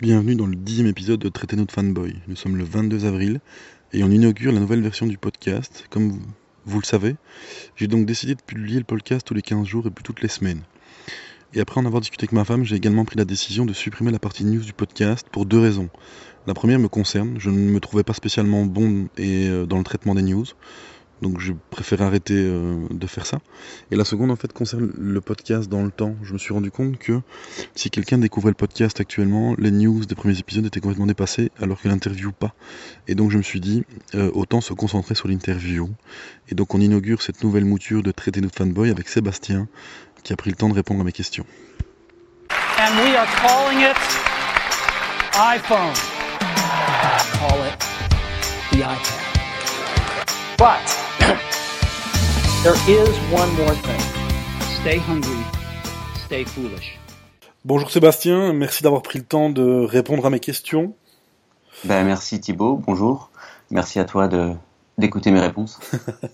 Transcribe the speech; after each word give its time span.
Bienvenue 0.00 0.36
dans 0.36 0.46
le 0.46 0.54
dixième 0.54 0.86
épisode 0.86 1.18
de 1.18 1.28
Traiter 1.28 1.56
notre 1.56 1.74
fanboy. 1.74 2.14
Nous 2.28 2.36
sommes 2.36 2.56
le 2.56 2.62
22 2.62 3.04
avril 3.04 3.40
et 3.92 4.04
on 4.04 4.10
inaugure 4.12 4.52
la 4.52 4.60
nouvelle 4.60 4.80
version 4.80 5.06
du 5.06 5.18
podcast. 5.18 5.86
Comme 5.90 6.20
vous, 6.66 6.78
le 6.78 6.84
savez, 6.84 7.16
j'ai 7.74 7.88
donc 7.88 8.06
décidé 8.06 8.36
de 8.36 8.40
publier 8.40 8.78
le 8.78 8.84
podcast 8.84 9.26
tous 9.26 9.34
les 9.34 9.42
15 9.42 9.66
jours 9.66 9.88
et 9.88 9.90
plus 9.90 10.04
toutes 10.04 10.22
les 10.22 10.28
semaines. 10.28 10.62
Et 11.52 11.58
après 11.58 11.80
en 11.80 11.84
avoir 11.84 12.00
discuté 12.00 12.26
avec 12.26 12.32
ma 12.32 12.44
femme, 12.44 12.62
j'ai 12.62 12.76
également 12.76 13.04
pris 13.04 13.16
la 13.16 13.24
décision 13.24 13.66
de 13.66 13.72
supprimer 13.72 14.12
la 14.12 14.20
partie 14.20 14.44
news 14.44 14.60
du 14.60 14.72
podcast 14.72 15.26
pour 15.32 15.46
deux 15.46 15.58
raisons. 15.58 15.88
La 16.46 16.54
première 16.54 16.78
me 16.78 16.86
concerne, 16.86 17.34
je 17.40 17.50
ne 17.50 17.58
me 17.58 17.80
trouvais 17.80 18.04
pas 18.04 18.14
spécialement 18.14 18.66
bon 18.66 19.08
euh, 19.18 19.66
dans 19.66 19.78
le 19.78 19.84
traitement 19.84 20.14
des 20.14 20.22
news. 20.22 20.46
Donc 21.22 21.40
je 21.40 21.52
préfère 21.70 22.02
arrêter 22.02 22.34
euh, 22.36 22.86
de 22.90 23.06
faire 23.06 23.26
ça. 23.26 23.38
Et 23.90 23.96
la 23.96 24.04
seconde 24.04 24.30
en 24.30 24.36
fait 24.36 24.52
concerne 24.52 24.92
le 24.96 25.20
podcast 25.20 25.68
dans 25.68 25.82
le 25.82 25.90
temps. 25.90 26.14
Je 26.22 26.32
me 26.32 26.38
suis 26.38 26.52
rendu 26.52 26.70
compte 26.70 26.98
que 26.98 27.20
si 27.74 27.90
quelqu'un 27.90 28.18
découvrait 28.18 28.50
le 28.50 28.56
podcast 28.56 29.00
actuellement, 29.00 29.54
les 29.58 29.70
news 29.70 30.04
des 30.04 30.14
premiers 30.14 30.38
épisodes 30.38 30.64
étaient 30.66 30.80
complètement 30.80 31.06
dépassées 31.06 31.50
alors 31.60 31.80
que 31.80 31.88
l'interview 31.88 32.32
pas. 32.32 32.54
Et 33.08 33.14
donc 33.14 33.30
je 33.30 33.38
me 33.38 33.42
suis 33.42 33.60
dit 33.60 33.84
euh, 34.14 34.30
autant 34.34 34.60
se 34.60 34.72
concentrer 34.72 35.14
sur 35.14 35.28
l'interview. 35.28 35.90
Et 36.48 36.54
donc 36.54 36.74
on 36.74 36.80
inaugure 36.80 37.22
cette 37.22 37.42
nouvelle 37.42 37.64
mouture 37.64 38.02
de 38.02 38.12
traiter 38.12 38.40
notre 38.40 38.56
fanboy 38.56 38.90
avec 38.90 39.08
Sébastien 39.08 39.68
qui 40.22 40.32
a 40.32 40.36
pris 40.36 40.50
le 40.50 40.56
temps 40.56 40.68
de 40.68 40.74
répondre 40.74 41.00
à 41.00 41.04
mes 41.04 41.12
questions. 41.12 41.46
And 42.78 42.96
we 43.02 43.16
are 43.16 43.26
calling 43.42 43.80
it 43.80 43.96
iPhone. 45.34 45.94
call 47.38 47.62
it 47.62 47.78
the 48.72 48.82
iPad. 48.82 49.28
But 50.58 51.07
there 52.62 52.74
is 52.88 53.14
one 53.32 53.50
more 53.56 53.74
thing. 53.74 54.00
Stay 54.80 54.98
hungry, 54.98 55.42
stay 56.24 56.44
foolish. 56.44 56.98
Bonjour 57.64 57.90
Sébastien, 57.90 58.52
merci 58.52 58.82
d'avoir 58.82 59.02
pris 59.02 59.18
le 59.18 59.24
temps 59.24 59.50
de 59.50 59.84
répondre 59.84 60.24
à 60.26 60.30
mes 60.30 60.40
questions. 60.40 60.94
Ben, 61.84 62.04
merci 62.04 62.40
Thibaut, 62.40 62.82
bonjour. 62.86 63.30
Merci 63.70 64.00
à 64.00 64.04
toi 64.04 64.28
de 64.28 64.52
d'écouter 64.96 65.30
mes 65.30 65.40
réponses. 65.40 65.78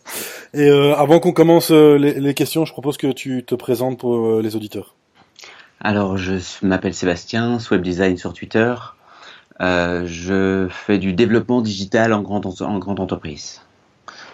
Et 0.55 0.69
euh, 0.71 0.95
avant 0.97 1.21
qu'on 1.21 1.33
commence 1.33 1.71
euh, 1.71 1.97
les, 1.97 2.15
les 2.19 2.35
questions, 2.35 2.65
je 2.65 2.73
propose 2.73 2.97
que 2.97 3.13
tu 3.13 3.45
te 3.45 3.55
présentes 3.55 3.99
pour 3.99 4.15
euh, 4.15 4.41
les 4.43 4.57
auditeurs. 4.57 4.95
Alors, 5.81 6.17
je 6.17 6.41
m'appelle 6.63 6.95
Sébastien, 6.95 7.59
web 7.71 7.83
design 7.83 8.17
sur 8.17 8.33
Twitter. 8.33 8.75
Euh, 9.61 10.05
je 10.07 10.69
fais 10.71 10.99
du 10.99 11.13
développement 11.13 11.61
digital 11.61 12.13
en 12.13 12.23
grande, 12.23 12.47
en 12.61 12.79
grande 12.79 13.01
entreprise. 13.01 13.61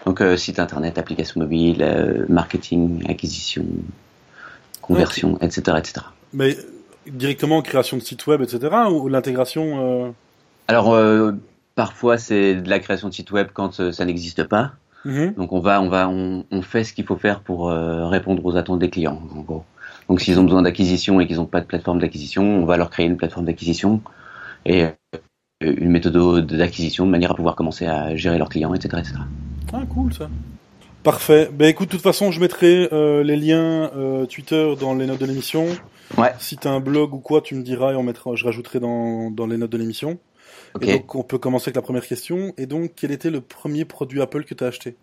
Donc, 0.05 0.21
euh, 0.21 0.35
site 0.35 0.59
internet, 0.59 0.97
application 0.97 1.41
mobile, 1.41 1.81
euh, 1.81 2.25
marketing, 2.27 3.03
acquisition, 3.09 3.65
conversion, 4.81 5.37
etc., 5.41 5.77
etc. 5.77 6.05
Mais 6.33 6.57
directement 7.07 7.57
en 7.57 7.61
création 7.61 7.97
de 7.97 8.01
site 8.01 8.25
web, 8.27 8.41
etc. 8.41 8.69
ou 8.91 9.07
l'intégration 9.07 10.05
euh, 10.05 10.09
Alors, 10.67 10.97
parfois, 11.75 12.17
c'est 12.17 12.55
de 12.55 12.69
la 12.69 12.79
création 12.79 13.09
de 13.09 13.13
site 13.13 13.31
web 13.31 13.49
quand 13.53 13.91
ça 13.91 14.05
n'existe 14.05 14.43
pas. 14.43 14.71
mhm. 15.05 15.33
Donc 15.35 15.51
on 15.51 15.59
va, 15.59 15.81
on 15.81 15.89
va, 15.89 16.09
on, 16.09 16.45
on 16.51 16.61
fait 16.61 16.83
ce 16.83 16.93
qu'il 16.93 17.05
faut 17.05 17.17
faire 17.17 17.41
pour 17.41 17.69
euh, 17.69 18.07
répondre 18.07 18.43
aux 18.45 18.55
attentes 18.55 18.79
des 18.79 18.89
clients, 18.89 19.21
en 19.35 19.41
gros. 19.41 19.63
Donc 20.09 20.19
s'ils 20.19 20.39
ont 20.39 20.43
besoin 20.43 20.63
d'acquisition 20.63 21.19
et 21.21 21.27
qu'ils 21.27 21.37
n'ont 21.37 21.45
pas 21.45 21.61
de 21.61 21.65
plateforme 21.65 21.99
d'acquisition, 21.99 22.43
on 22.43 22.65
va 22.65 22.75
leur 22.75 22.89
créer 22.89 23.05
une 23.05 23.17
plateforme 23.17 23.45
d'acquisition 23.45 24.01
et 24.65 24.85
une 25.61 25.89
méthode 25.89 26.45
d'acquisition 26.47 27.05
de 27.05 27.11
manière 27.11 27.31
à 27.31 27.35
pouvoir 27.35 27.55
commencer 27.55 27.85
à 27.85 28.15
gérer 28.15 28.37
leurs 28.37 28.49
clients, 28.49 28.73
etc., 28.73 28.97
etc. 28.99 29.19
Ah, 29.73 29.83
cool 29.89 30.13
ça. 30.13 30.29
Parfait. 31.03 31.49
Ben 31.51 31.67
écoute, 31.67 31.87
de 31.87 31.93
toute 31.93 32.01
façon, 32.03 32.31
je 32.31 32.39
mettrai 32.39 32.87
euh, 32.91 33.23
les 33.23 33.35
liens 33.35 33.89
euh, 33.95 34.25
Twitter 34.25 34.75
dans 34.79 34.93
les 34.93 35.07
notes 35.07 35.19
de 35.19 35.25
l'émission. 35.25 35.65
Ouais. 36.17 36.33
Si 36.39 36.57
tu 36.57 36.67
as 36.67 36.71
un 36.71 36.79
blog 36.79 37.13
ou 37.13 37.19
quoi, 37.19 37.41
tu 37.41 37.55
me 37.55 37.63
diras 37.63 37.93
et 37.93 37.95
on 37.95 38.03
mettra, 38.03 38.35
je 38.35 38.45
rajouterai 38.45 38.79
dans, 38.79 39.31
dans 39.31 39.47
les 39.47 39.57
notes 39.57 39.71
de 39.71 39.77
l'émission. 39.77 40.19
Et 40.81 40.85
donc, 40.97 41.15
on 41.15 41.23
peut 41.23 41.37
commencer 41.37 41.69
avec 41.69 41.75
la 41.77 41.81
première 41.81 42.05
question. 42.05 42.53
Et 42.57 42.65
donc, 42.65 42.91
quel 42.95 43.11
était 43.11 43.29
le 43.29 43.41
premier 43.41 43.83
produit 43.85 44.21
Apple 44.21 44.43
que 44.43 44.53
tu 44.53 44.63
as 44.63 44.67
acheté? 44.67 44.95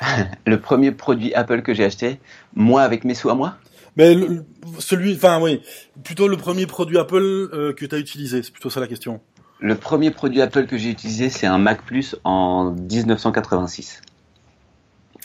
Le 0.46 0.58
premier 0.60 0.90
produit 0.90 1.32
Apple 1.34 1.62
que 1.62 1.72
j'ai 1.72 1.84
acheté, 1.84 2.18
moi 2.54 2.82
avec 2.82 3.04
mes 3.04 3.14
sous 3.14 3.30
à 3.30 3.34
moi? 3.34 3.54
Mais 3.96 4.12
le- 4.14 4.26
le- 4.26 4.44
celui, 4.80 5.14
enfin 5.14 5.40
oui, 5.40 5.60
plutôt 6.02 6.26
le 6.26 6.36
premier 6.36 6.66
produit 6.66 6.98
Apple 6.98 7.22
euh, 7.22 7.72
que 7.72 7.86
tu 7.86 7.94
as 7.94 7.98
utilisé. 7.98 8.42
C'est 8.42 8.50
plutôt 8.52 8.70
ça 8.70 8.80
la 8.80 8.88
question. 8.88 9.20
Le 9.60 9.76
premier 9.76 10.10
produit 10.10 10.42
Apple 10.42 10.66
que 10.66 10.76
j'ai 10.76 10.90
utilisé, 10.90 11.30
c'est 11.30 11.46
un 11.46 11.58
Mac 11.58 11.82
Plus 11.84 12.16
en 12.24 12.72
1986. 12.72 14.02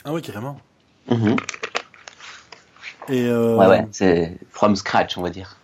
Ah 0.04 0.12
oui, 0.12 0.22
carrément. 0.22 0.58
Mhm. 1.10 1.36
Et 3.08 3.24
euh, 3.26 3.56
Ouais, 3.56 3.66
ouais, 3.66 3.86
c'est 3.92 4.38
from 4.50 4.76
scratch, 4.76 5.18
on 5.18 5.22
va 5.22 5.30
dire. 5.30 5.56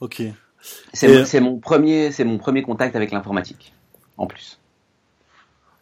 Ok. 0.00 0.22
C'est 0.92 1.36
Et- 1.36 1.40
mon- 1.40 1.58
premier, 1.58 2.10
c'est 2.12 2.24
mon 2.24 2.38
premier 2.38 2.62
contact 2.62 2.96
avec 2.96 3.10
l'informatique, 3.10 3.74
en 4.16 4.26
plus. 4.26 4.58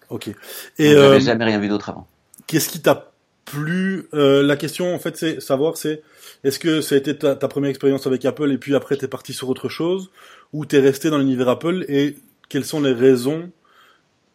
Ok. 0.08 0.28
Et 0.28 0.34
j'avais 0.78 0.96
euh, 0.96 1.20
jamais 1.20 1.44
rien 1.44 1.58
vu 1.58 1.68
d'autre 1.68 1.90
avant. 1.90 2.06
Qu'est-ce 2.46 2.68
qui 2.68 2.80
t'a 2.82 3.11
plu 3.44 4.06
euh, 4.14 4.42
La 4.42 4.56
question, 4.56 4.94
en 4.94 4.98
fait, 4.98 5.16
c'est 5.16 5.40
savoir, 5.40 5.76
c'est 5.76 6.02
est-ce 6.44 6.58
que 6.58 6.80
ça 6.80 6.94
a 6.94 6.98
été 6.98 7.16
ta, 7.16 7.34
ta 7.36 7.48
première 7.48 7.70
expérience 7.70 8.06
avec 8.06 8.24
Apple 8.24 8.50
et 8.52 8.58
puis 8.58 8.74
après 8.74 8.96
t'es 8.96 9.08
parti 9.08 9.32
sur 9.32 9.48
autre 9.48 9.68
chose, 9.68 10.10
ou 10.52 10.64
t'es 10.66 10.80
resté 10.80 11.10
dans 11.10 11.18
l'univers 11.18 11.48
Apple 11.48 11.84
et 11.88 12.16
quelles 12.48 12.64
sont 12.64 12.80
les 12.80 12.92
raisons 12.92 13.50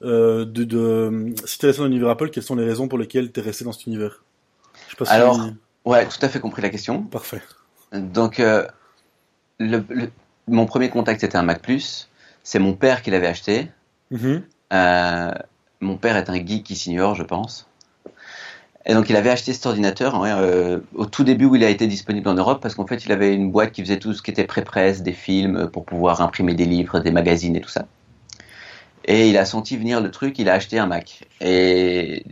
euh, 0.03 0.45
de, 0.45 0.63
de 0.63 1.33
si 1.45 1.57
t'es 1.59 1.67
resté 1.67 1.81
dans 1.81 1.87
l'univers 1.87 2.09
Apple, 2.09 2.29
quelles 2.29 2.43
sont 2.43 2.55
les 2.55 2.65
raisons 2.65 2.87
pour 2.87 2.97
lesquelles 2.97 3.31
t'es 3.31 3.41
resté 3.41 3.65
dans 3.65 3.71
cet 3.71 3.87
univers? 3.87 4.23
Je 4.85 4.91
sais 4.91 4.97
pas 4.97 5.05
si- 5.05 5.11
Alors- 5.11 5.39
Ouais, 5.85 6.05
tout 6.05 6.17
à 6.21 6.27
fait 6.27 6.41
compris 6.41 6.61
la 6.61 6.69
question. 6.69 7.01
parfait. 7.03 7.41
Donc, 7.93 8.41
euh, 8.41 8.67
le, 9.57 9.81
le- 9.89 10.09
mon 10.49 10.65
premier 10.65 10.89
contact 10.89 11.21
c'était 11.21 11.37
un 11.37 11.43
Mac 11.43 11.61
Plus. 11.61 12.09
C'est 12.43 12.59
mon 12.59 12.73
père 12.73 13.01
qui 13.01 13.09
l'avait 13.11 13.27
acheté. 13.27 13.69
Mhm. 14.11 14.43
Euh, 14.73 15.31
mon 15.79 15.95
père 15.97 16.17
est 16.17 16.29
un 16.29 16.35
geek 16.45 16.63
qui 16.65 16.75
s'ignore, 16.75 17.15
je 17.15 17.23
pense. 17.23 17.67
Et 18.89 18.93
donc, 18.93 19.09
il 19.09 19.17
avait 19.17 19.29
acheté 19.29 19.51
cet 19.51 19.65
ordinateur 19.65 20.17
ouais, 20.19 20.31
euh, 20.31 20.79
au 20.95 21.05
tout 21.05 21.25
début 21.25 21.45
où 21.45 21.55
il 21.55 21.63
a 21.65 21.69
été 21.69 21.87
disponible 21.87 22.29
en 22.29 22.35
Europe 22.35 22.61
parce 22.61 22.73
qu'en 22.73 22.87
fait, 22.87 23.05
il 23.05 23.11
avait 23.11 23.33
une 23.33 23.51
boîte 23.51 23.73
qui 23.73 23.81
faisait 23.81 23.99
tout 23.99 24.13
ce 24.13 24.21
qui 24.21 24.31
était 24.31 24.45
pré-presse, 24.45 25.03
des 25.03 25.11
films 25.11 25.69
pour 25.69 25.83
pouvoir 25.85 26.21
imprimer 26.21 26.53
des 26.53 26.65
livres, 26.65 26.99
des 26.99 27.11
magazines 27.11 27.55
et 27.57 27.61
tout 27.61 27.69
ça. 27.69 27.85
Et 29.03 29.29
il 29.29 29.37
a 29.37 29.43
senti 29.43 29.75
venir 29.75 29.99
le 29.99 30.09
truc, 30.09 30.39
il 30.39 30.49
a 30.49 30.53
acheté 30.53 30.79
un 30.79 30.85
Mac. 30.85 31.25
Et 31.41 32.23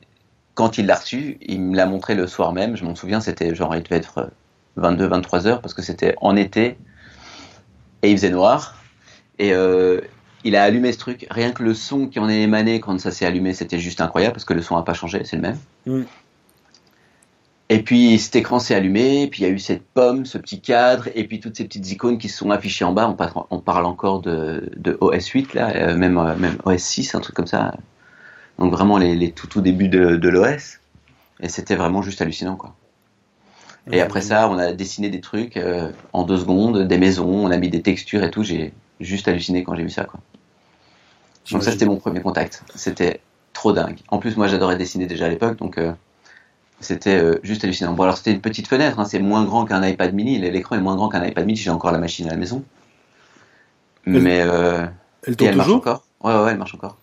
quand 0.54 0.78
il 0.78 0.86
l'a 0.86 0.96
reçu, 0.96 1.38
il 1.42 1.62
me 1.62 1.76
l'a 1.76 1.86
montré 1.86 2.16
le 2.16 2.26
soir 2.26 2.54
même. 2.54 2.78
Je 2.78 2.86
m'en 2.86 2.96
souviens, 2.96 3.20
c'était 3.20 3.54
genre, 3.54 3.76
il 3.76 3.84
devait 3.84 3.98
être 3.98 4.32
22-23 4.78 5.48
heures 5.48 5.62
parce 5.62 5.74
que 5.74 5.82
c'était 5.82 6.16
en 6.22 6.38
été 6.38 6.78
et 8.02 8.12
il 8.12 8.18
faisait 8.18 8.30
noir. 8.30 8.82
Et 9.40 9.54
euh, 9.54 10.00
il 10.46 10.56
a 10.56 10.64
allumé 10.64 10.94
ce 10.94 11.00
truc. 11.00 11.28
Rien 11.30 11.52
que 11.52 11.64
le 11.64 11.74
son 11.74 12.08
qui 12.08 12.20
en 12.20 12.30
est 12.30 12.42
émané 12.42 12.80
quand 12.80 12.98
ça 12.98 13.12
s'est 13.12 13.26
allumé, 13.26 13.54
c'était 13.54 13.80
juste 13.80 14.00
incroyable 14.00 14.34
parce 14.34 14.46
que 14.46 14.54
le 14.54 14.62
son 14.62 14.78
n'a 14.78 14.84
pas 14.84 14.94
changé, 14.94 15.24
c'est 15.26 15.36
le 15.36 15.42
même. 15.42 15.58
Mm. 15.86 16.04
Et 17.70 17.82
puis 17.82 18.20
cet 18.20 18.36
écran 18.36 18.60
s'est 18.60 18.76
allumé, 18.76 19.24
et 19.24 19.28
puis 19.28 19.42
il 19.42 19.48
y 19.48 19.50
a 19.50 19.52
eu 19.52 19.58
cette 19.58 19.84
pomme, 19.84 20.26
ce 20.26 20.38
petit 20.38 20.62
cadre, 20.62 21.10
et 21.16 21.24
puis 21.24 21.40
toutes 21.40 21.58
ces 21.58 21.64
petites 21.64 21.92
icônes 21.92 22.20
qui 22.20 22.30
se 22.30 22.38
sont 22.38 22.52
affichées 22.52 22.86
en 22.86 22.94
bas. 22.94 23.10
On 23.10 23.14
parle, 23.14 23.32
on 23.50 23.60
parle 23.60 23.86
encore 23.86 24.22
de, 24.22 24.72
de 24.78 24.98
OS 25.02 25.26
8 25.28 25.54
là, 25.56 25.76
euh, 25.76 25.98
même, 25.98 26.18
euh, 26.18 26.36
même 26.36 26.58
OS 26.66 26.78
6, 26.78 27.16
un 27.16 27.22
truc 27.22 27.36
comme 27.36 27.48
ça. 27.48 27.74
Donc 28.60 28.72
vraiment 28.72 28.98
les, 29.00 29.16
les 29.16 29.32
tout 29.32 29.48
tout 29.48 29.62
débuts 29.62 29.88
de, 29.88 30.16
de 30.16 30.30
l'OS. 30.30 30.80
Et 31.42 31.50
c'était 31.50 31.76
vraiment 31.76 32.04
juste 32.04 32.22
hallucinant 32.22 32.56
quoi. 32.56 32.76
Et 33.92 34.02
après 34.02 34.22
ça, 34.22 34.50
on 34.50 34.58
a 34.58 34.72
dessiné 34.72 35.10
des 35.10 35.22
trucs 35.22 35.58
euh, 35.58 35.92
en 36.12 36.24
deux 36.24 36.38
secondes, 36.38 36.88
des 36.88 36.98
maisons, 36.98 37.46
on 37.46 37.52
a 37.52 37.58
mis 37.58 37.70
des 37.70 37.84
textures 37.84 38.24
et 38.24 38.32
tout. 38.32 38.44
J'ai 38.44 38.74
juste 39.00 39.28
halluciné 39.28 39.64
quand 39.64 39.76
j'ai 39.76 39.84
vu 39.84 39.90
ça 39.90 40.06
quoi. 40.06 40.20
Donc 41.52 41.64
ça 41.64 41.72
c'était 41.72 41.86
mon 41.86 41.98
premier 41.98 42.22
contact. 42.22 42.64
C'était 42.76 43.22
trop 43.54 43.74
dingue. 43.74 43.98
En 44.10 44.20
plus 44.20 44.38
moi 44.38 44.48
j'adorais 44.48 44.78
dessiner 44.78 45.08
déjà 45.08 45.26
à 45.26 45.30
l'époque 45.30 45.58
donc 45.58 45.80
c'était 46.80 47.18
euh, 47.18 47.40
juste 47.44 47.64
hallucinant. 47.64 47.94
Bon 47.94 48.04
alors 48.04 48.18
c'était 48.18 48.32
une 48.32 48.42
petite 48.42 48.68
fenêtre, 48.68 49.00
hein, 49.00 49.06
c'est 49.06 49.20
moins 49.20 49.44
grand 49.46 49.66
qu'un 49.66 49.86
iPad 49.86 50.14
mini. 50.14 50.38
L'écran 50.40 50.76
est 50.76 50.82
moins 50.82 50.96
grand 50.96 51.10
qu'un 51.10 51.26
iPad 51.26 51.46
mini. 51.46 51.58
J'ai 51.58 51.70
encore 51.70 51.92
la 51.92 52.00
machine 52.00 52.28
à 52.28 52.32
la 52.32 52.38
maison. 52.38 52.64
Elle- 54.06 54.22
Mais 54.22 54.42
euh, 54.42 54.86
Elle 55.26 55.34
et 55.34 55.36
tourne 55.36 55.50
elle 55.52 55.58
marche 55.58 55.70
encore. 55.72 56.04
Ouais 56.24 56.34
ouais, 56.34 56.44
ouais, 56.44 56.52
elle 56.52 56.58
marche 56.58 56.76
encore. 56.76 56.98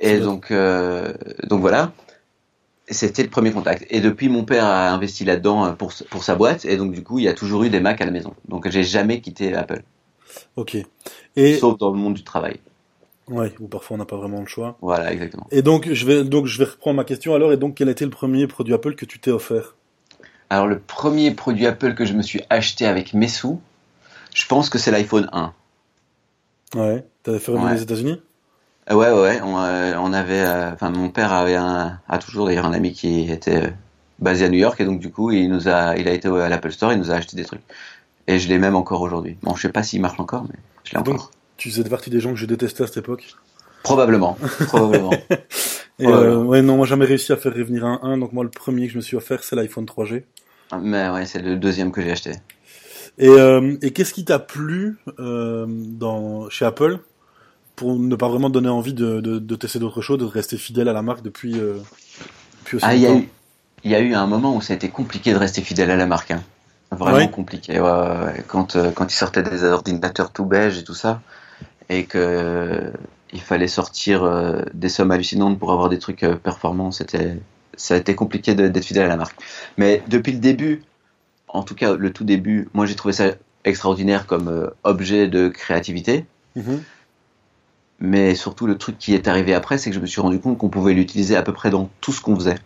Et 0.00 0.18
donc 0.18 0.50
euh, 0.50 1.12
donc 1.44 1.60
voilà. 1.60 1.92
C'était 2.92 3.22
le 3.22 3.30
premier 3.30 3.52
contact. 3.52 3.86
Et 3.88 4.00
depuis, 4.00 4.28
mon 4.28 4.44
père 4.44 4.64
a 4.64 4.90
investi 4.90 5.24
là-dedans 5.24 5.64
euh, 5.64 5.72
pour, 5.74 5.92
pour 6.10 6.24
sa 6.24 6.34
boîte. 6.34 6.64
Et 6.64 6.76
donc, 6.76 6.90
du 6.90 7.04
coup, 7.04 7.20
il 7.20 7.24
y 7.24 7.28
a 7.28 7.34
toujours 7.34 7.62
eu 7.62 7.70
des 7.70 7.78
Macs 7.78 8.00
à 8.00 8.04
la 8.04 8.10
maison. 8.10 8.34
Donc, 8.48 8.68
j'ai 8.68 8.82
jamais 8.82 9.20
quitté 9.20 9.54
Apple. 9.54 9.84
Ok. 10.56 10.76
Et 11.36 11.56
Sauf 11.56 11.78
dans 11.78 11.92
le 11.92 11.98
monde 11.98 12.14
du 12.14 12.24
travail. 12.24 12.58
Ouais, 13.30 13.54
ou 13.60 13.66
parfois 13.68 13.94
on 13.94 13.98
n'a 13.98 14.04
pas 14.04 14.16
vraiment 14.16 14.40
le 14.40 14.46
choix. 14.46 14.76
Voilà, 14.82 15.12
exactement. 15.12 15.46
Et 15.50 15.62
donc 15.62 15.90
je 15.92 16.04
vais 16.06 16.24
donc 16.24 16.46
je 16.46 16.58
vais 16.58 16.64
reprendre 16.64 16.96
ma 16.96 17.04
question 17.04 17.34
alors. 17.34 17.52
Et 17.52 17.56
donc 17.56 17.76
quel 17.76 17.88
a 17.88 17.92
été 17.92 18.04
le 18.04 18.10
premier 18.10 18.46
produit 18.46 18.74
Apple 18.74 18.94
que 18.94 19.04
tu 19.06 19.18
t'es 19.18 19.30
offert? 19.30 19.74
Alors, 20.52 20.66
le 20.66 20.80
premier 20.80 21.30
produit 21.30 21.66
Apple 21.66 21.94
que 21.94 22.04
je 22.04 22.12
me 22.12 22.22
suis 22.22 22.40
acheté 22.50 22.84
avec 22.84 23.14
mes 23.14 23.28
sous, 23.28 23.60
je 24.34 24.44
pense 24.46 24.68
que 24.68 24.78
c'est 24.78 24.90
l'iPhone 24.90 25.28
1. 25.32 25.52
Ouais. 26.74 27.04
T'avais 27.22 27.38
fait 27.38 27.52
revenir 27.52 27.68
Ouais. 27.70 27.74
les 27.76 27.82
États-Unis? 27.82 28.20
Euh, 28.90 28.94
Ouais, 28.96 29.12
ouais. 29.12 29.40
On, 29.42 29.56
euh, 29.58 29.94
on 29.98 30.12
avait, 30.12 30.40
euh, 30.40 30.72
enfin, 30.72 30.90
mon 30.90 31.08
père 31.10 31.32
avait 31.32 31.54
un, 31.54 32.00
a 32.08 32.18
toujours 32.18 32.46
d'ailleurs 32.46 32.66
un 32.66 32.72
ami 32.72 32.92
qui 32.92 33.30
était 33.30 33.72
basé 34.18 34.44
à 34.44 34.48
New 34.48 34.58
York 34.58 34.80
et 34.80 34.84
donc 34.84 34.98
du 34.98 35.10
coup, 35.12 35.30
il 35.30 35.48
nous 35.48 35.68
a, 35.68 35.96
il 35.96 36.08
a 36.08 36.12
été 36.12 36.26
à 36.28 36.48
l'Apple 36.48 36.72
Store, 36.72 36.92
il 36.92 36.98
nous 36.98 37.10
a 37.12 37.14
acheté 37.14 37.36
des 37.36 37.44
trucs. 37.44 37.62
Et 38.26 38.38
je 38.40 38.48
l'ai 38.48 38.58
même 38.58 38.74
encore 38.74 39.02
aujourd'hui. 39.02 39.36
Bon, 39.42 39.54
je 39.54 39.62
sais 39.62 39.68
pas 39.72 39.82
s'il 39.84 40.00
marche 40.00 40.18
encore, 40.18 40.42
mais 40.44 40.56
je 40.84 40.92
l'ai 40.92 40.98
encore. 40.98 41.30
Tu 41.60 41.70
faisais 41.70 41.84
partie 41.84 42.08
des 42.08 42.20
gens 42.20 42.30
que 42.32 42.38
je 42.38 42.46
détestais 42.46 42.82
à 42.84 42.86
cette 42.86 42.96
époque. 42.96 43.34
Probablement, 43.82 44.36
probablement. 44.66 45.10
Et 45.98 46.06
Ouais. 46.06 46.12
euh, 46.12 46.36
ouais, 46.38 46.62
non, 46.62 46.76
moi 46.78 46.86
jamais 46.86 47.04
réussi 47.04 47.30
à 47.32 47.36
faire 47.36 47.54
revenir 47.54 47.84
un 47.84 48.00
1, 48.02 48.16
donc 48.18 48.32
moi 48.32 48.42
le 48.42 48.48
premier 48.50 48.86
que 48.86 48.92
je 48.92 48.96
me 48.96 49.02
suis 49.02 49.16
offert 49.18 49.44
c'est 49.44 49.54
l'iPhone 49.56 49.84
3G. 49.84 50.22
mais 50.80 51.10
ouais, 51.10 51.26
c'est 51.26 51.40
le 51.42 51.56
deuxième 51.56 51.92
que 51.92 52.00
j'ai 52.00 52.10
acheté. 52.12 52.32
Et, 53.18 53.28
euh, 53.28 53.76
et 53.82 53.90
qu'est-ce 53.92 54.14
qui 54.14 54.24
t'a 54.24 54.38
plu 54.38 54.96
euh, 55.18 55.66
dans, 55.68 56.48
chez 56.48 56.64
Apple 56.64 57.00
pour 57.76 57.98
ne 57.98 58.16
pas 58.16 58.28
vraiment 58.28 58.48
donner 58.48 58.70
envie 58.70 58.94
de, 58.94 59.20
de, 59.20 59.38
de 59.38 59.56
tester 59.56 59.78
d'autres 59.78 60.00
choses, 60.00 60.18
de 60.18 60.24
rester 60.24 60.56
fidèle 60.56 60.88
à 60.88 60.94
la 60.94 61.02
marque 61.02 61.22
depuis, 61.22 61.58
euh, 61.58 61.76
depuis 62.60 62.76
aussi 62.76 62.86
Ah, 62.88 62.94
y 62.96 63.04
longtemps? 63.04 63.24
il 63.84 63.90
y 63.90 63.94
a 63.94 64.00
eu 64.00 64.14
un 64.14 64.26
moment 64.26 64.56
où 64.56 64.62
ça 64.62 64.72
a 64.72 64.76
été 64.76 64.88
compliqué 64.88 65.32
de 65.34 65.38
rester 65.38 65.60
fidèle 65.60 65.90
à 65.90 65.96
la 65.96 66.06
marque. 66.06 66.30
Hein. 66.30 66.42
Vraiment 66.92 67.16
Ouais. 67.18 67.30
compliqué. 67.30 67.78
Ouais. 67.80 68.44
Quand, 68.48 68.76
quand 68.94 69.12
ils 69.12 69.16
sortaient 69.16 69.42
des 69.42 69.64
ordinateurs 69.64 70.32
tout 70.32 70.44
beige 70.46 70.78
et 70.78 70.84
tout 70.84 70.94
ça, 70.94 71.20
et 71.90 72.04
que 72.04 72.18
euh, 72.18 72.90
il 73.32 73.40
fallait 73.40 73.68
sortir 73.68 74.24
euh, 74.24 74.62
des 74.72 74.88
sommes 74.88 75.10
hallucinantes 75.10 75.58
pour 75.58 75.72
avoir 75.72 75.88
des 75.88 75.98
trucs 75.98 76.22
euh, 76.22 76.36
performants, 76.36 76.92
c'était, 76.92 77.36
ça 77.76 77.94
a 77.94 77.96
été 77.98 78.14
compliqué 78.14 78.54
d'être 78.54 78.84
fidèle 78.84 79.04
à 79.04 79.08
la 79.08 79.16
marque. 79.16 79.38
Mais 79.76 80.02
depuis 80.08 80.32
le 80.32 80.38
début, 80.38 80.82
en 81.48 81.62
tout 81.62 81.74
cas 81.74 81.94
le 81.94 82.12
tout 82.12 82.24
début, 82.24 82.68
moi 82.72 82.86
j'ai 82.86 82.94
trouvé 82.94 83.12
ça 83.12 83.32
extraordinaire 83.64 84.26
comme 84.26 84.48
euh, 84.48 84.70
objet 84.84 85.28
de 85.28 85.48
créativité. 85.48 86.24
Mhm. 86.56 86.82
Mais 88.02 88.34
surtout, 88.34 88.66
le 88.66 88.78
truc 88.78 88.96
qui 88.98 89.12
est 89.14 89.28
arrivé 89.28 89.52
après, 89.52 89.76
c'est 89.76 89.90
que 89.90 89.96
je 89.96 90.00
me 90.00 90.06
suis 90.06 90.22
rendu 90.22 90.40
compte 90.40 90.56
qu'on 90.56 90.70
pouvait 90.70 90.94
l'utiliser 90.94 91.36
à 91.36 91.42
peu 91.42 91.52
près 91.52 91.68
dans 91.68 91.90
tout 92.00 92.12
ce 92.12 92.22
qu'on 92.22 92.34
faisait. 92.34 92.56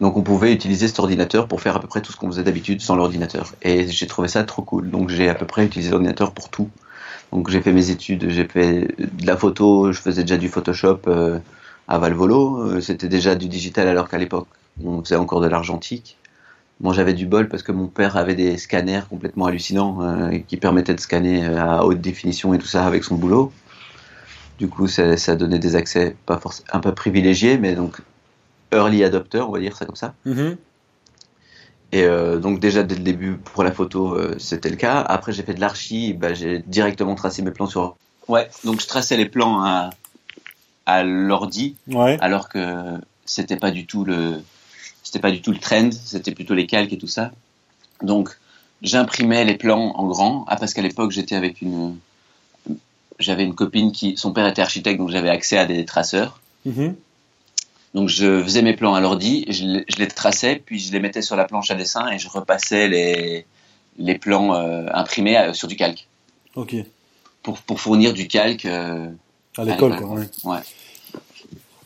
Donc 0.00 0.16
on 0.16 0.22
pouvait 0.22 0.52
utiliser 0.52 0.88
cet 0.88 0.98
ordinateur 0.98 1.46
pour 1.46 1.60
faire 1.60 1.76
à 1.76 1.80
peu 1.80 1.86
près 1.86 2.00
tout 2.00 2.12
ce 2.12 2.16
qu'on 2.16 2.28
faisait 2.28 2.42
d'habitude 2.42 2.80
sans 2.80 2.96
l'ordinateur. 2.96 3.54
Et 3.62 3.86
j'ai 3.88 4.06
trouvé 4.06 4.28
ça 4.28 4.44
trop 4.44 4.62
cool. 4.62 4.90
Donc 4.90 5.10
j'ai 5.10 5.28
à 5.28 5.34
peu 5.34 5.46
près 5.46 5.64
utilisé 5.64 5.90
l'ordinateur 5.90 6.32
pour 6.32 6.48
tout. 6.48 6.70
Donc 7.32 7.50
j'ai 7.50 7.60
fait 7.60 7.72
mes 7.72 7.90
études, 7.90 8.28
j'ai 8.28 8.46
fait 8.46 8.88
de 8.98 9.26
la 9.26 9.36
photo, 9.36 9.92
je 9.92 10.00
faisais 10.00 10.22
déjà 10.22 10.36
du 10.36 10.48
Photoshop 10.48 11.00
euh, 11.08 11.38
à 11.88 11.98
Valvolo. 11.98 12.58
Euh, 12.58 12.80
C'était 12.80 13.08
déjà 13.08 13.34
du 13.34 13.48
digital 13.48 13.88
alors 13.88 14.08
qu'à 14.08 14.18
l'époque 14.18 14.48
on 14.84 15.02
faisait 15.02 15.16
encore 15.16 15.40
de 15.40 15.48
l'argentique. 15.48 16.16
Moi 16.80 16.92
j'avais 16.92 17.14
du 17.14 17.26
bol 17.26 17.48
parce 17.48 17.62
que 17.62 17.72
mon 17.72 17.86
père 17.88 18.16
avait 18.16 18.34
des 18.34 18.58
scanners 18.58 19.02
complètement 19.08 19.46
hallucinants 19.46 20.02
euh, 20.02 20.38
qui 20.46 20.56
permettaient 20.56 20.94
de 20.94 21.00
scanner 21.00 21.44
à 21.44 21.84
haute 21.84 22.00
définition 22.00 22.54
et 22.54 22.58
tout 22.58 22.66
ça 22.66 22.86
avec 22.86 23.04
son 23.04 23.16
boulot. 23.16 23.52
Du 24.58 24.68
coup, 24.68 24.86
ça, 24.88 25.36
donnait 25.36 25.58
des 25.58 25.76
accès 25.76 26.16
pas 26.24 26.40
un 26.72 26.80
peu 26.80 26.94
privilégiés, 26.94 27.58
mais 27.58 27.74
donc 27.74 28.00
early 28.72 29.04
adopter, 29.04 29.40
on 29.40 29.50
va 29.50 29.60
dire 29.60 29.76
ça 29.76 29.84
comme 29.84 29.96
ça. 29.96 30.14
Mhm. 30.24 30.56
Et 31.92 32.02
euh, 32.02 32.38
donc 32.38 32.58
déjà 32.60 32.82
dès 32.82 32.96
le 32.96 33.02
début 33.02 33.34
pour 33.36 33.62
la 33.62 33.72
photo, 33.72 34.14
euh, 34.14 34.34
c'était 34.38 34.70
le 34.70 34.76
cas. 34.76 35.00
Après, 35.00 35.32
j'ai 35.32 35.42
fait 35.42 35.54
de 35.54 35.60
l'archi, 35.60 36.12
bah, 36.12 36.34
j'ai 36.34 36.58
directement 36.66 37.14
tracé 37.14 37.42
mes 37.42 37.50
plans 37.52 37.66
sur. 37.66 37.96
Ouais. 38.28 38.48
Donc 38.64 38.80
je 38.80 38.86
traçais 38.86 39.16
les 39.16 39.26
plans 39.28 39.62
à, 39.62 39.90
à 40.84 41.04
l'ordi, 41.04 41.76
Ouais. 41.88 42.16
alors 42.20 42.48
que 42.48 42.94
c'était 43.24 43.56
pas 43.56 43.70
du 43.70 43.86
tout 43.86 44.04
le, 44.04 44.42
c'était 45.04 45.20
pas 45.20 45.30
du 45.30 45.40
tout 45.40 45.52
le 45.52 45.58
trend, 45.58 45.90
c'était 45.92 46.32
plutôt 46.32 46.54
les 46.54 46.66
calques 46.66 46.92
et 46.92 46.98
tout 46.98 47.06
ça. 47.06 47.30
Donc 48.02 48.36
j'imprimais 48.82 49.44
les 49.44 49.54
plans 49.56 49.92
en 49.96 50.06
grand. 50.06 50.44
Ah 50.48 50.56
parce 50.56 50.74
qu'à 50.74 50.82
l'époque 50.82 51.12
j'étais 51.12 51.36
avec 51.36 51.62
une, 51.62 51.96
j'avais 53.20 53.44
une 53.44 53.54
copine 53.54 53.92
qui, 53.92 54.16
son 54.16 54.32
père 54.32 54.46
était 54.48 54.62
architecte, 54.62 54.98
donc 54.98 55.10
j'avais 55.10 55.30
accès 55.30 55.56
à 55.56 55.66
des 55.66 55.84
traceurs. 55.84 56.40
Mhm. 56.64 56.96
Donc 57.94 58.08
je 58.08 58.42
faisais 58.42 58.62
mes 58.62 58.74
plans 58.74 58.94
à 58.94 59.00
l'ordi, 59.00 59.44
je, 59.48 59.64
les- 59.64 59.84
je 59.88 59.96
les 59.96 60.08
traçais, 60.08 60.56
puis 60.64 60.78
je 60.78 60.92
les 60.92 61.00
mettais 61.00 61.22
sur 61.22 61.36
la 61.36 61.44
planche 61.44 61.70
à 61.70 61.74
dessin 61.74 62.08
et 62.08 62.18
je 62.18 62.28
repassais 62.28 62.88
les, 62.88 63.46
les 63.98 64.18
plans 64.18 64.54
euh, 64.54 64.86
imprimés 64.92 65.38
euh, 65.38 65.52
sur 65.54 65.66
du 65.68 65.76
calque 65.76 66.06
Ok. 66.56 66.74
pour, 67.42 67.58
pour 67.58 67.80
fournir 67.80 68.12
du 68.12 68.28
calque. 68.28 68.66
euh, 68.66 69.06
À 69.56 69.64
l'école, 69.64 69.96
quoi. 69.96 70.08
Ouais. 70.10 70.28
Ouais. 70.44 70.58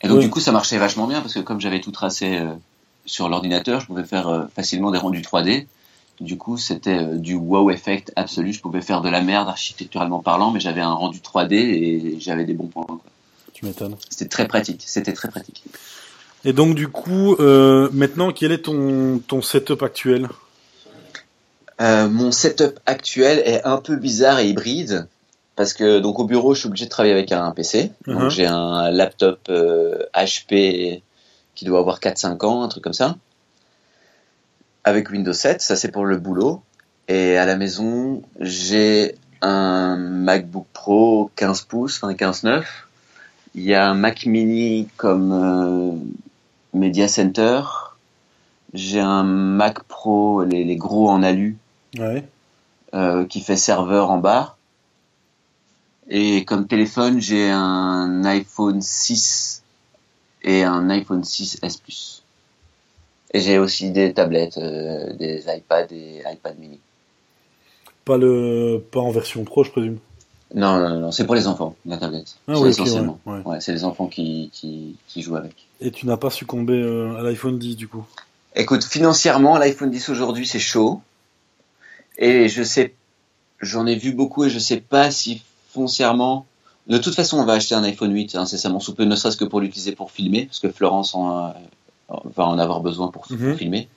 Et 0.03 0.09
donc 0.09 0.17
Ouais. 0.19 0.25
du 0.25 0.31
coup 0.31 0.41
ça 0.41 0.51
marchait 0.53 0.79
vachement 0.79 1.07
bien 1.07 1.21
parce 1.21 1.35
que 1.35 1.41
comme 1.41 1.61
j'avais 1.61 1.81
tout 1.81 1.93
tracé 1.93 2.39
euh, 2.39 2.47
sur 3.05 3.29
l'ordinateur, 3.29 3.81
je 3.81 3.87
pouvais 3.87 4.05
faire 4.05 4.49
facilement 4.55 4.91
des 4.91 4.99
rendus 4.99 5.21
3D. 5.21 5.67
Du 6.21 6.37
coup 6.37 6.57
c'était 6.59 7.05
du 7.17 7.35
wow 7.35 7.71
effect 7.71 8.13
absolu. 8.17 8.53
Je 8.53 8.61
pouvais 8.61 8.81
faire 8.83 9.01
de 9.01 9.09
la 9.09 9.21
merde 9.23 9.49
architecturalement 9.49 10.21
parlant, 10.21 10.51
mais 10.51 10.61
j'avais 10.61 10.81
un 10.81 10.93
rendu 10.93 11.19
3D 11.21 11.53
et 11.55 12.17
j'avais 12.21 12.45
des 12.45 12.55
bons 12.55 12.67
points. 12.67 12.85
quoi. 12.87 13.01
Tu 13.61 13.67
m'étonnes. 13.67 13.97
C'était 14.09 14.29
très 14.29 14.49
pratique. 14.49 14.85
C'était 14.87 15.13
très 15.13 15.29
pratique. 15.29 15.63
Et 16.47 16.55
donc, 16.55 16.75
du 16.75 16.89
coup, 16.89 17.35
euh, 17.35 17.91
maintenant, 17.93 18.33
quel 18.33 18.53
est 18.53 18.63
ton, 18.63 19.19
ton 19.19 19.43
setup 19.43 19.83
actuel? 19.83 20.29
Euh, 21.83 22.09
mon 22.09 22.33
setup 22.33 22.81
actuel 22.87 23.43
est 23.45 23.63
un 23.67 23.77
peu 23.77 23.97
bizarre 23.97 24.39
et 24.39 24.49
hybride 24.49 25.07
parce 25.57 25.75
que 25.75 25.99
donc 25.99 26.19
au 26.19 26.25
bureau 26.25 26.55
je 26.55 26.61
suis 26.61 26.69
obligé 26.69 26.87
de 26.87 26.91
travailler 26.91 27.13
avec 27.13 27.33
un 27.33 27.51
PC. 27.53 27.93
Donc 28.07 28.31
j'ai 28.31 28.47
un 28.47 28.91
laptop 28.91 29.41
euh, 29.49 30.05
HP 30.15 31.03
qui 31.55 31.65
doit 31.65 31.81
avoir 31.81 32.01
4-5 32.01 32.47
ans, 32.47 32.63
un 32.63 32.69
truc 32.69 32.85
comme 32.85 32.95
ça, 32.95 33.17
avec 34.85 35.11
Windows 35.11 35.33
7. 35.33 35.61
Ça 35.61 35.77
c'est 35.77 35.91
pour 35.91 36.05
le 36.05 36.19
boulot. 36.19 36.63
Et 37.09 37.37
à 37.37 37.47
la 37.47 37.57
maison 37.57 38.23
j'ai 38.41 39.17
un 39.43 39.97
MacBook 39.97 40.67
Pro 40.73 41.31
15 41.37 41.63
pouces, 41.63 41.99
enfin 42.03 42.13
15.9. 42.15 42.63
Il 43.55 43.63
y 43.63 43.75
a 43.75 43.89
un 43.89 43.95
Mac 43.95 44.27
Mini 44.27 44.89
comme 44.97 45.33
euh, 45.33 45.93
Media 46.79 47.09
Center. 47.09 47.63
J'ai 48.73 49.01
un 49.01 49.25
Mac 49.25 49.83
Pro, 49.85 50.45
les, 50.45 50.65
les 50.65 50.77
gros 50.77 51.09
en 51.09 51.23
alu, 51.23 51.57
Ouais. 51.99 52.25
euh, 52.95 53.25
qui 53.25 53.41
fait 53.41 53.57
serveur 53.57 54.11
en 54.11 54.19
bas. 54.19 54.57
Et 56.09 56.45
comme 56.45 56.67
téléphone, 56.69 57.21
j'ai 57.21 57.51
un 57.51 58.25
iPhone 58.25 58.81
6 58.81 59.63
et 60.43 60.63
un 60.63 60.89
iPhone 60.91 61.23
6S 61.23 61.81
Plus. 61.83 62.23
Et 63.33 63.41
j'ai 63.41 63.59
aussi 63.59 63.91
des 63.91 64.13
tablettes, 64.13 64.59
euh, 64.59 65.13
des 65.15 65.45
iPads 65.49 65.93
et 65.93 66.23
iPad 66.33 66.59
mini. 66.59 66.81
Pas, 68.05 68.17
le, 68.17 68.83
pas 68.91 69.01
en 69.01 69.11
version 69.11 69.45
pro, 69.45 69.63
je 69.65 69.71
présume. 69.71 69.99
Non, 70.55 70.81
non, 70.81 70.99
non, 71.01 71.13
c'est 71.13 71.25
pour 71.27 71.35
les 71.37 71.47
enfants, 71.47 71.77
la 71.87 71.97
tablette. 71.97 72.35
Ah 72.49 72.55
C'est 72.55 72.61
oui, 72.63 72.69
essentiellement. 72.71 73.19
ouais, 73.27 73.35
ouais. 73.35 73.43
Ouais, 73.45 73.61
c'est 73.61 73.73
les 73.73 73.85
enfants 73.85 74.09
qui, 74.09 74.51
qui, 74.53 74.97
qui 75.07 75.23
jouent 75.23 75.37
avec. 75.37 75.55
Et 75.81 75.91
tu 75.93 76.07
n'as 76.07 76.17
pas 76.17 76.31
succombé 76.31 76.75
euh, 76.75 77.17
à 77.19 77.23
l'iPhone 77.23 77.59
10, 77.59 77.77
du 77.77 77.87
coup? 77.89 78.05
Écoute, 78.57 78.85
financièrement, 78.85 79.57
l'iPhone 79.59 79.91
10 79.91 80.09
aujourd'hui, 80.09 80.47
c'est 80.47 80.59
chaud. 80.59 81.01
Et 82.19 82.49
je 82.49 82.63
sais, 82.63 82.95
j'en 83.61 83.87
ai 83.87 83.95
vu 83.95 84.13
beaucoup 84.13 84.45
et 84.45 84.51
je 84.51 84.59
sais 84.59 84.79
pas 84.79 85.11
si 85.11 85.43
foncièrement. 85.73 86.47
De 86.89 86.99
toute 86.99 87.15
façon, 87.15 87.39
on 87.39 87.45
va 87.45 87.53
acheter 87.55 87.75
un 87.77 87.85
iPhone 87.85 88.13
8 88.13 88.35
incessamment 88.35 88.81
sous 88.81 88.95
peu, 88.95 89.05
ne 89.05 89.15
serait-ce 89.15 89.37
que 89.37 89.45
pour 89.45 89.61
l'utiliser 89.61 89.93
pour 89.93 90.11
filmer, 90.11 90.47
parce 90.47 90.59
que 90.59 90.71
Florence 90.71 91.15
en 91.15 91.31
a- 91.31 91.57
va 92.37 92.45
en 92.47 92.59
avoir 92.59 92.81
besoin 92.81 93.09
pour, 93.09 93.27
Mhm. 93.31 93.57
filmer. 93.57 93.89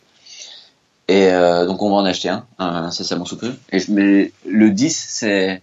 Et 1.07 1.27
euh, 1.31 1.65
donc, 1.65 1.81
on 1.81 1.89
va 1.89 1.95
en 1.95 2.05
acheter 2.05 2.29
un, 2.29 2.45
incessamment 2.60 3.25
sous 3.25 3.38
peu. 3.38 3.53
Et 3.72 3.79
je 3.79 3.91
mets 3.91 4.31
le 4.45 4.69
10, 4.69 4.95
c'est 5.10 5.62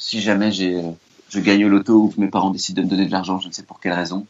si 0.00 0.20
jamais 0.22 0.50
j'ai, 0.50 0.80
je 1.28 1.38
gagne 1.40 1.64
au 1.66 1.68
loto 1.68 1.92
ou 1.94 2.08
que 2.08 2.18
mes 2.20 2.28
parents 2.28 2.50
décident 2.50 2.80
de 2.80 2.86
me 2.86 2.90
donner 2.90 3.04
de 3.06 3.12
l'argent, 3.12 3.38
je 3.38 3.48
ne 3.48 3.52
sais 3.52 3.62
pour 3.62 3.78
quelle 3.80 3.92
raison. 3.92 4.26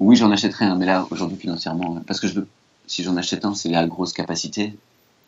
Oui, 0.00 0.16
j'en 0.16 0.30
achèterai 0.32 0.64
un, 0.66 0.74
mais 0.74 0.84
là, 0.84 1.06
aujourd'hui, 1.10 1.38
financièrement, 1.38 2.02
parce 2.06 2.18
que 2.20 2.26
je 2.26 2.34
veux 2.34 2.46
si 2.88 3.02
j'en 3.02 3.16
achète 3.16 3.44
un, 3.44 3.54
c'est 3.54 3.68
la 3.68 3.86
grosse 3.86 4.12
capacité. 4.12 4.74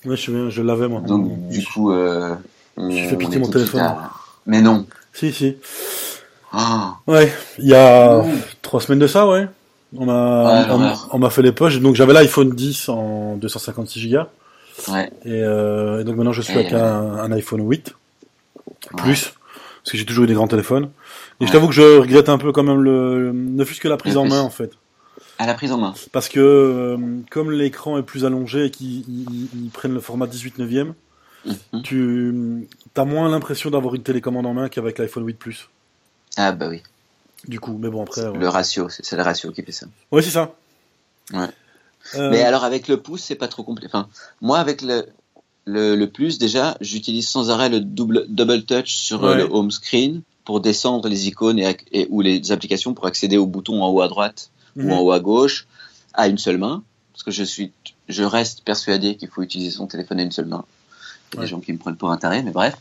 Ouais, 0.05 0.17
je, 0.17 0.51
je 0.51 0.63
l'avais, 0.63 0.89
moi. 0.89 1.01
Donc, 1.01 1.49
du 1.49 1.65
coup, 1.65 1.91
euh, 1.93 2.35
Je 2.77 3.09
fais 3.09 3.17
piquer 3.17 3.39
mon 3.39 3.49
téléphone. 3.49 3.81
à- 3.81 4.11
Mais 4.47 4.61
non. 4.61 4.87
Si, 5.13 5.33
si. 5.33 5.57
Ah, 6.53 6.97
Ouais, 7.07 7.33
il 7.59 7.67
y 7.67 7.75
a 7.75 8.19
Non. 8.23 8.31
trois 8.63 8.81
semaines 8.81 8.99
de 9.01 9.07
ça, 9.07 9.27
ouais. 9.29 9.49
On 9.97 10.05
m'a, 10.07 10.67
Ouais, 10.67 10.95
on, 11.13 11.19
m'a 11.19 11.31
fait 11.31 11.43
les 11.43 11.53
poches. 11.53 11.81
Donc 11.81 11.95
j'avais 11.95 12.13
l'iPhone 12.13 12.51
10 12.55 12.89
en 12.91 13.37
256 13.37 14.07
Go. 14.11 14.19
ouais. 14.93 15.11
Et, 15.25 15.43
euh, 15.43 16.01
et 16.01 16.05
donc 16.05 16.17
maintenant 16.17 16.33
je 16.33 16.43
suis 16.43 16.53
Et, 16.53 16.59
avec 16.59 16.73
euh, 16.75 16.79
un, 16.81 17.17
un 17.25 17.33
iPhone 17.33 17.67
8 17.69 17.95
Ouais. 18.93 19.03
plus. 19.03 19.33
Parce 19.89 19.93
que 19.93 19.99
j'ai 19.99 20.05
toujours 20.05 20.25
eu 20.25 20.27
des 20.27 20.35
grands 20.35 20.49
téléphones. 20.49 20.91
Et 21.41 21.47
je 21.47 21.53
t'avoue 21.53 21.69
que 21.69 21.73
je 21.75 21.99
regrette 22.01 22.29
un 22.29 22.37
peu 22.37 22.53
quand 22.53 22.63
même 22.63 22.83
le, 22.83 23.33
ne 23.33 23.65
fût-ce 23.65 23.81
que 23.81 23.89
la 23.89 23.97
prise 23.97 24.19
en 24.19 24.27
main 24.27 24.43
en 24.43 24.51
fait. 24.51 24.73
À 25.39 25.47
la 25.47 25.55
prise 25.55 25.73
en 25.73 25.79
main. 25.79 25.95
Parce 26.13 26.29
que 26.29 26.41
euh, 26.41 26.99
comme 27.31 27.51
l'écran 27.51 27.97
est 27.97 28.03
plus 28.03 28.27
allongé 28.27 28.67
et 28.67 28.71
qu'ils 28.71 29.09
ils- 29.09 29.49
ils 29.55 29.71
prennent 29.71 29.95
le 29.95 30.01
format 30.01 30.27
18 30.27 30.59
neuvième, 30.59 30.93
Mhm. 31.47 31.83
tu 31.83 32.69
as 32.97 33.05
moins 33.07 33.31
l'impression 33.31 33.71
d'avoir 33.71 33.95
une 33.95 34.03
télécommande 34.03 34.45
en 34.45 34.53
main 34.53 34.69
qu'avec 34.69 34.99
l'iPhone 34.99 35.25
8 35.25 35.39
Plus. 35.39 35.69
Ah, 36.37 36.53
bah 36.53 36.69
oui. 36.69 36.83
Du 37.47 37.59
coup, 37.61 37.79
mais 37.81 37.89
bon 37.89 38.03
après. 38.03 38.31
Le 38.33 38.49
ratio, 38.49 38.89
c'est 38.91 39.17
le 39.17 39.23
ratio 39.23 39.53
qui 39.53 39.63
fait 39.63 39.73
ça. 39.73 39.87
Ouais, 40.13 40.21
c'est 40.21 40.31
ça. 40.31 40.55
Ouais. 41.33 41.47
Euh, 42.17 42.31
Mais 42.31 42.43
alors, 42.43 42.65
avec 42.65 42.89
le 42.89 42.97
pouce, 42.99 43.23
c'est 43.23 43.37
pas 43.37 43.49
trop 43.49 43.63
compliqué. 43.63 43.89
Enfin, 43.93 44.09
moi, 44.43 44.59
avec 44.59 44.83
le, 44.83 45.07
le, 45.69 45.95
le 45.97 46.07
plus, 46.09 46.39
déjà, 46.39 46.77
j'utilise 46.81 47.29
sans 47.29 47.51
arrêt 47.51 47.69
le 47.69 47.81
double, 47.81 48.27
double 48.29 48.63
touch 48.65 48.91
sur 48.95 49.25
euh, 49.25 49.33
Ouais. 49.33 49.37
le 49.39 49.45
home 49.51 49.71
screen 49.71 50.23
pour 50.45 50.61
descendre 50.61 51.09
les 51.09 51.29
icônes 51.29 51.59
et, 51.59 52.07
ou 52.11 52.21
les 52.23 52.53
applications 52.53 52.95
pour 52.95 53.07
accéder 53.07 53.37
aux 53.37 53.47
boutons 53.47 53.83
en 53.83 53.89
haut 53.91 54.01
à 54.01 54.09
droite 54.09 54.51
mhm. 54.77 54.85
ou 54.87 54.93
en 54.95 55.01
haut 55.01 55.13
à 55.13 55.21
gauche 55.21 55.67
à 56.15 56.27
une 56.29 56.39
seule 56.39 56.59
main. 56.59 56.83
Parce 57.13 57.23
que 57.23 57.31
je 57.31 57.45
suis, 57.45 57.73
je 58.09 58.23
reste 58.23 58.63
persuadé 58.65 59.17
qu'il 59.17 59.29
faut 59.29 59.43
utiliser 59.43 59.71
son 59.73 59.87
téléphone 59.87 60.21
à 60.21 60.23
une 60.23 60.33
seule 60.33 60.47
main. 60.47 60.65
Il 61.33 61.37
y 61.37 61.37
a 61.37 61.41
Ouais. 61.41 61.47
des 61.47 61.51
gens 61.51 61.61
qui 61.61 61.73
me 61.73 61.79
prennent 61.79 61.97
pour 61.97 62.11
un 62.11 62.17
taré, 62.17 62.43
mais 62.43 62.53
bref. 62.53 62.77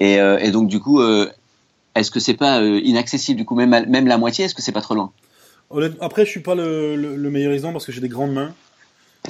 Et, 0.00 0.20
euh, 0.20 0.38
et 0.38 0.50
donc, 0.50 0.68
du 0.68 0.80
coup, 0.80 1.00
euh, 1.00 1.28
est-ce 1.94 2.10
que 2.10 2.20
c'est 2.20 2.34
pas 2.34 2.60
euh, 2.62 2.80
inaccessible, 2.82 3.36
du 3.38 3.44
coup, 3.44 3.54
même, 3.56 3.70
même 3.88 4.06
la 4.06 4.16
moitié, 4.16 4.44
est-ce 4.44 4.54
que 4.54 4.62
c'est 4.62 4.72
pas 4.72 4.80
trop 4.80 4.96
Honnête- 5.70 5.96
Après, 6.00 6.24
je 6.24 6.30
suis 6.30 6.40
pas 6.40 6.54
le, 6.54 6.96
le- 6.96 7.16
le 7.16 7.30
meilleur 7.30 7.52
exemple 7.52 7.74
parce 7.74 7.84
que 7.86 7.92
j'ai 7.92 8.00
des 8.00 8.08
grandes 8.08 8.32
mains. 8.32 8.54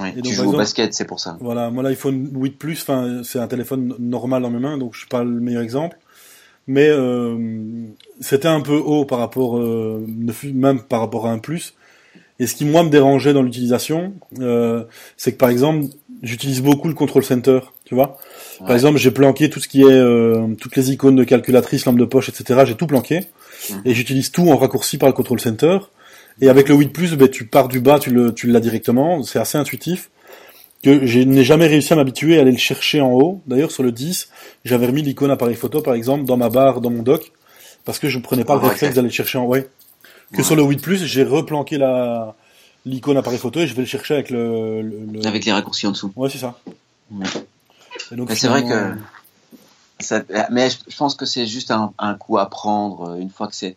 Et 0.07 0.13
donc, 0.17 0.25
Tu 0.25 0.35
joues 0.35 0.53
au 0.53 0.57
basket, 0.57 0.95
c'est 0.95 1.05
pour 1.07 1.21
ça. 1.21 1.37
Voilà, 1.41 1.71
moi 1.71 1.83
l'iPhone 1.83 2.29
8 2.35 2.59
Plus, 2.59 2.81
enfin, 2.83 3.23
c'est 3.25 3.39
un 3.39 3.47
téléphone 3.49 3.95
normal 3.99 4.43
dans 4.43 4.51
mes 4.51 4.59
mains, 4.59 4.79
donc 4.79 4.95
je 4.95 5.01
suis 5.01 5.09
pas 5.09 5.25
le 5.25 5.41
meilleur 5.41 5.63
exemple. 5.63 5.99
Mais 6.67 6.89
euh, 6.89 7.37
c'était 8.21 8.49
un 8.49 8.61
peu 8.61 8.77
haut 8.77 9.05
par 9.07 9.19
rapport, 9.19 9.59
euh, 9.59 10.05
même 10.53 10.81
par 10.83 11.01
rapport 11.01 11.27
à 11.27 11.33
un 11.33 11.39
Plus. 11.39 11.75
Et 12.41 12.47
ce 12.47 12.55
qui 12.55 12.65
moi 12.65 12.85
me 12.85 12.91
dérangeait 12.91 13.33
dans 13.33 13.43
l'utilisation, 13.43 14.13
euh, 14.39 14.85
c'est 15.17 15.33
que 15.33 15.39
par 15.39 15.49
exemple, 15.49 15.87
j'utilise 16.23 16.63
beaucoup 16.63 16.87
le 16.89 16.95
control 16.95 17.25
center, 17.25 17.61
tu 17.85 17.95
vois. 17.95 18.17
Par 18.61 18.73
exemple, 18.73 18.99
j'ai 18.99 19.11
planqué 19.11 19.51
tout 19.51 19.59
ce 19.61 19.67
qui 19.67 19.81
est 19.83 19.87
euh, 19.87 20.47
toutes 20.61 20.77
les 20.77 20.93
icônes 20.93 21.17
de 21.17 21.25
calculatrice, 21.25 21.85
lampe 21.85 21.99
de 21.99 22.05
poche, 22.05 22.29
etc. 22.29 22.61
J'ai 22.67 22.75
tout 22.77 22.87
planqué 22.87 23.23
Mhm. 23.71 23.83
et 23.87 23.95
j'utilise 23.95 24.31
tout 24.31 24.49
en 24.49 24.57
raccourci 24.57 24.99
par 24.99 25.09
le 25.09 25.15
control 25.15 25.41
center. 25.41 25.79
Et 26.41 26.49
avec 26.49 26.69
le 26.69 26.75
8 26.77 26.89
Plus, 26.93 27.15
ben, 27.17 27.29
tu 27.29 27.47
pars 27.47 27.69
du 27.69 27.81
bas, 27.81 27.99
tu 27.99 28.11
le, 28.11 28.33
tu 28.35 28.47
l'as 28.47 28.61
directement. 28.61 29.23
C'est 29.23 29.39
assez 29.39 29.59
intuitif. 29.59 30.11
Que 30.85 31.05
je 31.07 31.19
n'ai 31.21 31.43
jamais 31.43 31.67
réussi 31.67 31.93
à 31.93 31.97
m'habituer 31.97 32.39
à 32.39 32.43
aller 32.43 32.53
le 32.53 32.59
chercher 32.59 33.01
en 33.01 33.11
haut. 33.13 33.41
D'ailleurs, 33.47 33.73
sur 33.73 33.83
le 33.83 33.91
10, 33.91 34.29
j'avais 34.65 34.87
remis 34.87 35.03
l'icône 35.03 35.31
appareil 35.33 35.57
photo, 35.57 35.81
par 35.83 35.95
exemple, 35.95 36.25
dans 36.25 36.37
ma 36.37 36.51
barre, 36.51 36.81
dans 36.81 36.91
mon 36.91 37.03
dock, 37.03 37.33
parce 37.85 37.99
que 37.99 38.09
je 38.09 38.19
ne 38.19 38.23
prenais 38.23 38.45
pas 38.45 38.53
Ah, 38.55 38.57
le 38.59 38.63
ouais, 38.63 38.69
réflexe 38.71 38.95
d'aller 38.95 39.09
le 39.09 39.13
chercher 39.13 39.39
en 39.39 39.45
haut. 39.45 39.49
Ouais. 39.49 39.69
Que 40.33 40.39
Ouais. 40.39 40.43
sur 40.45 40.55
le 40.55 40.63
8 40.63 40.81
Plus, 40.81 41.05
j'ai 41.05 41.25
replanqué 41.25 41.79
la 41.79 42.37
l'icône 42.87 43.17
appareil 43.17 43.39
photo 43.41 43.59
et 43.61 43.67
je 43.67 43.75
vais 43.75 43.83
le 43.83 43.89
chercher 43.89 44.15
avec 44.15 44.31
le. 44.31 44.83
le, 44.83 45.01
le- 45.15 45.27
Avec 45.27 45.45
les 45.45 45.53
raccourcis 45.53 45.87
en 45.89 45.91
dessous. 45.91 46.13
Ouais, 46.15 46.31
c'est 46.31 46.39
ça. 46.39 46.59
Ouais. 47.11 47.27
Donc, 48.13 48.29
Mais 48.29 48.37
c'est 48.37 48.47
vrai 48.49 48.63
que- 48.63 48.95
Ça- 50.01 50.23
mais 50.53 50.71
je 50.71 50.77
je 50.89 50.97
pense 50.97 51.17
que 51.17 51.27
c'est 51.27 51.47
juste 51.47 51.73
un, 51.73 51.93
un 51.99 52.15
coup 52.15 52.39
à 52.39 52.49
prendre 52.49 53.11
euh, 53.11 53.17
une 53.17 53.31
fois 53.31 53.49
que 53.49 53.57
c'est 53.57 53.75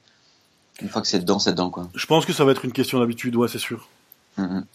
une 0.81 0.89
fois 0.89 1.01
que 1.01 1.07
c'est 1.07 1.19
dedans, 1.19 1.39
c'est 1.39 1.51
dedans 1.51 1.69
quoi. 1.69 1.89
Je 1.95 2.05
pense 2.05 2.25
que 2.25 2.33
ça 2.33 2.43
va 2.45 2.51
être 2.51 2.65
une 2.65 2.71
question 2.71 3.00
d'habitude, 3.00 3.35
ouais, 3.35 3.47
c'est 3.47 3.59
sûr. 3.59 3.88
Mhm. 4.38 4.65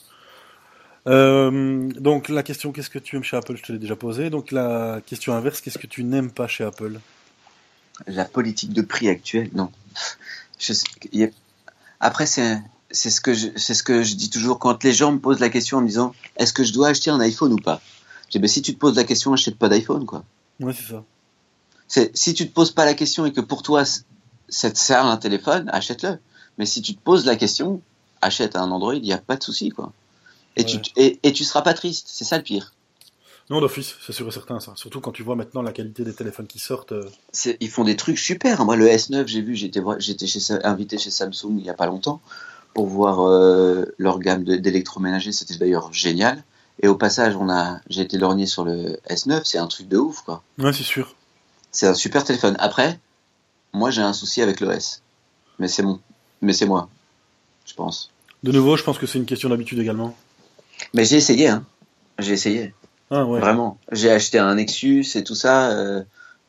Euh, 1.08 1.88
donc 2.00 2.28
la 2.28 2.42
question 2.42 2.72
qu'est-ce 2.72 2.90
que 2.90 2.98
tu 2.98 3.14
aimes 3.16 3.22
chez 3.22 3.36
Apple, 3.36 3.56
je 3.56 3.62
te 3.62 3.72
l'ai 3.72 3.78
déjà 3.78 3.94
posé. 3.96 4.28
Donc 4.30 4.50
la 4.50 5.00
question 5.06 5.34
inverse, 5.34 5.60
qu'est-ce 5.60 5.78
que 5.78 5.86
tu 5.86 6.02
n'aimes 6.04 6.30
pas 6.32 6.48
chez 6.48 6.64
Apple? 6.64 6.98
La 8.06 8.24
politique 8.24 8.72
de 8.72 8.82
prix 8.82 9.08
actuelle, 9.08 9.50
non. 9.54 9.70
Je 10.58 10.72
sais- 10.72 11.32
Après 12.00 12.26
c'est 12.26 12.60
c'est 12.90 13.10
ce 13.10 13.20
que 13.20 13.34
je 13.34 13.48
c'est 13.56 13.74
ce 13.74 13.82
que 13.82 14.02
je 14.02 14.14
dis 14.14 14.30
toujours 14.30 14.58
quand 14.58 14.82
les 14.84 14.92
gens 14.92 15.12
me 15.12 15.18
posent 15.18 15.40
la 15.40 15.48
question 15.48 15.78
en 15.78 15.80
me 15.82 15.86
disant 15.86 16.14
est-ce 16.36 16.52
que 16.52 16.64
je 16.64 16.72
dois 16.72 16.88
acheter 16.88 17.10
un 17.10 17.20
iPhone 17.20 17.52
ou 17.52 17.56
pas? 17.56 17.80
Je 18.26 18.32
dis 18.32 18.38
ben, 18.40 18.48
si 18.48 18.60
tu 18.62 18.74
te 18.74 18.78
poses 18.78 18.96
la 18.96 19.04
question, 19.04 19.32
achète 19.32 19.56
pas 19.56 19.68
d'iPhone 19.68 20.06
quoi. 20.06 20.24
Ouais, 20.60 20.72
c'est 20.72 20.90
ça. 20.92 21.04
C'est 21.88 22.16
si 22.16 22.34
tu 22.34 22.48
te 22.48 22.52
poses 22.52 22.72
pas 22.72 22.84
la 22.84 22.94
question 22.94 23.26
et 23.26 23.32
que 23.32 23.40
pour 23.40 23.62
toi 23.62 23.84
ça 24.48 24.70
te 24.70 24.78
sert 24.78 25.04
un 25.04 25.16
téléphone, 25.16 25.68
achète-le. 25.72 26.18
Mais 26.58 26.66
si 26.66 26.80
tu 26.82 26.94
te 26.94 27.00
poses 27.00 27.24
la 27.26 27.36
question, 27.36 27.80
achète 28.22 28.56
un 28.56 28.70
Android, 28.70 28.94
il 28.94 29.04
y 29.06 29.12
a 29.12 29.18
pas 29.18 29.36
de 29.36 29.42
souci 29.42 29.70
quoi. 29.70 29.92
Et 30.56 30.62
Ouais. 30.64 30.66
tu 30.66 30.80
et, 30.96 31.18
et 31.22 31.32
tu 31.32 31.44
seras 31.44 31.62
pas 31.62 31.74
triste, 31.74 32.06
c'est 32.10 32.24
ça 32.24 32.36
le 32.38 32.42
pire. 32.42 32.72
Non, 33.48 33.60
d'office, 33.60 33.94
c'est 34.04 34.12
sûr 34.12 34.26
et 34.26 34.30
certain 34.32 34.58
ça. 34.58 34.72
Surtout 34.74 35.00
quand 35.00 35.12
tu 35.12 35.22
vois 35.22 35.36
maintenant 35.36 35.62
la 35.62 35.70
qualité 35.72 36.02
des 36.02 36.14
téléphones 36.14 36.48
qui 36.48 36.58
sortent. 36.58 36.92
euh, 36.92 37.08
ils 37.60 37.68
font 37.70 37.84
des 37.84 37.94
trucs 37.94 38.18
super. 38.18 38.64
Moi, 38.64 38.74
le 38.76 38.86
S9, 38.88 39.26
j'ai 39.28 39.40
vu, 39.40 39.54
j'étais 39.54 39.80
invité 40.64 40.98
chez 40.98 41.10
Samsung 41.10 41.56
il 41.58 41.64
y 41.64 41.70
a 41.70 41.74
pas 41.74 41.86
longtemps 41.86 42.20
pour 42.74 42.86
voir 42.88 43.20
euh, 43.20 43.84
leur 43.98 44.18
gamme 44.18 44.42
de- 44.42 44.56
d'électroménager. 44.56 45.30
C'était 45.30 45.56
d'ailleurs 45.58 45.92
génial. 45.92 46.42
Et 46.82 46.88
au 46.88 46.96
passage, 46.96 47.36
on 47.36 47.48
a, 47.48 47.80
j'ai 47.88 48.00
été 48.02 48.18
lorgné 48.18 48.46
sur 48.46 48.64
le 48.64 48.98
S9. 49.08 49.42
C'est 49.44 49.58
un 49.58 49.66
truc 49.68 49.86
de 49.88 49.96
ouf, 49.96 50.22
quoi. 50.22 50.42
Ouais, 50.58 50.72
c'est 50.72 50.82
sûr. 50.82 51.14
C'est 51.70 51.86
un 51.86 51.94
super 51.94 52.24
téléphone. 52.24 52.56
Après, 52.58 52.98
moi, 53.76 53.90
j'ai 53.90 54.02
un 54.02 54.12
souci 54.12 54.42
avec 54.42 54.60
l'OS. 54.60 55.02
Mais 55.58 55.68
c'est 55.68 55.82
mon, 55.82 56.00
mais 56.42 56.52
c'est 56.52 56.66
moi, 56.66 56.88
je 57.66 57.74
pense. 57.74 58.10
De 58.42 58.52
nouveau, 58.52 58.76
je 58.76 58.82
pense 58.82 58.98
que 58.98 59.06
c'est 59.06 59.18
une 59.18 59.26
question 59.26 59.48
d'habitude 59.48 59.78
également. 59.78 60.16
Mais 60.92 61.04
j'ai 61.04 61.16
essayé, 61.16 61.48
hein. 61.48 61.64
J'ai 62.18 62.32
essayé. 62.32 62.74
Ah 63.10 63.24
ouais. 63.24 63.40
Vraiment. 63.40 63.78
J'ai 63.92 64.10
acheté 64.10 64.38
un 64.38 64.54
Nexus 64.54 65.06
et 65.14 65.24
tout 65.24 65.34
ça 65.34 65.70
euh, 65.70 66.02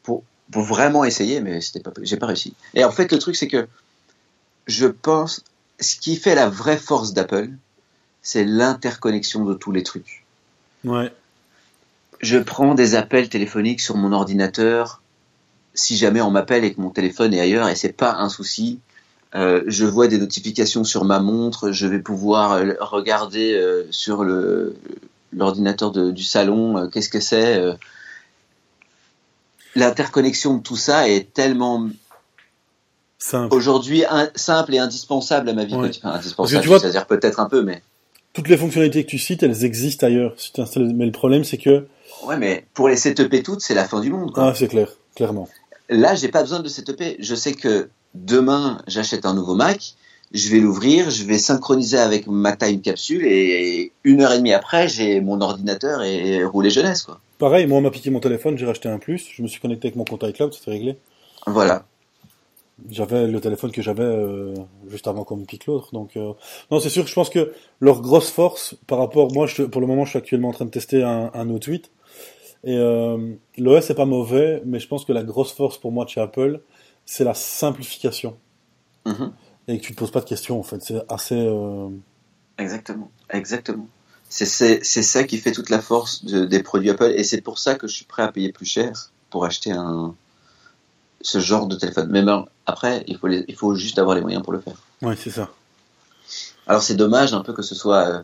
pour, 0.03 0.23
pour 0.51 0.63
vraiment 0.63 1.03
essayer, 1.03 1.39
mais 1.41 1.61
c'était 1.61 1.79
pas, 1.79 1.91
j'ai 2.01 2.17
pas 2.17 2.27
réussi. 2.27 2.53
Et 2.73 2.83
en 2.83 2.91
fait, 2.91 3.11
le 3.11 3.19
truc, 3.19 3.35
c'est 3.35 3.47
que 3.47 3.67
je 4.65 4.87
pense, 4.87 5.43
ce 5.79 5.95
qui 5.95 6.15
fait 6.17 6.35
la 6.35 6.49
vraie 6.49 6.77
force 6.77 7.13
d'Apple, 7.13 7.49
c'est 8.21 8.43
l'interconnexion 8.43 9.45
de 9.45 9.53
tous 9.53 9.71
les 9.71 9.83
trucs. 9.83 10.25
Ouais. 10.83 11.13
Je 12.19 12.37
prends 12.37 12.73
des 12.73 12.95
appels 12.95 13.29
téléphoniques 13.29 13.81
sur 13.81 13.95
mon 13.95 14.11
ordinateur 14.11 15.01
si 15.77 15.95
jamais 15.97 16.21
on 16.21 16.31
m'appelle 16.31 16.63
et 16.65 16.73
que 16.73 16.81
mon 16.81 16.89
téléphone 16.89 17.33
est 17.33 17.39
ailleurs 17.39 17.69
et 17.69 17.75
c'est 17.75 17.93
pas 17.93 18.15
un 18.15 18.29
souci. 18.29 18.79
Euh, 19.35 19.61
je 19.67 19.85
vois 19.85 20.07
des 20.07 20.17
notifications 20.17 20.83
sur 20.83 21.03
ma 21.05 21.19
montre, 21.19 21.71
je 21.71 21.85
vais 21.85 21.99
pouvoir 21.99 22.53
euh, 22.53 22.73
regarder 22.79 23.53
euh, 23.53 23.83
sur 23.91 24.23
le 24.23 24.75
l'ordinateur 25.33 25.91
du 25.91 26.23
salon 26.23 26.77
euh, 26.77 26.87
qu'est-ce 26.87 27.09
que 27.09 27.19
c'est. 27.19 27.61
L'interconnexion 29.75 30.55
de 30.57 30.63
tout 30.63 30.75
ça 30.77 31.07
est 31.09 31.31
tellement 31.33 31.87
Simple. 33.19 33.53
aujourd'hui 33.53 34.03
simple 34.35 34.73
et 34.75 34.79
indispensable 34.79 35.49
à 35.49 35.53
ma 35.53 35.65
vie 35.65 35.75
Ouais. 35.75 35.81
quotidienne. 35.87 36.09
Enfin, 36.09 36.17
indispensable, 36.19 36.65
vois- 36.65 36.79
c'est-à-dire 36.79 37.05
peut-être 37.05 37.39
un 37.39 37.47
peu, 37.49 37.61
mais 37.63 37.81
Toutes 38.33 38.47
les 38.49 38.57
fonctionnalités 38.57 39.03
que 39.03 39.09
tu 39.09 39.17
cites, 39.19 39.41
elles 39.43 39.65
existent 39.65 40.05
ailleurs. 40.07 40.33
Si 40.37 40.53
tu 40.53 40.61
installes- 40.61 40.93
Mais 40.95 41.05
le 41.07 41.11
problème, 41.11 41.43
c'est 41.43 41.57
que. 41.57 41.87
ouais, 42.25 42.37
mais 42.37 42.65
pour 42.75 42.87
les 42.87 42.95
setuper 42.95 43.41
toutes, 43.43 43.61
c'est 43.61 43.73
la 43.73 43.85
fin 43.85 43.99
du 43.99 44.11
monde. 44.11 44.31
quoi. 44.31 44.49
Ah, 44.49 44.53
c'est 44.55 44.67
clair, 44.67 44.89
clairement. 45.15 45.49
Là, 45.89 46.15
j'ai 46.15 46.27
pas 46.27 46.41
besoin 46.41 46.59
de 46.59 46.67
setuper. 46.67 47.15
Je 47.19 47.35
sais 47.35 47.53
que 47.53 47.89
demain, 48.13 48.81
j'achète 48.87 49.25
un 49.25 49.33
nouveau 49.33 49.55
Mac, 49.55 49.95
je 50.33 50.49
vais 50.49 50.59
l'ouvrir, 50.59 51.09
je 51.09 51.23
vais 51.23 51.37
synchroniser 51.37 51.97
avec 51.97 52.27
ma 52.27 52.55
time 52.55 52.81
capsule 52.81 53.25
et 53.25 53.93
une 54.03 54.21
heure 54.21 54.33
et 54.33 54.37
demie 54.37 54.53
après, 54.53 54.87
j'ai 54.87 55.21
mon 55.21 55.39
ordinateur 55.39 56.03
et 56.03 56.43
rouler 56.43 56.69
jeunesse, 56.69 57.03
quoi. 57.03 57.19
Pareil, 57.37 57.67
moi, 57.67 57.77
on 57.77 57.81
m'a 57.81 57.91
piqué 57.91 58.09
mon 58.09 58.19
téléphone, 58.19 58.57
j'ai 58.57 58.65
racheté 58.65 58.89
un 58.89 58.97
plus. 58.97 59.27
Je 59.31 59.43
me 59.43 59.47
suis 59.47 59.61
connecté 59.61 59.87
avec 59.87 59.95
mon 59.95 60.05
compte 60.05 60.23
iCloud, 60.23 60.53
c'était 60.53 60.71
réglé. 60.71 60.97
Voilà. 61.45 61.85
J'avais 62.89 63.27
le 63.27 63.39
téléphone 63.39 63.71
que 63.71 63.81
j'avais 63.81 64.03
euh, 64.03 64.53
juste 64.89 65.07
avant 65.07 65.23
qu'on 65.23 65.37
me 65.37 65.45
pique 65.45 65.65
l'autre. 65.67 65.89
Donc 65.93 66.17
euh, 66.17 66.33
non, 66.71 66.79
c'est 66.79 66.89
sûr 66.89 67.07
je 67.07 67.13
pense 67.13 67.29
que 67.29 67.53
leur 67.79 68.01
grosse 68.01 68.29
force 68.29 68.75
par 68.87 68.99
rapport, 68.99 69.31
moi, 69.33 69.47
je, 69.47 69.63
pour 69.63 69.81
le 69.81 69.87
moment, 69.87 70.05
je 70.05 70.11
suis 70.11 70.19
actuellement 70.19 70.49
en 70.49 70.53
train 70.53 70.65
de 70.65 70.71
tester 70.71 71.03
un, 71.03 71.31
un 71.33 71.45
Note 71.45 71.63
8 71.63 71.91
et 72.63 72.77
euh, 72.77 73.33
l'OS 73.57 73.89
est 73.89 73.95
pas 73.95 74.05
mauvais, 74.05 74.61
mais 74.65 74.79
je 74.79 74.87
pense 74.87 75.05
que 75.05 75.13
la 75.13 75.23
grosse 75.23 75.51
force 75.51 75.77
pour 75.77 75.91
moi 75.91 76.05
de 76.05 76.09
chez 76.09 76.21
Apple, 76.21 76.61
c'est 77.05 77.23
la 77.23 77.33
simplification 77.33 78.37
Mhm. 79.05 79.31
et 79.67 79.77
que 79.79 79.83
tu 79.83 79.93
te 79.93 79.99
poses 79.99 80.11
pas 80.11 80.19
de 80.21 80.25
questions 80.25 80.59
en 80.59 80.63
fait. 80.63 80.81
C'est 80.81 81.01
assez. 81.09 81.35
euh, 81.37 81.89
Exactement. 82.57 83.09
Exactement. 83.29 83.87
C'est, 84.29 84.45
ça 84.83 85.23
qui 85.23 85.37
fait 85.37 85.53
toute 85.53 85.69
la 85.69 85.79
force 85.81 86.25
de- 86.25 86.43
des 86.45 86.61
produits 86.61 86.89
Apple 86.89 87.13
et 87.15 87.23
c'est 87.23 87.39
pour 87.39 87.59
ça 87.59 87.75
que 87.75 87.87
je 87.87 87.95
suis 87.95 88.05
prêt 88.05 88.23
à 88.23 88.31
payer 88.31 88.51
plus 88.51 88.65
cher 88.65 88.91
pour 89.29 89.45
acheter 89.45 89.71
un, 89.71 90.13
ce 91.21 91.39
genre 91.39 91.67
de 91.67 91.75
téléphone. 91.77 92.09
Mais 92.11 92.23
ben, 92.23 92.45
après, 92.65 93.03
il 93.07 93.17
faut, 93.17 93.27
les, 93.27 93.45
il 93.47 93.55
faut 93.55 93.73
juste 93.75 93.99
avoir 93.99 94.15
les 94.15 94.21
moyens 94.21 94.43
pour 94.43 94.51
le 94.51 94.59
faire. 94.59 94.75
Ouais, 95.01 95.15
c'est 95.15 95.29
ça. 95.29 95.49
Alors 96.65 96.81
c'est 96.81 96.95
dommage 96.95 97.33
un 97.33 97.41
peu 97.41 97.53
que 97.53 97.61
ce 97.61 97.75
soit. 97.75 98.07
euh, 98.07 98.23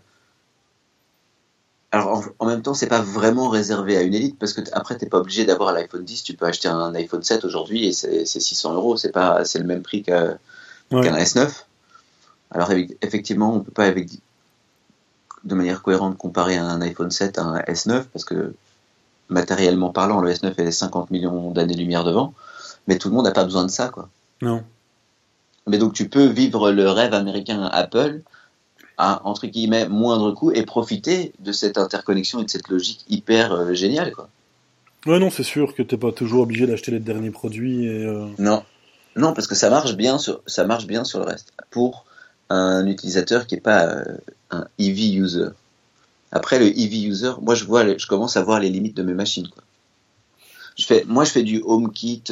Alors 1.94 2.08
en, 2.40 2.46
en 2.46 2.48
même 2.48 2.62
temps, 2.64 2.74
c'est 2.74 2.88
pas 2.88 3.02
vraiment 3.02 3.48
réservé 3.50 3.96
à 3.96 4.02
une 4.02 4.14
élite 4.16 4.38
parce 4.40 4.52
que 4.54 4.62
après 4.74 4.98
t'es 4.98 5.06
pas 5.06 5.20
obligé 5.20 5.46
d'avoir 5.46 5.72
l'iPhone 5.74 6.04
10. 6.04 6.24
Tu 6.24 6.34
peux 6.34 6.46
acheter 6.48 6.68
un 6.68 6.94
iPhone 6.96 7.24
7 7.24 7.46
aujourd'hui 7.46 7.86
et 7.86 7.94
c'est 7.94 8.26
c'est 8.26 8.40
600 8.42 8.74
euros. 8.74 8.98
C'est 8.98 9.12
pas, 9.12 9.46
c'est 9.46 9.60
le 9.60 9.66
même 9.66 9.82
prix 9.84 10.04
qu'un 10.04 10.38
Ouais. 10.92 11.02
qu'un 11.08 11.16
S9. 11.18 11.50
Alors 12.52 12.70
eff- 12.72 12.96
effectivement, 13.02 13.54
on 13.56 13.60
peut 13.62 13.72
pas 13.72 13.86
avec 13.86 14.10
de 15.44 15.56
manière 15.56 15.82
cohérente 15.82 16.18
comparer 16.18 16.58
un 16.58 16.82
iPhone 16.82 17.10
7 17.12 17.38
à 17.38 17.44
un 17.44 17.60
S9 17.62 18.04
parce 18.12 18.26
que 18.26 18.54
matériellement 19.30 19.90
parlant, 19.92 20.20
le 20.22 20.32
S9 20.32 20.54
est 20.60 20.72
50 20.72 21.10
millions 21.12 21.52
d'années-lumière 21.52 22.04
devant, 22.04 22.34
mais 22.88 22.98
tout 22.98 23.10
le 23.10 23.16
monde 23.16 23.26
n'a 23.26 23.32
pas 23.32 23.44
besoin 23.44 23.66
de 23.66 23.72
ça, 23.72 23.90
quoi. 23.90 24.10
Non. 24.42 24.64
Mais 25.68 25.78
donc 25.78 25.94
tu 25.94 26.10
peux 26.10 26.26
vivre 26.26 26.72
le 26.72 26.90
rêve 26.90 27.14
américain 27.14 27.64
Apple 27.72 28.22
à 28.98 29.22
entre 29.28 29.48
guillemets 29.48 29.88
moindre 29.90 30.32
coût 30.32 30.52
et 30.52 30.64
profiter 30.64 31.34
de 31.40 31.52
cette 31.52 31.78
interconnexion 31.78 32.40
et 32.42 32.46
de 32.46 32.50
cette 32.50 32.68
logique 32.70 33.06
hyper 33.10 33.52
euh, 33.54 33.74
géniale 33.74 34.12
quoi. 34.14 34.30
Ouais, 35.06 35.20
non, 35.20 35.30
c'est 35.30 35.44
sûr 35.44 35.76
que 35.76 35.84
t'es 35.84 35.98
pas 35.98 36.12
toujours 36.14 36.44
obligé 36.44 36.66
d'acheter 36.66 36.92
les 36.92 37.00
derniers 37.00 37.32
produits 37.32 37.86
et. 37.88 38.06
euh, 38.06 38.28
Non, 38.40 38.64
non 39.16 39.34
parce 39.34 39.48
que 39.48 39.56
ça 39.56 39.70
marche 39.70 39.96
bien 39.96 40.18
sur 40.18 40.42
ça 40.48 40.64
marche 40.66 40.88
bien 40.88 41.04
sur 41.04 41.20
le 41.20 41.26
reste 41.26 41.54
pour 41.72 42.06
un 42.50 42.86
utilisateur 42.88 43.48
qui 43.48 43.56
est 43.56 43.62
pas 43.62 43.86
euh, 43.88 44.04
un 44.52 44.66
EV 44.80 45.16
user. 45.16 45.48
Après 46.32 46.58
le 46.60 46.68
EV 46.68 47.04
user, 47.08 47.32
moi 47.42 47.56
je 47.56 47.66
vois 47.66 47.98
je 47.98 48.08
commence 48.08 48.38
à 48.38 48.44
voir 48.44 48.60
les 48.60 48.70
limites 48.70 48.96
de 48.96 49.04
mes 49.04 49.14
machines 49.14 49.48
quoi. 49.50 49.64
Je 50.76 50.86
fais, 50.86 51.04
moi 51.08 51.24
je 51.24 51.32
fais 51.32 51.44
du 51.44 51.62
HomeKit, 51.64 52.24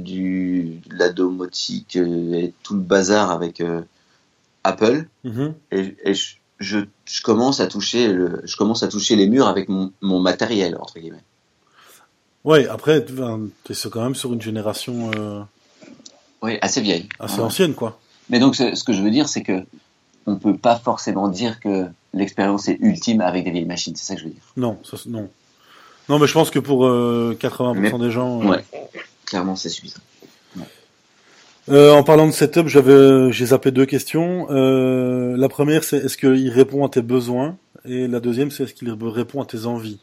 du 0.00 0.80
de 0.88 0.96
la 0.96 1.10
domotique 1.10 1.96
et 1.96 2.54
tout 2.62 2.74
le 2.74 2.80
bazar 2.80 3.30
avec 3.30 3.62
Apple. 4.64 5.06
mhm. 5.24 5.54
et, 5.70 5.96
et 6.04 6.14
je, 6.14 6.34
je, 6.58 6.78
je 7.06 7.22
commence 7.22 7.60
à 7.60 7.66
toucher 7.66 8.08
le, 8.08 8.40
je 8.44 8.56
commence 8.56 8.82
à 8.82 8.88
toucher 8.88 9.16
les 9.16 9.26
murs 9.28 9.46
avec 9.48 9.68
mon, 9.68 9.92
mon 10.00 10.20
matériel 10.20 10.76
entre 10.80 10.98
guillemets. 10.98 11.24
Ouais, 12.44 12.66
après, 12.68 13.04
tu 13.04 13.12
es 13.12 13.90
quand 13.90 14.02
même 14.02 14.14
sur 14.16 14.32
une 14.32 14.42
génération 14.42 15.10
euh, 15.16 15.40
Oui, 16.42 16.58
assez 16.60 16.80
vieille. 16.80 17.08
assez 17.20 17.38
Ouais. 17.38 17.44
ancienne, 17.44 17.74
quoi. 17.74 17.98
Mais 18.30 18.38
donc, 18.40 18.56
ce 18.56 18.74
ce 18.74 18.82
que 18.84 18.92
je 18.92 19.02
veux 19.02 19.10
dire, 19.10 19.28
c'est 19.28 19.42
que 19.42 19.64
on 20.26 20.36
peut 20.36 20.56
pas 20.56 20.76
forcément 20.78 21.28
dire 21.28 21.58
que 21.60 21.86
l'expérience 22.14 22.68
est 22.68 22.78
ultime 22.80 23.20
avec 23.20 23.44
des 23.44 23.50
vieilles 23.50 23.64
machines. 23.64 23.94
C'est 23.96 24.06
ça 24.06 24.14
que 24.14 24.20
je 24.20 24.26
veux 24.26 24.32
dire. 24.32 24.42
Non, 24.56 24.78
ça, 24.84 24.96
non. 25.06 25.28
Non, 26.08 26.18
mais 26.18 26.26
je 26.26 26.32
pense 26.32 26.50
que 26.50 26.58
pour 26.58 26.84
euh, 26.86 27.36
80% 27.40 28.00
des 28.00 28.10
gens. 28.10 28.42
euh, 28.42 28.46
Ouais. 28.48 28.64
Clairement, 29.24 29.54
c'est 29.56 29.68
suffisant. 29.68 30.00
Euh, 31.68 31.92
en 31.92 32.02
parlant 32.02 32.26
de 32.26 32.32
setup, 32.32 32.66
j'avais, 32.66 33.30
j'ai 33.32 33.46
zappé 33.46 33.70
deux 33.70 33.86
questions. 33.86 34.48
Euh, 34.50 35.36
la 35.36 35.48
première, 35.48 35.84
c'est 35.84 35.98
est-ce 35.98 36.16
qu'il 36.16 36.50
répond 36.50 36.84
à 36.84 36.88
tes 36.88 37.02
besoins? 37.02 37.56
Et 37.84 38.08
la 38.08 38.20
deuxième, 38.20 38.50
c'est 38.50 38.64
est-ce 38.64 38.74
qu'il 38.74 38.90
répond 38.90 39.40
à 39.40 39.46
tes 39.46 39.66
envies? 39.66 40.00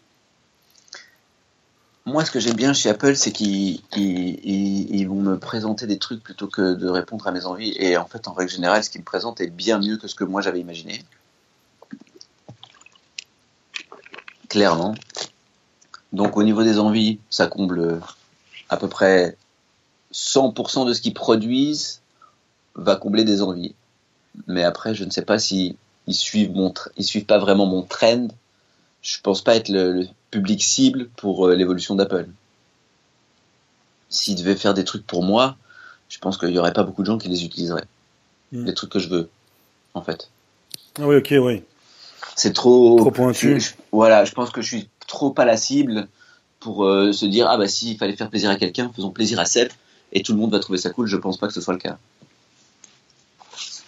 Moi, 2.05 2.25
ce 2.25 2.31
que 2.31 2.39
j'aime 2.39 2.55
bien 2.55 2.73
chez 2.73 2.89
Apple, 2.89 3.15
c'est 3.15 3.31
qu'ils 3.31 3.81
ils, 3.95 4.39
ils- 4.43 4.95
ils 4.95 5.07
vont 5.07 5.21
me 5.21 5.37
présenter 5.37 5.85
des 5.85 5.99
trucs 5.99 6.23
plutôt 6.23 6.47
que 6.47 6.73
de 6.73 6.87
répondre 6.87 7.27
à 7.27 7.31
mes 7.31 7.45
envies. 7.45 7.75
Et 7.77 7.97
en 7.97 8.05
fait, 8.05 8.27
en 8.27 8.33
règle 8.33 8.51
générale, 8.51 8.83
ce 8.83 8.89
qu'ils 8.89 9.01
me 9.01 9.05
présentent 9.05 9.41
est 9.41 9.49
bien 9.49 9.79
mieux 9.79 9.97
que 9.97 10.07
ce 10.07 10.15
que 10.15 10.23
moi 10.23 10.41
j'avais 10.41 10.59
imaginé. 10.59 11.03
Clairement. 14.47 14.95
Donc, 16.13 16.37
au 16.37 16.43
niveau 16.43 16.63
des 16.63 16.79
envies, 16.79 17.19
ça 17.29 17.47
comble 17.47 17.99
à 18.69 18.77
peu 18.77 18.87
près 18.87 19.37
100% 20.13 20.85
de 20.87 20.93
ce 20.93 21.01
qu'ils 21.01 21.13
produisent 21.13 22.01
va 22.75 22.95
combler 22.95 23.23
des 23.23 23.41
envies. 23.41 23.75
Mais 24.47 24.63
après, 24.63 24.93
je 24.95 25.03
ne 25.03 25.09
sais 25.09 25.23
pas 25.23 25.39
si 25.39 25.75
ils 26.07 26.13
suivent 26.15 26.51
mon, 26.51 26.73
ils 26.97 27.03
suivent 27.03 27.25
pas 27.25 27.37
vraiment 27.39 27.65
mon 27.65 27.81
trend. 27.83 28.27
Je 29.01 29.17
pense 29.21 29.41
pas 29.41 29.55
être 29.55 29.69
le, 29.69 29.91
le 29.93 30.07
public 30.31 30.63
cible 30.63 31.09
pour 31.17 31.47
euh, 31.47 31.55
l'évolution 31.55 31.95
d'Apple. 31.95 32.27
S'ils 34.09 34.35
devaient 34.35 34.55
faire 34.55 34.73
des 34.73 34.83
trucs 34.83 35.05
pour 35.05 35.23
moi, 35.23 35.55
je 36.09 36.17
pense 36.19 36.37
qu'il 36.37 36.49
y 36.49 36.57
aurait 36.59 36.73
pas 36.73 36.83
beaucoup 36.83 37.01
de 37.01 37.07
gens 37.07 37.17
qui 37.17 37.27
les 37.27 37.43
utiliseraient. 37.45 37.85
Mm. 38.51 38.65
Les 38.65 38.73
trucs 38.73 38.91
que 38.91 38.99
je 38.99 39.09
veux, 39.09 39.29
en 39.93 40.01
fait. 40.01 40.29
Ah 40.99 41.07
oui, 41.07 41.17
ok, 41.17 41.33
oui. 41.41 41.63
C'est 42.35 42.53
trop. 42.53 42.97
Trop 42.97 43.11
pointu. 43.11 43.59
je- 43.59 43.67
je- 43.67 43.73
voilà, 43.91 44.25
je 44.25 44.31
pense 44.31 44.49
que 44.49 44.61
je 44.61 44.67
suis 44.75 44.89
trop 45.07 45.29
pas 45.31 45.45
la 45.45 45.57
cible 45.57 46.07
pour 46.59 46.85
euh, 46.85 47.11
se 47.13 47.25
dire 47.25 47.47
ah 47.49 47.57
bah 47.57 47.67
si 47.67 47.91
il 47.91 47.97
fallait 47.97 48.15
faire 48.15 48.29
plaisir 48.29 48.49
à 48.49 48.55
quelqu'un, 48.55 48.91
faisons 48.95 49.11
plaisir 49.11 49.39
à 49.39 49.45
Seb 49.45 49.69
et 50.13 50.21
tout 50.21 50.33
le 50.33 50.39
monde 50.39 50.51
va 50.51 50.59
trouver 50.59 50.79
ça 50.79 50.89
cool. 50.89 51.07
Je 51.07 51.17
pense 51.17 51.37
pas 51.37 51.47
que 51.47 51.53
ce 51.53 51.61
soit 51.61 51.73
le 51.73 51.79
cas. 51.79 51.97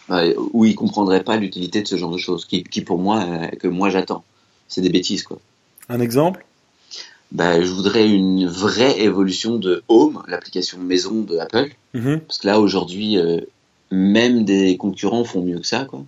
Ouais, 0.10 0.36
ou 0.54 0.66
ils 0.66 0.76
comprendraient 0.76 1.24
pas 1.24 1.38
l'utilité 1.38 1.82
de 1.82 1.88
ce 1.88 1.96
genre 1.96 2.12
de 2.12 2.18
choses, 2.18 2.46
qui, 2.46 2.64
qui 2.64 2.82
pour 2.82 2.98
moi 3.00 3.24
euh, 3.24 3.48
que 3.48 3.68
moi 3.68 3.90
j'attends. 3.90 4.24
C'est 4.68 4.82
des 4.82 4.90
bêtises 4.90 5.24
quoi. 5.24 5.40
Un 5.90 6.00
exemple? 6.00 6.46
Bah, 7.32 7.62
je 7.62 7.72
voudrais 7.72 8.10
une 8.10 8.46
vraie 8.46 9.00
évolution 9.02 9.56
de 9.56 9.84
Home, 9.88 10.22
l'application 10.28 10.80
maison 10.80 11.22
de 11.22 11.38
Apple. 11.38 11.72
Mhm. 11.94 12.20
Parce 12.22 12.40
que 12.40 12.48
là, 12.48 12.60
aujourd'hui, 12.60 13.18
euh, 13.18 13.40
même 13.90 14.44
des 14.44 14.76
concurrents 14.78 15.24
font 15.24 15.42
mieux 15.42 15.60
que 15.60 15.68
ça, 15.68 15.86
quoi. 15.86 16.04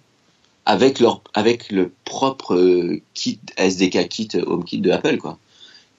Avec 0.65 0.99
leur, 0.99 1.21
avec 1.33 1.71
le 1.71 1.91
propre 2.05 2.55
euh, 2.55 3.01
kit, 3.13 3.39
SDK 3.57 4.07
kit, 4.09 4.29
euh, 4.35 4.43
HomeKit 4.45 4.79
de 4.79 4.91
Apple, 4.91 5.17
quoi. 5.17 5.37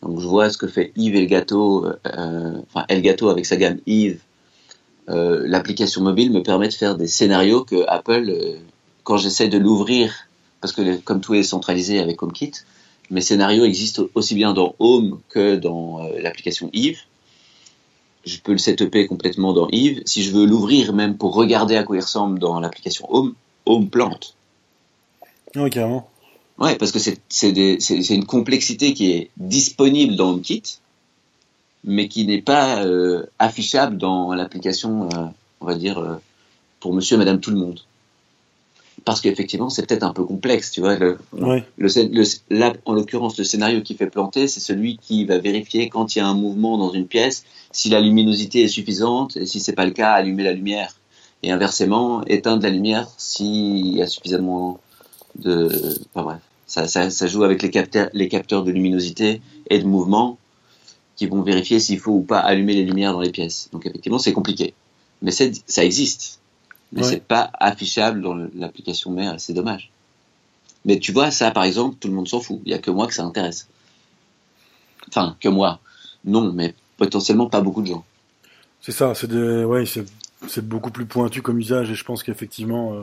Donc, 0.05 0.21
je 0.21 0.27
vois 0.27 0.51
ce 0.51 0.59
que 0.59 0.69
fait 0.69 0.93
Yves 0.97 1.17
Elgato, 1.17 1.87
euh, 1.87 2.61
enfin, 2.69 2.85
Elgato 2.89 3.29
avec 3.29 3.47
sa 3.47 3.57
gamme 3.57 3.79
Yves. 3.87 4.21
Euh, 5.09 5.43
l'application 5.47 6.03
mobile 6.03 6.31
me 6.31 6.43
permet 6.43 6.69
de 6.69 6.75
faire 6.75 6.97
des 6.97 7.07
scénarios 7.07 7.65
que 7.65 7.85
Apple, 7.89 8.31
euh, 8.31 8.57
quand 9.03 9.17
j'essaie 9.17 9.49
de 9.49 9.59
l'ouvrir, 9.59 10.29
parce 10.61 10.73
que 10.73 10.97
comme 10.99 11.21
tout 11.21 11.35
est 11.35 11.43
centralisé 11.43 11.99
avec 11.99 12.23
HomeKit, 12.23 12.53
mes 13.11 13.21
scénarios 13.21 13.65
existent 13.65 14.05
aussi 14.15 14.35
bien 14.35 14.55
dans 14.55 14.75
Home 14.79 15.21
que 15.29 15.57
dans 15.57 16.05
euh, 16.05 16.21
l'application 16.21 16.71
Yves 16.73 17.01
je 18.25 18.39
peux 18.39 18.53
le 18.53 18.59
setuper 18.59 19.07
complètement 19.07 19.53
dans 19.53 19.69
Yves. 19.71 20.03
Si 20.07 20.23
je 20.23 20.33
veux 20.33 20.47
l'ouvrir 20.47 20.93
même 20.93 21.17
pour 21.17 21.35
regarder 21.35 21.77
à 21.77 21.83
quoi 21.83 21.97
il 21.97 22.01
ressemble 22.01 22.39
dans 22.39 22.59
l'application 22.61 23.07
Home, 23.11 23.35
Home 23.67 23.89
plante. 23.89 24.35
Oui, 25.57 25.71
carrément. 25.71 26.09
Ouais, 26.59 26.77
parce 26.77 26.93
que 26.93 26.99
c'est 27.01 28.15
une 28.15 28.27
complexité 28.27 28.95
qui 28.95 29.11
est 29.11 29.31
disponible 29.37 30.15
dans 30.17 30.31
HomeKit, 30.31 30.63
mais 31.83 32.09
qui 32.09 32.25
n'est 32.27 32.43
pas 32.43 32.85
euh, 32.85 33.25
affichable 33.39 33.99
dans 33.99 34.33
l'application, 34.35 35.09
euh, 35.15 35.27
on 35.61 35.67
va 35.67 35.75
dire, 35.75 35.99
euh, 35.99 36.15
pour 36.81 36.95
monsieur 36.95 37.17
et 37.17 37.19
madame 37.19 37.41
tout 37.41 37.51
le 37.51 37.57
monde. 37.57 37.81
Parce 39.05 39.21
qu'effectivement, 39.21 39.69
c'est 39.69 39.85
peut-être 39.87 40.05
un 40.05 40.13
peu 40.15 40.25
complexe, 40.25 40.71
tu 40.71 40.81
vois. 40.81 40.97
Le, 40.97 41.19
Ouais. 41.33 41.65
le, 41.77 41.89
le- 42.11 42.25
là, 42.57 42.73
en 42.87 42.95
l'occurrence, 42.95 43.37
le 43.37 43.45
scénario 43.45 43.83
qui 43.83 43.97
fait 43.97 44.07
planter, 44.07 44.47
c'est 44.49 44.61
celui 44.61 44.97
qui 44.97 45.25
va 45.27 45.39
vérifier 45.39 45.89
quand 45.91 46.15
il 46.15 46.21
y 46.21 46.23
a 46.23 46.27
un 46.27 46.35
mouvement 46.35 46.79
dans 46.79 46.91
une 46.93 47.07
pièce, 47.07 47.45
si 47.73 47.91
la 47.91 48.01
luminosité 48.01 48.63
est 48.63 48.69
suffisante, 48.69 49.37
et 49.37 49.45
si 49.45 49.61
c'est 49.61 49.75
pas 49.75 49.85
le 49.85 49.91
cas, 49.91 50.13
allumer 50.13 50.45
la 50.45 50.53
lumière. 50.53 50.95
Et 51.43 51.51
inversement, 51.51 52.25
éteindre 52.27 52.63
la 52.63 52.71
lumière 52.71 53.09
s'il 53.19 53.95
y 53.97 54.01
a 54.01 54.07
suffisamment 54.07 54.79
de... 55.39 55.69
Enfin 56.15 56.25
bref, 56.25 56.41
ça, 56.67 56.87
ça, 56.89 57.11
ça 57.11 57.27
joue 57.27 57.45
avec 57.45 57.63
les 57.63 57.71
capteurs, 57.71 58.09
les 58.13 58.29
capteurs 58.29 58.65
de 58.65 58.71
luminosité 58.71 59.41
et 59.71 59.79
de 59.79 59.85
mouvement 59.87 60.39
qui 61.17 61.27
vont 61.27 61.43
vérifier 61.43 61.79
s'il 61.81 61.99
faut 62.01 62.13
ou 62.13 62.23
pas 62.23 62.41
allumer 62.41 62.75
les 62.75 62.85
lumières 62.85 63.13
dans 63.13 63.21
les 63.21 63.31
pièces. 63.31 63.69
Donc 63.73 63.87
effectivement, 63.87 64.19
c'est 64.19 64.33
compliqué. 64.33 64.75
Mais 65.23 65.31
ça 65.31 65.85
existe. 65.85 66.41
Mais 66.93 67.03
Ouais. 67.03 67.09
c'est 67.09 67.25
pas 67.25 67.51
affichable 67.59 68.21
dans 68.21 68.35
l'application 68.55 69.11
mère, 69.11 69.35
c'est 69.39 69.53
dommage. 69.53 69.91
Mais 70.85 70.99
tu 70.99 71.13
vois, 71.13 71.31
ça, 71.31 71.51
par 71.51 71.65
exemple, 71.65 71.97
tout 71.99 72.09
le 72.09 72.15
monde 72.15 72.29
s'en 72.29 72.41
fout. 72.41 72.61
Il 72.65 72.71
y 72.71 72.75
a 72.75 72.79
que 72.79 72.91
moi 72.91 73.07
que 73.07 73.15
ça 73.15 73.25
intéresse. 73.25 73.69
Enfin, 75.09 75.37
que 75.41 75.49
moi. 75.49 75.81
Non, 76.25 76.53
mais 76.53 76.75
potentiellement 76.97 77.49
pas 77.49 77.61
beaucoup 77.61 77.83
de 77.83 77.89
gens. 77.89 78.05
C'est 78.81 78.93
ça, 78.93 79.13
ouais, 79.13 79.85
c'est 80.47 80.67
beaucoup 80.69 80.91
plus 80.91 81.07
pointu 81.07 81.41
comme 81.43 81.59
usage 81.59 81.91
et 81.91 81.95
je 81.95 82.05
pense 82.05 82.23
qu'effectivement, 82.23 82.93
euh, 82.93 83.03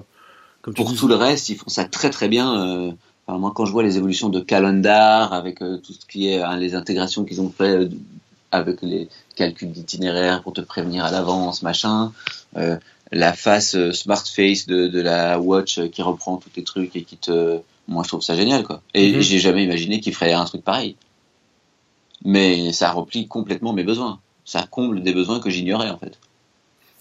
comme 0.62 0.74
Pour 0.74 0.90
dis, 0.90 0.96
tout 0.96 1.08
le 1.08 1.16
reste, 1.16 1.50
ils 1.50 1.56
font 1.58 1.70
ça 1.70 1.86
très 1.86 2.10
très 2.10 2.28
bien. 2.28 2.62
euh, 2.68 2.92
enfin, 3.28 3.38
moi, 3.40 3.52
quand 3.56 3.66
je 3.66 3.72
vois 3.72 3.84
les 3.84 3.98
évolutions 3.98 4.30
de 4.30 4.40
Calendar, 4.40 5.34
avec 5.34 5.62
euh, 5.62 5.78
tout 5.78 5.94
ce 5.94 6.06
qui 6.06 6.28
est 6.30 6.42
hein, 6.42 6.58
les 6.58 6.76
intégrations 6.76 7.24
qu'ils 7.26 7.42
ont 7.42 7.50
fait 7.52 7.76
euh, 7.76 7.90
avec 8.52 8.82
les 8.82 9.10
calculs 9.36 9.72
d'itinéraire 9.72 10.42
pour 10.44 10.54
te 10.54 10.62
prévenir 10.62 11.06
à 11.06 11.12
l'avance, 11.12 11.62
machin, 11.64 12.12
la 13.14 13.34
face 13.34 13.76
smart 13.94 14.24
face 14.26 14.68
de, 14.68 14.88
de 14.88 15.02
la 15.02 15.40
watch 15.40 15.80
qui 15.90 16.02
reprend 16.02 16.38
tous 16.38 16.50
les 16.56 16.64
trucs 16.64 16.96
et 16.96 17.04
qui 17.04 17.16
te, 17.18 17.60
moi, 17.88 18.04
je 18.04 18.10
trouve 18.10 18.22
ça 18.22 18.36
génial, 18.36 18.64
quoi. 18.64 18.82
Et 18.94 19.14
Mhm. 19.14 19.22
j'ai 19.22 19.40
jamais 19.40 19.64
imaginé 19.64 20.00
qu'ils 20.02 20.14
feraient 20.14 20.34
un 20.34 20.46
truc 20.46 20.64
pareil. 20.64 20.96
Mais 22.24 22.72
ça 22.74 22.92
remplit 22.92 23.28
complètement 23.28 23.74
mes 23.74 23.84
besoins. 23.84 24.20
Ça 24.46 24.68
comble 24.70 25.02
des 25.02 25.14
besoins 25.14 25.40
que 25.40 25.50
j'ignorais, 25.50 25.90
en 25.90 25.98
fait. 25.98 26.18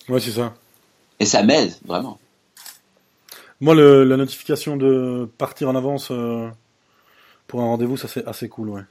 ouais, 0.08 0.20
c'est 0.20 0.30
ça. 0.32 0.54
Et 1.18 1.26
ça 1.26 1.42
m'aide, 1.42 1.74
vraiment. 1.84 2.18
Moi, 3.60 3.74
le, 3.74 4.04
la 4.04 4.16
notification 4.16 4.76
de 4.76 5.28
partir 5.38 5.68
en 5.68 5.74
avance 5.74 6.08
euh, 6.10 6.48
pour 7.46 7.60
un 7.60 7.64
rendez-vous, 7.64 7.96
ça 7.96 8.08
c'est 8.08 8.26
assez 8.26 8.48
cool, 8.48 8.70
ouais. 8.70 8.82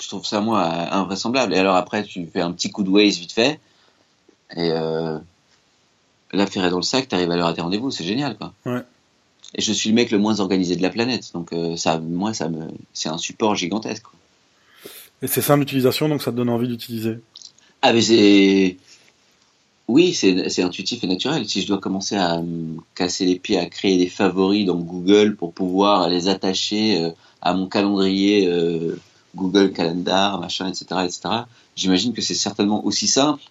je 0.00 0.08
trouve 0.08 0.26
ça 0.26 0.40
moi 0.40 0.62
invraisemblable. 0.92 1.54
Et 1.54 1.58
alors 1.58 1.76
après, 1.76 2.02
tu 2.04 2.26
fais 2.26 2.40
un 2.40 2.52
petit 2.52 2.70
coup 2.70 2.82
de 2.82 2.90
Waze 2.90 3.18
vite 3.18 3.32
fait, 3.32 3.60
et 4.54 4.70
euh, 4.70 5.18
l'affaire 6.32 6.64
est 6.64 6.70
dans 6.70 6.76
le 6.76 6.82
sac, 6.82 7.08
t'arrives 7.08 7.30
à 7.30 7.36
l'heure 7.36 7.48
à 7.48 7.54
tes 7.54 7.60
rendez-vous, 7.60 7.90
c'est 7.90 8.04
génial 8.04 8.36
quoi. 8.36 8.52
Ouais. 8.64 8.82
Et 9.54 9.62
je 9.62 9.72
suis 9.72 9.90
le 9.90 9.94
mec 9.94 10.10
le 10.10 10.18
moins 10.18 10.40
organisé 10.40 10.76
de 10.76 10.82
la 10.82 10.90
planète, 10.90 11.32
donc 11.32 11.52
euh, 11.52 11.76
ça, 11.76 11.98
moi, 11.98 12.34
ça 12.34 12.48
me, 12.48 12.66
c'est 12.92 13.08
un 13.08 13.18
support 13.18 13.54
gigantesque. 13.54 14.02
quoi. 14.02 14.18
Et 15.22 15.28
c'est 15.28 15.40
simple 15.40 15.60
d'utilisation, 15.60 16.08
donc 16.08 16.22
ça 16.22 16.30
te 16.30 16.36
donne 16.36 16.50
envie 16.50 16.68
d'utiliser. 16.68 17.18
Ah 17.80 17.92
mais 17.92 18.02
c'est, 18.02 18.76
oui, 19.88 20.14
c'est 20.14 20.62
intuitif 20.62 21.04
et 21.04 21.06
naturel. 21.06 21.48
Si 21.48 21.62
je 21.62 21.68
dois 21.68 21.78
commencer 21.78 22.16
à 22.16 22.42
me 22.42 22.78
casser 22.96 23.24
les 23.24 23.38
pieds 23.38 23.58
à 23.58 23.66
créer 23.66 23.96
des 23.96 24.08
favoris 24.08 24.66
dans 24.66 24.78
Google 24.78 25.36
pour 25.36 25.52
pouvoir 25.52 26.08
les 26.08 26.28
attacher 26.28 27.00
euh, 27.00 27.10
à 27.40 27.54
mon 27.54 27.68
calendrier 27.68 28.48
euh, 28.48 28.98
Google 29.36 29.72
Calendar, 29.72 30.40
machin, 30.40 30.66
etc., 30.66 30.86
etc., 31.04 31.20
j'imagine 31.76 32.12
que 32.12 32.20
c'est 32.20 32.34
certainement 32.34 32.84
aussi 32.84 33.06
simple. 33.06 33.42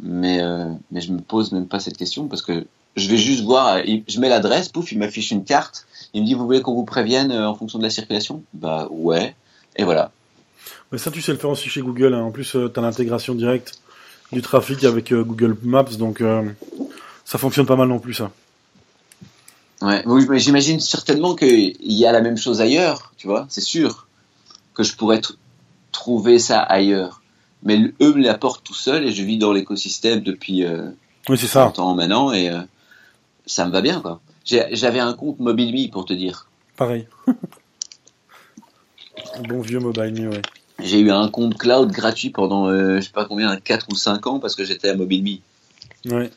Mais 0.00 0.40
euh, 0.40 0.70
mais 0.90 1.02
je 1.02 1.12
me 1.12 1.20
pose 1.20 1.52
même 1.52 1.68
pas 1.68 1.80
cette 1.80 1.98
question 1.98 2.28
parce 2.28 2.40
que 2.40 2.64
je 2.96 3.08
vais 3.08 3.18
juste 3.18 3.42
voir, 3.44 3.78
je 3.84 4.20
mets 4.20 4.30
l'adresse, 4.30 4.70
pouf, 4.70 4.90
il 4.90 4.98
m'affiche 4.98 5.30
une 5.32 5.44
carte, 5.44 5.86
il 6.14 6.22
me 6.22 6.26
dit 6.26 6.32
vous 6.32 6.46
voulez 6.46 6.62
qu'on 6.62 6.74
vous 6.74 6.84
prévienne 6.84 7.30
en 7.30 7.54
fonction 7.54 7.78
de 7.78 7.84
la 7.84 7.90
circulation? 7.90 8.42
Bah 8.54 8.88
ouais, 8.90 9.34
et 9.76 9.84
voilà. 9.84 10.12
Mais 10.90 10.98
ça, 10.98 11.10
tu 11.10 11.20
sais 11.20 11.32
le 11.32 11.38
faire 11.38 11.50
aussi 11.50 11.68
chez 11.68 11.82
Google. 11.82 12.14
hein. 12.14 12.22
En 12.22 12.30
plus, 12.30 12.50
tu 12.50 12.58
as 12.58 12.82
l'intégration 12.82 13.34
directe 13.34 13.82
du 14.32 14.42
trafic 14.42 14.82
avec 14.84 15.12
euh, 15.12 15.22
Google 15.24 15.56
Maps, 15.62 15.84
donc 15.98 16.20
euh, 16.20 16.48
ça 17.24 17.38
fonctionne 17.38 17.66
pas 17.66 17.76
mal 17.76 17.88
non 17.88 17.98
plus, 17.98 18.14
ça. 18.14 18.30
Ouais, 19.82 20.02
oui, 20.06 20.26
mais 20.30 20.38
j'imagine 20.38 20.80
certainement 20.80 21.34
qu'il 21.34 21.74
y 21.80 22.06
a 22.06 22.12
la 22.12 22.20
même 22.20 22.36
chose 22.36 22.60
ailleurs, 22.60 23.12
tu 23.16 23.26
vois, 23.26 23.46
c'est 23.48 23.60
sûr 23.60 24.06
que 24.74 24.82
je 24.84 24.94
pourrais 24.96 25.18
tr- 25.18 25.34
trouver 25.90 26.38
ça 26.38 26.60
ailleurs. 26.60 27.20
Mais 27.64 27.78
eux 28.00 28.14
me 28.14 28.22
l'apportent 28.22 28.64
tout 28.64 28.74
seul 28.74 29.04
et 29.06 29.12
je 29.12 29.22
vis 29.22 29.38
dans 29.38 29.52
l'écosystème 29.52 30.20
depuis 30.20 30.64
euh, 30.64 30.88
Oui, 31.28 31.36
c'est 31.38 31.46
ça. 31.46 31.64
longtemps 31.64 31.94
maintenant 31.94 32.32
et 32.32 32.48
euh, 32.48 32.60
ça 33.46 33.66
me 33.66 33.70
va 33.72 33.80
bien, 33.82 34.00
quoi. 34.00 34.20
J'avais 34.44 34.98
un 34.98 35.12
compte 35.14 35.38
MobileMe 35.38 35.90
pour 35.90 36.04
te 36.04 36.12
dire. 36.12 36.48
Pareil. 36.76 37.06
Bon 39.48 39.60
vieux 39.60 39.78
mobile, 39.78 40.28
ouais. 40.28 40.42
J'ai 40.80 41.00
eu 41.00 41.10
un 41.10 41.28
compte 41.28 41.56
cloud 41.58 41.90
gratuit 41.90 42.30
pendant, 42.30 42.66
euh, 42.68 42.96
je 42.96 43.02
sais 43.06 43.10
pas 43.12 43.24
combien, 43.24 43.56
4 43.56 43.86
ou 43.90 43.94
5 43.94 44.26
ans 44.26 44.38
parce 44.40 44.54
que 44.56 44.64
j'étais 44.64 44.88
à 44.88 44.94
MobileMe. 44.96 45.38
Ouais. 46.06 46.30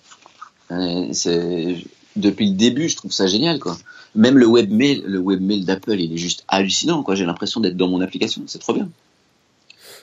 Euh, 0.72 1.76
depuis 2.16 2.50
le 2.50 2.56
début, 2.56 2.90
je 2.90 2.96
trouve 2.96 3.12
ça 3.12 3.28
génial 3.28 3.60
quoi. 3.60 3.78
Même 4.16 4.38
le 4.38 4.46
webmail, 4.48 5.04
le 5.06 5.20
webmail 5.20 5.66
d'Apple, 5.66 6.00
il 6.00 6.14
est 6.14 6.18
juste 6.18 6.44
hallucinant 6.48 7.04
quoi. 7.04 7.16
J'ai 7.16 7.26
l'impression 7.26 7.60
d'être 7.60 7.78
dans 7.78 7.88
mon 7.88 8.02
application, 8.02 8.44
c'est 8.48 8.60
trop 8.60 8.74
bien. 8.74 8.90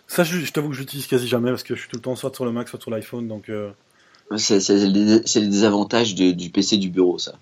Ça, 0.08 0.24
je, 0.24 0.38
je 0.38 0.52
t'avoue 0.52 0.68
que 0.68 0.74
j'utilise 0.74 1.06
quasi 1.06 1.26
jamais 1.26 1.50
parce 1.50 1.62
que 1.62 1.74
je 1.74 1.80
suis 1.80 1.88
tout 1.88 1.96
le 1.96 2.02
temps 2.02 2.16
soit 2.16 2.34
sur 2.34 2.44
le 2.44 2.52
Mac, 2.52 2.68
soit 2.68 2.80
sur 2.80 2.90
l'iPhone, 2.90 3.28
donc. 3.28 3.48
euh, 3.48 3.70
C'est 4.36 4.58
le, 4.68 5.46
désavantage 5.46 6.14
du 6.14 6.50
PC 6.50 6.76
du 6.76 6.90
bureau 6.90 7.18
ça. 7.18 7.34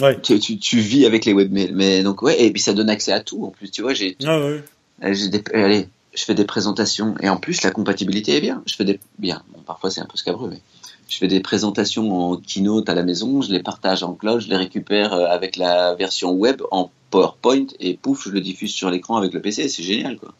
Ouais. 0.00 0.18
Tu, 0.20 0.38
tu, 0.40 0.58
tu 0.58 0.78
vis 0.78 1.04
avec 1.06 1.24
les 1.26 1.32
webmails, 1.34 1.72
mais 1.74 2.02
donc 2.02 2.22
ouais, 2.22 2.42
et 2.42 2.50
puis 2.50 2.62
ça 2.62 2.72
donne 2.72 2.88
accès 2.90 3.12
à 3.12 3.20
tout 3.20 3.44
en 3.44 3.50
plus. 3.50 3.70
Tu 3.70 3.82
vois, 3.82 3.92
j'ai 3.94 4.16
Ah 4.24 4.40
ouais. 4.40 4.62
des, 5.02 5.42
allez, 5.54 5.86
je 6.14 6.24
fais 6.24 6.34
des 6.34 6.44
présentations 6.44 7.14
et 7.20 7.28
en 7.28 7.36
plus 7.36 7.62
la 7.62 7.70
compatibilité 7.70 8.36
est 8.36 8.40
bien. 8.40 8.62
Je 8.66 8.74
fais 8.74 8.84
des 8.84 9.00
bien. 9.18 9.42
Bon, 9.52 9.60
parfois 9.62 9.90
c'est 9.90 10.00
un 10.00 10.06
peu 10.06 10.16
scabreux, 10.16 10.50
mais 10.50 10.60
je 11.08 11.18
fais 11.18 11.28
des 11.28 11.40
présentations 11.40 12.30
en 12.30 12.36
keynote 12.36 12.88
à 12.88 12.94
la 12.94 13.02
maison, 13.02 13.42
je 13.42 13.50
les 13.50 13.62
partage 13.62 14.02
en 14.02 14.14
cloud, 14.14 14.40
je 14.40 14.48
les 14.48 14.56
récupère 14.56 15.12
euh, 15.12 15.26
avec 15.26 15.56
la 15.56 15.94
version 15.94 16.32
web 16.32 16.62
en 16.70 16.90
PowerPoint 17.10 17.66
et 17.80 17.96
pouf, 17.96 18.24
je 18.24 18.30
le 18.30 18.40
diffuse 18.40 18.72
sur 18.72 18.90
l'écran 18.90 19.16
avec 19.16 19.32
le 19.32 19.40
PC. 19.40 19.68
C'est 19.68 19.82
génial 19.82 20.16
quoi. 20.16 20.32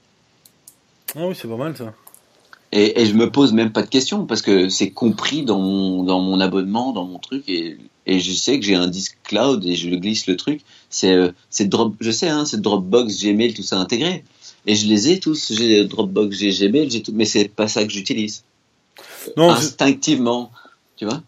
Ah 1.15 1.27
oui, 1.27 1.35
c'est 1.35 1.49
pas 1.49 1.57
mal 1.57 1.77
ça. 1.77 1.93
Et, 2.75 3.03
et 3.03 3.07
je 3.07 3.15
me 3.15 3.31
pose 3.31 3.53
même 3.53 3.71
pas 3.71 3.83
de 3.83 3.89
questions 3.89 4.25
parce 4.25 4.41
que 4.41 4.71
c'est 4.71 4.91
compris 4.91 5.45
dans 5.45 5.59
mon, 5.59 6.05
dans 6.05 6.21
mon 6.21 6.41
abonnement, 6.41 6.93
dans 6.93 7.05
mon 7.05 7.19
truc 7.19 7.45
et, 7.49 7.77
et 8.07 8.19
je 8.19 8.33
sais 8.33 8.59
que 8.59 8.65
j'ai 8.65 8.75
un 8.75 8.89
disque 8.89 9.19
cloud 9.25 9.65
et 9.65 9.75
je 9.77 9.91
glisse 9.91 10.27
le 10.27 10.37
truc. 10.37 10.63
C'est 10.89 11.13
euh, 11.13 11.33
c'est 11.51 11.69
drop, 11.69 11.95
je 12.01 12.11
sais 12.11 12.29
hein, 12.29 12.45
c'est 12.47 12.61
Dropbox, 12.61 13.23
Gmail, 13.23 13.53
tout 13.53 13.63
ça 13.63 13.79
intégré. 13.79 14.25
Et 14.67 14.75
je 14.77 14.87
les 14.87 15.11
ai 15.11 15.21
tous. 15.21 15.53
J'ai 15.53 15.85
Dropbox, 15.85 16.37
j'ai 16.37 16.51
Gmail, 16.51 16.91
j'ai 16.91 17.03
tout, 17.03 17.13
mais 17.13 17.25
c'est 17.25 17.49
pas 17.49 17.69
ça 17.69 17.85
que 17.85 17.91
j'utilise 17.91 18.45
Non, 19.37 19.51
instinctivement, 19.51 20.51
tu 20.97 21.05
vois. 21.05 21.23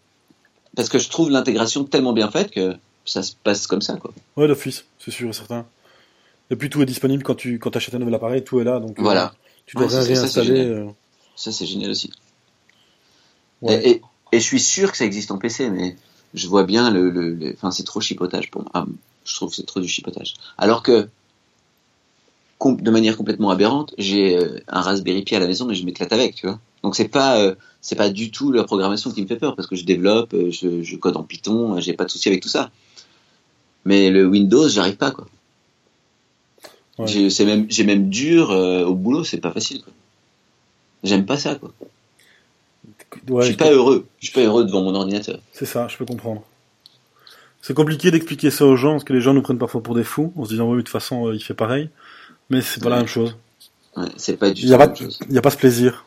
Parce 0.75 0.89
que 0.89 0.99
je 0.99 1.09
trouve 1.09 1.29
l'intégration 1.29 1.83
tellement 1.85 2.13
bien 2.13 2.29
faite 2.31 2.51
que 2.51 2.75
ça 3.05 3.23
se 3.23 3.33
passe 3.43 3.67
comme 3.67 3.81
ça 3.81 3.95
quoi. 3.97 4.11
ouais, 4.37 4.47
d'office, 4.47 4.85
c'est 4.99 5.11
sûr 5.11 5.29
et 5.29 5.33
certain. 5.33 5.65
Et 6.49 6.55
puis 6.55 6.69
tout 6.69 6.81
est 6.81 6.85
disponible 6.85 7.23
quand 7.23 7.35
tu 7.35 7.59
quand 7.59 7.75
achètes 7.75 7.95
un 7.95 7.99
nouvel 7.99 8.15
appareil, 8.15 8.43
tout 8.43 8.59
est 8.59 8.63
là, 8.63 8.79
donc. 8.79 8.97
euh, 8.99 9.01
Voilà. 9.01 9.33
Tu 9.65 9.75
dois 9.77 9.87
Ouais, 9.87 9.91
rien 9.93 10.03
c'est- 10.03 10.15
ça, 10.15 10.27
c'est 10.27 10.41
réinstaller. 10.41 10.63
génial. 10.63 10.71
euh, 10.87 10.89
Ça 11.35 11.51
c'est 11.51 11.65
génial 11.65 11.91
aussi. 11.91 12.11
ouais. 13.61 13.81
Et, 13.83 13.89
et, 13.91 14.01
et 14.33 14.39
je 14.39 14.43
suis 14.45 14.59
sûr 14.59 14.91
que 14.91 14.97
ça 14.97 15.05
existe 15.05 15.31
en 15.31 15.37
PC, 15.37 15.69
mais 15.69 15.95
je 16.33 16.47
vois 16.47 16.63
bien 16.63 16.89
le, 16.91 17.09
le, 17.09 17.31
le- 17.33 17.53
enfin 17.53 17.71
c'est 17.71 17.83
trop 17.83 18.01
chipotage 18.01 18.51
pour 18.51 18.61
moi. 18.63 18.71
Ah, 18.73 18.85
je 19.25 19.35
trouve 19.35 19.49
que 19.49 19.55
c'est 19.55 19.65
trop 19.65 19.79
du 19.79 19.87
chipotage. 19.87 20.33
Alors 20.57 20.83
que 20.83 21.09
de 22.63 22.91
manière 22.91 23.17
complètement 23.17 23.51
aberrante, 23.51 23.93
j'ai 23.97 24.37
euh, 24.37 24.59
un 24.67 24.81
Raspberry 24.81 25.23
Pi 25.23 25.35
à 25.35 25.39
la 25.39 25.47
maison, 25.47 25.65
mais 25.65 25.75
je 25.75 25.85
m'éclate 25.85 26.11
avec, 26.13 26.35
tu 26.35 26.47
vois. 26.47 26.59
Donc 26.85 26.95
c'est 26.95 27.07
pas 27.07 27.39
euh, 27.39 27.55
c'est 27.81 27.95
pas 27.95 28.09
du 28.09 28.29
tout 28.29 28.51
la 28.51 28.63
programmation 28.63 29.11
qui 29.11 29.21
me 29.21 29.27
fait 29.27 29.37
peur 29.37 29.55
parce 29.55 29.67
que 29.67 29.75
je 29.75 29.85
développe, 29.85 30.33
euh, 30.35 30.51
je, 30.51 30.83
je 30.83 30.95
code 30.97 31.17
en 31.17 31.23
Python, 31.23 31.79
j'ai 31.79 31.93
pas 31.93 32.05
de 32.05 32.11
souci 32.11 32.29
avec 32.29 32.43
tout 32.43 32.49
ça. 32.49 32.69
Mais 33.85 34.11
le 34.11 34.27
Windows, 34.27 34.69
j'arrive 34.69 34.95
pas 34.95 35.09
quoi. 35.09 35.25
Ouais. 36.99 37.07
J'ai 37.07 37.31
c'est 37.31 37.45
même 37.45 37.65
j'ai 37.69 37.83
même 37.83 38.09
dur 38.09 38.51
euh, 38.51 38.85
au 38.85 38.93
boulot, 38.93 39.23
c'est 39.23 39.39
pas 39.39 39.51
facile. 39.51 39.81
J'aime 41.03 41.25
pas 41.25 41.37
ça 41.37 41.55
quoi. 41.55 41.71
Ouais, 43.29 43.41
je 43.41 43.47
suis 43.47 43.57
pas 43.57 43.71
heureux. 43.71 44.05
Je 44.19 44.27
suis 44.27 44.33
pas 44.35 44.41
heureux 44.41 44.63
devant 44.63 44.83
mon 44.83 44.93
ordinateur. 44.93 45.39
C'est 45.53 45.65
ça, 45.65 45.87
je 45.87 45.97
peux 45.97 46.05
comprendre. 46.05 46.43
C'est 47.63 47.73
compliqué 47.73 48.11
d'expliquer 48.11 48.51
ça 48.51 48.65
aux 48.65 48.75
gens 48.75 48.91
parce 48.91 49.05
que 49.05 49.13
les 49.13 49.21
gens 49.21 49.33
nous 49.33 49.41
prennent 49.41 49.57
parfois 49.57 49.81
pour 49.81 49.95
des 49.95 50.03
fous 50.03 50.31
en 50.35 50.45
se 50.45 50.49
disant 50.49 50.69
oui, 50.69 50.77
de 50.77 50.81
toute 50.81 50.89
façon, 50.89 51.31
il 51.31 51.43
fait 51.43 51.55
pareil. 51.55 51.89
Mais 52.49 52.61
c'est 52.61 52.81
pas 52.81 52.89
la 52.89 52.97
même 52.97 53.07
chose. 53.07 53.35
Ouais, 53.97 54.07
c'est 54.17 54.37
pas 54.37 54.49
du 54.51 54.61
Il 54.61 54.63
tout 54.63 54.67
n'y 54.67 54.73
a, 54.73 54.77
pas- 55.41 55.47
a 55.47 55.51
ce 55.51 55.57
plaisir. 55.57 56.05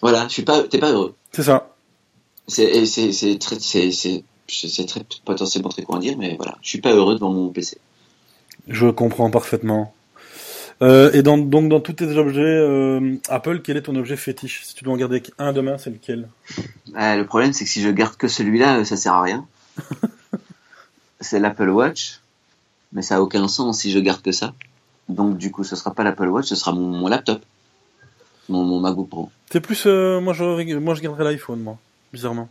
Voilà, 0.00 0.24
je 0.28 0.32
suis 0.32 0.42
pas, 0.42 0.62
t'es 0.64 0.78
pas 0.78 0.92
heureux. 0.92 1.14
C'est 1.32 1.42
ça. 1.42 1.74
C'est, 2.46 2.64
et 2.64 2.86
c'est, 2.86 3.12
c'est 3.12 3.38
très, 3.38 3.58
c'est, 3.60 3.90
c'est, 3.92 4.24
c'est 4.48 4.86
très, 4.86 5.04
potentiellement 5.24 5.68
très 5.68 5.82
con 5.82 5.96
à 5.96 5.98
dire, 6.00 6.16
mais 6.18 6.36
voilà, 6.36 6.56
je 6.62 6.68
suis 6.68 6.80
pas 6.80 6.92
heureux 6.92 7.14
devant 7.14 7.32
mon 7.32 7.48
PC. 7.50 7.78
Je 8.68 8.88
comprends 8.88 9.30
parfaitement. 9.30 9.94
Euh, 10.80 11.10
et 11.12 11.22
dans, 11.22 11.38
donc 11.38 11.68
dans 11.68 11.80
tous 11.80 11.94
tes 11.94 12.16
objets 12.16 12.40
euh, 12.40 13.16
Apple, 13.28 13.60
quel 13.62 13.76
est 13.76 13.82
ton 13.82 13.96
objet 13.96 14.16
fétiche? 14.16 14.62
Si 14.64 14.74
tu 14.74 14.84
dois 14.84 14.94
en 14.94 14.96
garder 14.96 15.22
un 15.38 15.52
demain, 15.52 15.76
c'est 15.76 15.90
lequel? 15.90 16.28
Ah, 16.94 17.16
le 17.16 17.26
problème, 17.26 17.52
c'est 17.52 17.64
que 17.64 17.70
si 17.70 17.82
je 17.82 17.88
garde 17.88 18.16
que 18.16 18.28
celui-là, 18.28 18.78
euh, 18.78 18.84
ça 18.84 18.96
sert 18.96 19.12
à 19.14 19.22
rien. 19.22 19.44
c'est 21.20 21.40
l'Apple 21.40 21.68
Watch, 21.70 22.20
mais 22.92 23.02
ça 23.02 23.16
a 23.16 23.20
aucun 23.20 23.48
sens 23.48 23.80
si 23.80 23.90
je 23.90 23.98
garde 23.98 24.22
que 24.22 24.32
ça. 24.32 24.54
Donc, 25.08 25.38
du 25.38 25.50
coup, 25.50 25.64
ce 25.64 25.76
sera 25.76 25.92
pas 25.94 26.04
l'Apple 26.04 26.28
Watch, 26.28 26.46
ce 26.46 26.56
sera 26.56 26.72
mon, 26.72 26.88
mon 26.88 27.08
laptop. 27.08 27.42
Mon, 28.48 28.64
mon 28.64 28.80
MacBook 28.80 29.08
Pro. 29.08 29.30
C'est 29.50 29.60
plus, 29.60 29.84
euh, 29.86 30.20
moi, 30.20 30.32
je, 30.32 30.78
moi 30.78 30.94
je 30.94 31.02
garderais 31.02 31.24
l'iPhone, 31.24 31.60
moi, 31.60 31.78
bizarrement. 32.12 32.48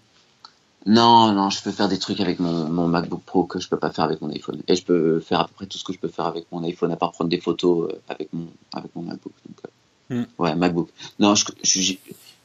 Non, 0.85 1.31
non, 1.33 1.49
je 1.49 1.61
peux 1.63 1.71
faire 1.71 1.89
des 1.89 1.97
trucs 1.97 2.19
avec 2.19 2.39
mon, 2.39 2.69
mon 2.69 2.87
MacBook 2.87 3.21
Pro 3.25 3.43
que 3.43 3.59
je 3.59 3.67
peux 3.67 3.77
pas 3.77 3.89
faire 3.89 4.05
avec 4.05 4.21
mon 4.21 4.29
iPhone. 4.29 4.61
Et 4.67 4.75
je 4.75 4.83
peux 4.83 5.19
faire 5.19 5.39
à 5.39 5.47
peu 5.47 5.53
près 5.55 5.65
tout 5.65 5.77
ce 5.77 5.83
que 5.83 5.93
je 5.93 5.99
peux 5.99 6.07
faire 6.07 6.25
avec 6.25 6.45
mon 6.51 6.63
iPhone, 6.63 6.91
à 6.91 6.95
part 6.95 7.11
prendre 7.11 7.29
des 7.29 7.39
photos 7.41 7.91
euh, 7.91 7.99
avec 8.09 8.31
mon, 8.31 8.47
avec 8.73 8.95
mon 8.95 9.01
MacBook. 9.01 9.33
Donc, 9.47 9.57
euh, 9.65 9.69
Hmm. 10.09 10.23
Ouais, 10.37 10.55
MacBook. 10.55 10.87
Non, 11.19 11.33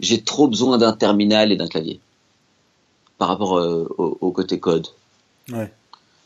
j'ai 0.00 0.22
trop 0.24 0.48
besoin 0.48 0.78
d'un 0.78 0.92
terminal 0.94 1.52
et 1.52 1.56
d'un 1.56 1.68
clavier 1.68 2.00
par 3.18 3.28
rapport 3.28 3.56
euh, 3.56 3.86
au, 3.98 4.18
au 4.20 4.32
côté 4.32 4.58
code. 4.58 4.88
Ouais. 5.48 5.72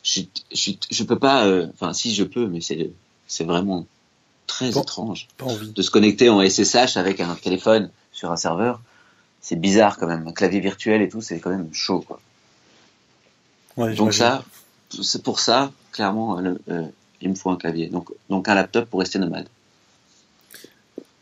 Je, 0.01 0.21
je, 0.51 0.71
je 0.89 1.03
peux 1.03 1.19
pas. 1.19 1.47
Enfin, 1.75 1.93
si 1.93 2.11
je 2.11 2.23
peux, 2.23 2.47
mais 2.47 2.59
c'est 2.59 2.89
c'est 3.27 3.43
vraiment 3.43 3.85
très 4.47 4.71
Bon. 4.71 4.81
étrange 4.81 5.27
de 5.75 5.81
se 5.81 5.91
connecter 5.91 6.29
en 6.29 6.41
SSH 6.41 6.97
avec 6.97 7.19
un 7.19 7.35
téléphone 7.35 7.89
sur 8.11 8.31
un 8.31 8.37
serveur. 8.37 8.81
C'est 9.41 9.59
bizarre 9.59 9.97
quand 9.97 10.07
même. 10.07 10.27
Un 10.27 10.31
clavier 10.33 10.59
virtuel 10.59 11.01
et 11.01 11.09
tout, 11.09 11.21
c'est 11.21 11.39
quand 11.39 11.49
même 11.51 11.69
chaud. 11.73 12.01
Quoi. 12.01 12.19
Ouais, 13.77 13.93
Donc 13.95 14.13
ça, 14.13 14.43
c'est 15.01 15.21
pour 15.23 15.39
ça, 15.39 15.71
clairement, 15.91 16.39
le- 16.39 16.59
euh, 16.69 16.83
il 17.21 17.29
me 17.29 17.35
faut 17.35 17.49
un 17.51 17.57
clavier. 17.57 17.87
Donc, 17.87 18.09
donc 18.29 18.47
un 18.47 18.55
laptop 18.55 18.89
pour 18.89 18.99
rester 19.01 19.19
nomade. 19.19 19.47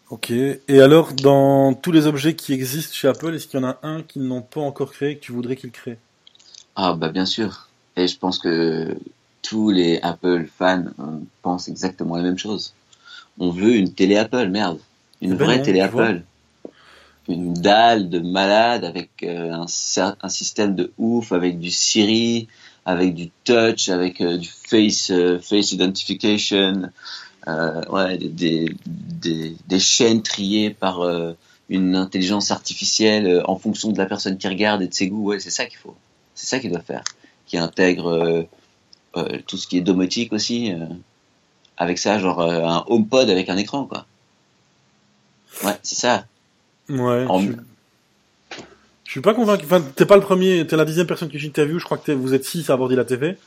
Ok. 0.10 0.30
Et 0.32 0.82
alors, 0.82 1.14
dans 1.14 1.74
tous 1.74 1.92
les 1.92 2.06
objets 2.06 2.36
qui 2.36 2.54
existent 2.54 2.94
chez 2.94 3.08
Apple, 3.08 3.34
est-ce 3.34 3.48
qu'il 3.48 3.60
y 3.60 3.64
en 3.64 3.68
a 3.68 3.80
un 3.82 4.04
qu'ils 4.04 4.24
n'ont 4.24 4.42
pas 4.44 4.62
encore 4.62 4.92
créé 4.92 5.12
et 5.12 5.18
que 5.18 5.22
tu 5.24 5.32
voudrais 5.32 5.56
qu'ils 5.56 5.72
créent? 5.72 5.98
Ah 6.76 6.94
bah 6.94 7.10
bien 7.10 7.26
sûr. 7.26 7.68
Et 7.96 8.08
je 8.08 8.18
pense 8.18 8.38
que 8.38 8.96
tous 9.48 9.70
les 9.70 10.00
Apple 10.02 10.48
fans 10.58 10.86
euh, 11.00 11.20
pensent 11.44 11.68
exactement 11.68 12.16
la 12.18 12.24
même 12.24 12.38
chose. 12.38 12.74
On 13.40 13.52
veut 13.52 13.76
une 13.76 13.94
télé 13.94 14.18
Apple, 14.18 14.48
merde. 14.48 14.80
Une 15.22 15.34
Eh 15.34 15.36
ben 15.36 15.46
vraie 15.46 15.58
non, 15.58 15.64
télé. 15.64 15.82
Apple. 15.82 16.24
Une 17.28 17.54
dalle 17.54 18.10
de 18.10 18.20
malade 18.20 18.84
avec 18.84 19.10
euh, 19.24 19.52
un, 19.54 20.30
système 20.30 20.76
de 20.76 20.92
ouf, 20.98 21.32
avec 21.32 21.60
du 21.60 21.72
Siri, 21.72 22.48
avec 22.86 23.14
du 23.14 23.30
touch, 23.44 23.90
avec 23.90 24.22
euh, 24.22 24.38
du 24.38 24.50
face, 24.50 25.12
euh, 25.12 25.40
face 25.40 25.72
identification, 25.72 26.90
ouais, 27.48 28.18
des, 28.18 28.30
des, 28.30 28.76
des, 28.86 29.56
des 29.68 29.80
chaînes 29.80 30.24
triées 30.24 30.72
par 30.72 31.04
une 31.70 31.96
intelligence 31.96 32.50
artificielle 32.50 33.44
en 33.46 33.56
fonction 33.58 33.92
de 33.92 33.98
la 34.00 34.08
personne 34.08 34.38
qui 34.38 34.48
regarde 34.48 34.82
et 34.82 34.88
de 34.88 34.94
ses 34.94 35.08
goûts. 35.08 35.26
Ouais, 35.30 35.40
c'est 35.40 35.52
ça 35.52 35.66
qu'il 35.66 35.78
faut. 35.78 35.96
C'est 36.34 36.48
ça 36.48 36.60
qu'il 36.60 36.72
doit 36.72 36.82
faire. 36.82 37.04
Qui 37.46 37.58
intègre 37.60 38.48
euh, 39.18 39.40
tout 39.48 39.58
ce 39.58 39.68
qui 39.68 39.78
est 39.78 39.82
domotique 39.82 40.34
aussi. 40.34 40.72
euh, 40.74 40.86
avec 41.78 41.98
ça, 41.98 42.20
genre 42.20 42.40
euh, 42.42 42.64
un 42.64 42.86
HomePod 42.88 43.30
avec 43.30 43.50
un 43.50 43.58
écran, 43.58 43.86
quoi. 43.86 44.06
Ouais, 45.64 45.78
c'est 45.84 45.96
ça. 45.96 46.26
Ouais. 46.90 47.26
En- 47.28 47.40
Je... 47.42 47.52
je 49.04 49.12
suis 49.12 49.22
pas 49.22 49.34
convaincu. 49.34 49.66
Enfin, 49.66 49.82
t'es 49.82 50.06
pas 50.06 50.16
le 50.16 50.22
premier, 50.22 50.66
t'es 50.68 50.76
la 50.78 50.86
dixième 50.86 51.08
personne 51.08 51.30
que 51.30 51.38
j'interview. 51.38 51.80
Je 51.80 51.86
crois 51.86 51.98
que 51.98 52.12
vous 52.14 52.34
êtes 52.34 52.46
six 52.46 52.70
à 52.70 52.74
avoir 52.74 52.88
dit 52.90 52.96
la 52.96 53.04
TV. 53.06 53.38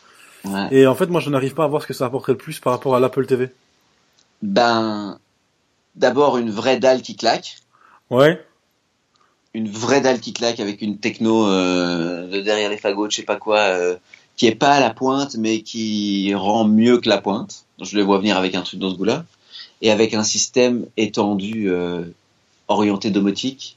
Ouais. 0.45 0.69
Et 0.71 0.87
en 0.87 0.95
fait, 0.95 1.07
moi, 1.07 1.21
je 1.21 1.31
n'arrive 1.31 1.55
pas 1.55 1.65
à 1.65 1.67
voir 1.69 1.83
ce 1.83 1.87
que 1.87 1.95
ça 1.95 2.05
apporterait 2.07 2.33
le 2.33 2.39
plus 2.39 2.61
par 2.61 2.73
rapport 2.75 2.95
à 2.95 3.01
l'Apple 3.01 3.27
TV. 3.27 3.51
Ben, 4.43 5.19
d'abord 5.97 6.37
une 6.39 6.51
vraie 6.51 6.79
dalle 6.79 7.03
qui 7.03 7.17
claque. 7.17 7.57
Ouais. 8.11 8.43
une 9.55 9.69
vraie 9.71 10.01
dalle 10.01 10.21
qui 10.21 10.33
claque 10.33 10.61
avec 10.61 10.81
une 10.83 10.99
techno 10.99 11.47
euh, 11.49 12.27
de 12.29 12.41
derrière 12.41 12.71
les 12.71 12.77
fagots, 12.79 13.11
je 13.11 13.17
sais 13.17 13.23
pas 13.23 13.37
quoi, 13.37 13.59
qui 14.39 14.47
est 14.47 14.55
pas 14.55 14.75
à 14.75 14.81
la 14.81 14.91
pointe, 14.91 15.35
mais 15.37 15.61
qui 15.63 16.33
rend 16.35 16.65
mieux 16.65 16.99
que 16.99 17.09
la 17.09 17.19
pointe. 17.19 17.65
Je 17.83 17.97
le 17.97 18.05
vois 18.05 18.19
venir 18.19 18.39
avec 18.39 18.55
un 18.55 18.63
truc 18.63 18.79
dans 18.79 18.91
ce 18.91 18.97
goût-là. 18.97 19.25
Et 19.83 19.91
avec 19.91 20.15
un 20.15 20.23
système 20.23 20.87
étendu, 20.97 21.71
euh, 21.71 22.05
orienté 22.69 23.11
domotique, 23.11 23.77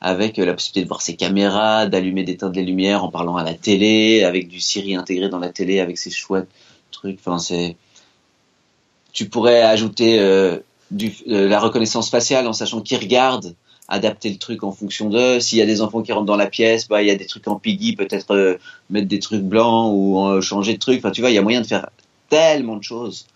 avec 0.00 0.38
euh, 0.38 0.44
la 0.44 0.52
possibilité 0.52 0.82
de 0.82 0.88
voir 0.88 1.00
ses 1.00 1.16
caméras, 1.16 1.86
d'allumer, 1.86 2.24
d'éteindre 2.24 2.54
les 2.54 2.64
lumières 2.64 3.04
en 3.04 3.10
parlant 3.10 3.36
à 3.36 3.42
la 3.42 3.54
télé, 3.54 4.22
avec 4.22 4.48
du 4.48 4.60
Siri 4.60 4.96
intégré 4.96 5.30
dans 5.30 5.38
la 5.38 5.48
télé, 5.48 5.80
avec 5.80 5.96
ses 5.96 6.10
chouettes 6.10 6.48
trucs. 6.90 7.18
Enfin, 7.18 7.38
c'est. 7.38 7.76
Tu 9.12 9.28
pourrais 9.28 9.62
ajouter 9.62 10.18
euh, 10.20 10.58
la 11.26 11.58
reconnaissance 11.58 12.10
faciale 12.10 12.46
en 12.46 12.52
sachant 12.52 12.82
qui 12.82 12.96
regarde, 12.96 13.54
adapter 13.92 14.30
le 14.30 14.36
truc 14.38 14.64
en 14.64 14.72
fonction 14.72 15.10
d'eux. 15.10 15.38
S'il 15.38 15.58
y 15.58 15.62
a 15.62 15.66
des 15.66 15.80
enfants 15.82 16.02
qui 16.02 16.12
rentrent 16.12 16.26
dans 16.26 16.36
la 16.36 16.46
pièce, 16.46 16.88
bah 16.88 17.02
il 17.02 17.08
y 17.08 17.10
a 17.10 17.14
des 17.16 17.26
trucs 17.26 17.46
en 17.46 17.56
piggy, 17.56 17.94
peut-être 17.94 18.34
euh, 18.34 18.56
mettre 18.90 19.06
des 19.08 19.18
trucs 19.20 19.42
blancs 19.42 19.92
ou 19.94 20.18
euh, 20.26 20.40
changer 20.40 20.72
de 20.74 20.78
truc. 20.78 20.98
Enfin, 20.98 21.10
tu 21.10 21.20
vois, 21.20 21.30
il 21.30 21.34
y 21.34 21.38
a 21.38 21.42
moyen 21.42 21.60
de 21.60 21.66
faire 21.66 21.88
tellement 22.28 22.76
de 22.76 22.82
choses. 22.82 23.26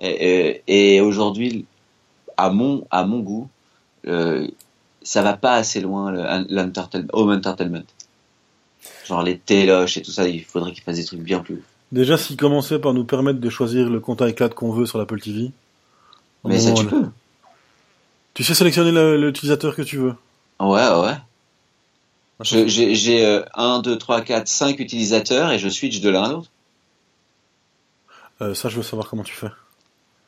Et, 0.00 0.62
et- 0.66 0.96
et 0.96 1.00
aujourd'hui, 1.00 1.66
à 2.36 2.50
mon 2.50 2.84
à 2.90 3.04
mon 3.04 3.20
goût, 3.20 3.48
euh, 4.06 4.48
ça 5.02 5.22
va 5.22 5.34
pas 5.34 5.54
assez 5.54 5.80
loin 5.80 6.10
le- 6.10 6.46
l'entertainment, 6.54 7.08
home 7.12 7.30
entertainment. 7.30 7.84
Genre 9.06 9.22
les 9.22 9.38
téloches 9.38 9.96
et 9.96 10.02
tout 10.02 10.10
ça, 10.10 10.26
il 10.28 10.44
faudrait 10.44 10.72
qu'ils 10.72 10.82
fassent 10.84 10.96
des 10.96 11.04
trucs 11.04 11.20
bien 11.20 11.40
plus. 11.40 11.62
Déjà, 11.92 12.16
s'ils 12.18 12.36
commençaient 12.36 12.78
par 12.78 12.94
nous 12.94 13.04
permettre 13.04 13.40
de 13.40 13.50
choisir 13.50 13.88
le 13.88 14.00
compte 14.00 14.20
iCloud 14.22 14.54
qu'on 14.54 14.72
veut 14.72 14.86
sur 14.86 14.98
l'Apple 14.98 15.20
TV. 15.20 15.50
Mais 16.44 16.58
ça, 16.60 16.72
tu 16.72 16.84
peux. 16.90 17.06
Tu 18.38 18.44
sais 18.44 18.54
sélectionner 18.54 18.92
le- 18.92 19.16
l'utilisateur 19.16 19.74
que 19.74 19.82
tu 19.82 19.96
veux. 19.96 20.14
Ouais, 20.60 20.88
ouais. 21.00 21.14
J'ai 22.42 22.94
j'ai, 22.94 23.26
euh, 23.26 23.42
1, 23.56 23.80
2, 23.80 23.98
3, 23.98 24.20
4, 24.20 24.46
5 24.46 24.78
utilisateurs 24.78 25.50
et 25.50 25.58
je 25.58 25.68
switch 25.68 26.00
de 26.00 26.08
l'un 26.08 26.22
à 26.22 26.28
l'autre. 26.28 26.48
Euh, 28.40 28.54
ça, 28.54 28.68
je 28.68 28.76
veux 28.76 28.84
savoir 28.84 29.08
comment 29.08 29.24
tu 29.24 29.34
fais. 29.34 29.48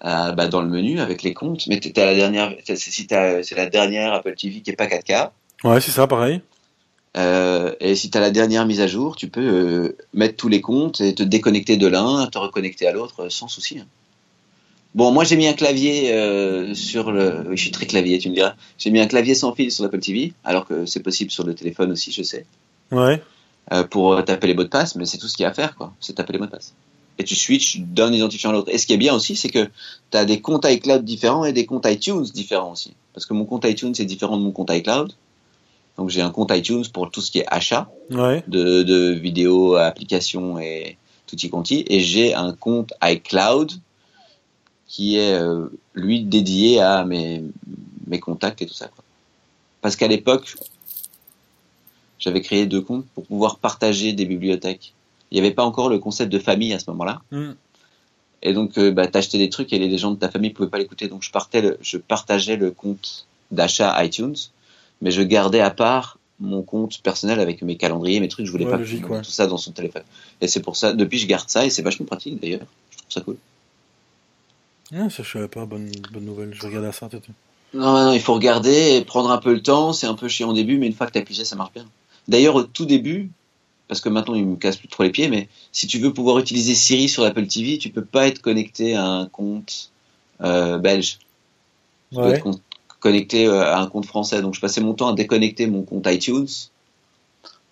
Euh, 0.05 0.33
bah, 0.33 0.49
dans 0.49 0.61
le 0.61 0.67
menu 0.67 0.99
avec 0.99 1.23
les 1.23 1.35
comptes. 1.35 1.69
Mais 1.69 1.79
t'es 1.79 1.97
à 2.03 2.07
la 2.07 2.17
dernière, 2.17 2.53
t'as- 2.67 2.75
si 2.75 3.07
t'as- 3.07 3.45
c'est 3.45 3.55
la 3.55 3.67
dernière 3.67 4.13
Apple 4.13 4.35
TV 4.35 4.61
qui 4.61 4.71
est 4.71 4.77
pas 4.77 4.89
4K. 4.89 5.31
Ouais, 5.63 5.81
c'est 5.81 5.93
ça, 5.93 6.09
pareil. 6.09 6.41
Euh, 7.17 7.77
et 7.79 7.95
si 7.95 8.11
tu 8.11 8.19
as 8.19 8.21
la 8.21 8.33
dernière 8.33 8.67
mise 8.67 8.81
à 8.81 8.89
jour, 8.89 9.15
tu 9.15 9.29
peux 9.29 9.41
euh, 9.41 9.97
mettre 10.15 10.35
tous 10.37 10.49
les 10.49 10.61
comptes 10.61 11.01
et 11.01 11.15
te 11.15 11.23
déconnecter 11.23 11.77
de 11.77 11.87
l'un, 11.87 12.27
te 12.27 12.39
reconnecter 12.39 12.89
à 12.89 12.93
l'autre 12.93 13.29
sans 13.29 13.47
souci. 13.47 13.79
hein. 13.79 13.87
Bon, 14.95 15.13
moi 15.13 15.23
j'ai 15.25 15.37
mis 15.37 15.47
un 15.47 15.53
clavier 15.53 16.13
euh, 16.13 16.75
sur 16.75 17.13
le. 17.13 17.45
Oui, 17.49 17.57
je 17.57 17.63
suis 17.63 17.71
très 17.71 17.87
clavier, 17.87 18.19
tu 18.19 18.29
me 18.29 18.35
diras. 18.35 18.55
J'ai 18.79 18.91
mis 18.91 18.99
un 19.01 19.07
clavier 19.07 19.35
sans 19.35 19.53
fil 19.55 19.71
sur 19.71 19.85
l'Apple 19.85 20.01
TV, 20.01 20.33
alors 20.45 20.67
que 20.67 20.85
c'est 20.87 21.01
possible 21.03 21.31
sur 21.31 21.45
le 21.47 21.55
téléphone 21.55 21.93
aussi, 21.93 22.11
je 22.11 22.23
sais, 22.25 22.45
Ouais. 22.91 23.23
euh, 23.73 23.85
pour 23.85 24.15
euh, 24.15 24.23
taper 24.23 24.49
les 24.49 24.55
mots 24.55 24.65
de 24.65 24.69
passe, 24.69 24.97
mais 24.97 25.07
c'est 25.07 25.19
tout 25.19 25.29
ce 25.29 25.37
qu'il 25.37 25.45
y 25.45 25.47
a 25.47 25.51
à 25.51 25.55
faire, 25.55 25.77
quoi. 25.77 25.93
C'est 26.01 26.15
taper 26.15 26.33
les 26.33 26.39
mots 26.41 26.47
de 26.47 26.51
passe. 26.51 26.75
Et 27.19 27.25
tu 27.25 27.37
switches 27.37 27.79
d'un 27.81 28.13
identifiant 28.13 28.51
à 28.51 28.53
l'autre. 28.55 28.71
Et 28.73 28.79
ce 28.79 28.87
qui 28.87 28.95
est 28.95 28.97
bien 28.97 29.15
aussi, 29.15 29.37
c'est 29.37 29.51
que 29.51 29.69
tu 30.11 30.17
as 30.17 30.25
des 30.25 30.41
comptes 30.41 30.65
iCloud 30.69 31.05
différents 31.05 31.45
et 31.45 31.53
des 31.53 31.67
comptes 31.67 31.87
iTunes 31.87 32.25
différents 32.35 32.73
aussi. 32.73 32.95
Parce 33.13 33.27
que 33.27 33.35
mon 33.35 33.45
compte 33.45 33.65
iTunes 33.67 33.93
est 33.99 34.05
différent 34.07 34.39
de 34.39 34.43
mon 34.43 34.53
compte 34.53 34.71
iCloud. 34.73 35.13
Donc 35.99 36.09
j'ai 36.09 36.23
un 36.23 36.31
compte 36.31 36.51
iTunes 36.55 36.85
pour 36.93 37.11
tout 37.11 37.21
ce 37.21 37.31
qui 37.31 37.41
est 37.41 37.47
achat 37.49 37.91
Ouais. 38.11 38.43
de, 38.49 38.83
de 38.83 39.11
vidéos, 39.11 39.75
applications 39.77 40.59
et 40.59 40.97
tutti 41.27 41.51
quanti. 41.51 41.85
Et 41.89 42.01
j'ai 42.01 42.33
un 42.35 42.53
compte 42.55 42.95
iCloud 43.03 43.71
qui 44.93 45.17
est, 45.19 45.35
euh, 45.35 45.69
lui, 45.95 46.25
dédié 46.25 46.81
à 46.81 47.05
mes, 47.05 47.45
mes 48.09 48.19
contacts 48.19 48.61
et 48.61 48.67
tout 48.67 48.75
ça. 48.75 48.89
quoi. 48.89 49.05
Parce 49.83 49.95
qu'à 49.95 50.09
l'époque, 50.09 50.57
j'avais 52.19 52.41
créé 52.43 52.67
deux 52.67 52.81
comptes 52.81 53.07
pour 53.15 53.25
pouvoir 53.25 53.59
partager 53.61 54.13
des 54.13 54.27
bibliothèques. 54.27 54.93
Il 55.31 55.35
n'y 55.37 55.41
avait 55.47 55.55
pas 55.55 55.65
encore 55.65 55.89
le 55.89 56.01
concept 56.01 56.33
de 56.33 56.41
famille 56.41 56.73
à 56.75 56.81
ce 56.81 56.91
moment-là. 56.91 57.23
Hmm. 57.31 57.53
Et 58.43 58.53
donc, 58.53 58.79
euh, 58.79 58.91
bah, 58.91 59.07
t'achetais 59.07 59.39
des 59.39 59.49
trucs 59.49 59.73
et 59.73 59.79
les 59.79 59.97
gens 59.97 60.11
de 60.11 60.17
ta 60.17 60.29
famille 60.29 60.51
pouvaient 60.51 60.69
pas 60.69 60.79
l'écouter. 60.79 61.07
Donc, 61.07 61.23
je, 61.23 61.31
partais 61.31 61.61
le- 61.63 61.79
je 61.83 61.97
partageais 61.97 62.57
le 62.57 62.73
compte 62.73 63.27
d'achat 63.53 64.03
iTunes, 64.05 64.35
mais 65.03 65.13
je 65.13 65.23
gardais 65.23 65.61
à 65.61 65.71
part 65.71 66.19
mon 66.41 66.63
compte 66.63 67.01
personnel 67.03 67.39
avec 67.39 67.63
mes 67.63 67.77
calendriers, 67.77 68.19
mes 68.19 68.29
trucs. 68.29 68.47
Je 68.47 68.51
voulais 68.51 68.65
Ouais, 68.65 68.71
pas 68.73 68.79
logique, 68.79 69.03
mettre 69.03 69.13
ouais. 69.13 69.23
tout 69.23 69.31
ça 69.31 69.47
dans 69.47 69.59
son 69.59 69.71
téléphone. 69.73 70.03
Et 70.41 70.49
c'est 70.49 70.61
pour 70.63 70.75
ça, 70.75 70.93
depuis, 70.95 71.19
je 71.19 71.27
garde 71.27 71.49
ça 71.49 71.65
et 71.65 71.71
c'est 71.71 71.83
vachement 71.83 72.07
pratique 72.07 72.41
d'ailleurs. 72.41 72.67
Je 72.91 72.97
trouve 72.97 73.11
ça 73.13 73.21
cool. 73.21 73.37
Ah, 74.95 75.09
ça, 75.11 75.23
je 75.23 75.31
savais 75.31 75.49
pas. 75.49 75.67
Bonne, 75.67 75.91
bonne 76.13 76.25
nouvelle. 76.25 76.53
Je 76.55 76.63
regardais 76.67 76.93
ça, 76.93 77.09
peut-être. 77.09 77.29
Non, 77.75 77.93
non, 78.07 78.13
il 78.13 78.21
faut 78.21 78.35
regarder 78.35 78.97
et 78.97 79.05
prendre 79.05 79.31
un 79.31 79.39
peu 79.39 79.53
le 79.53 79.63
temps. 79.63 79.93
C'est 79.93 80.07
un 80.07 80.15
peu 80.15 80.29
chiant 80.29 80.49
au 80.51 80.53
début, 80.53 80.79
mais 80.79 80.87
une 80.87 80.93
fois 80.93 81.07
que 81.07 81.13
t'as 81.13 81.23
pigé, 81.23 81.45
ça 81.45 81.55
marche 81.57 81.73
bien. 81.73 81.87
D'ailleurs, 82.27 82.57
au 82.57 82.65
tout 82.65 82.85
début, 82.85 83.31
parce 83.89 84.01
que 84.01 84.09
maintenant 84.09 84.35
il 84.35 84.45
me 84.47 84.57
casse 84.57 84.77
plus 84.77 84.89
trop 84.89 85.03
les 85.05 85.11
pieds, 85.11 85.29
mais 85.29 85.49
si 85.73 85.87
tu 85.87 85.99
veux 85.99 86.13
pouvoir 86.13 86.39
utiliser 86.39 86.75
Siri 86.75 87.09
sur 87.09 87.23
l'Apple 87.23 87.47
TV, 87.47 87.79
tu 87.79 87.91
peux 87.91 88.05
pas 88.05 88.27
être 88.27 88.41
connecté 88.41 88.95
à 88.95 89.05
un 89.05 89.27
compte 89.27 89.91
euh, 90.43 90.79
belge. 90.79 91.19
Tu 92.13 92.19
Ouais. 92.19 92.31
être 92.35 92.43
con- 92.43 92.61
connecté 92.99 93.47
euh, 93.47 93.63
à 93.65 93.81
un 93.81 93.87
compte 93.87 94.07
français. 94.07 94.43
Donc 94.43 94.55
je 94.55 94.61
passais 94.61 94.81
mon 94.81 94.95
temps 94.95 95.09
à 95.09 95.13
déconnecter 95.15 95.67
mon 95.69 95.83
compte 95.83 96.07
iTunes 96.09 96.49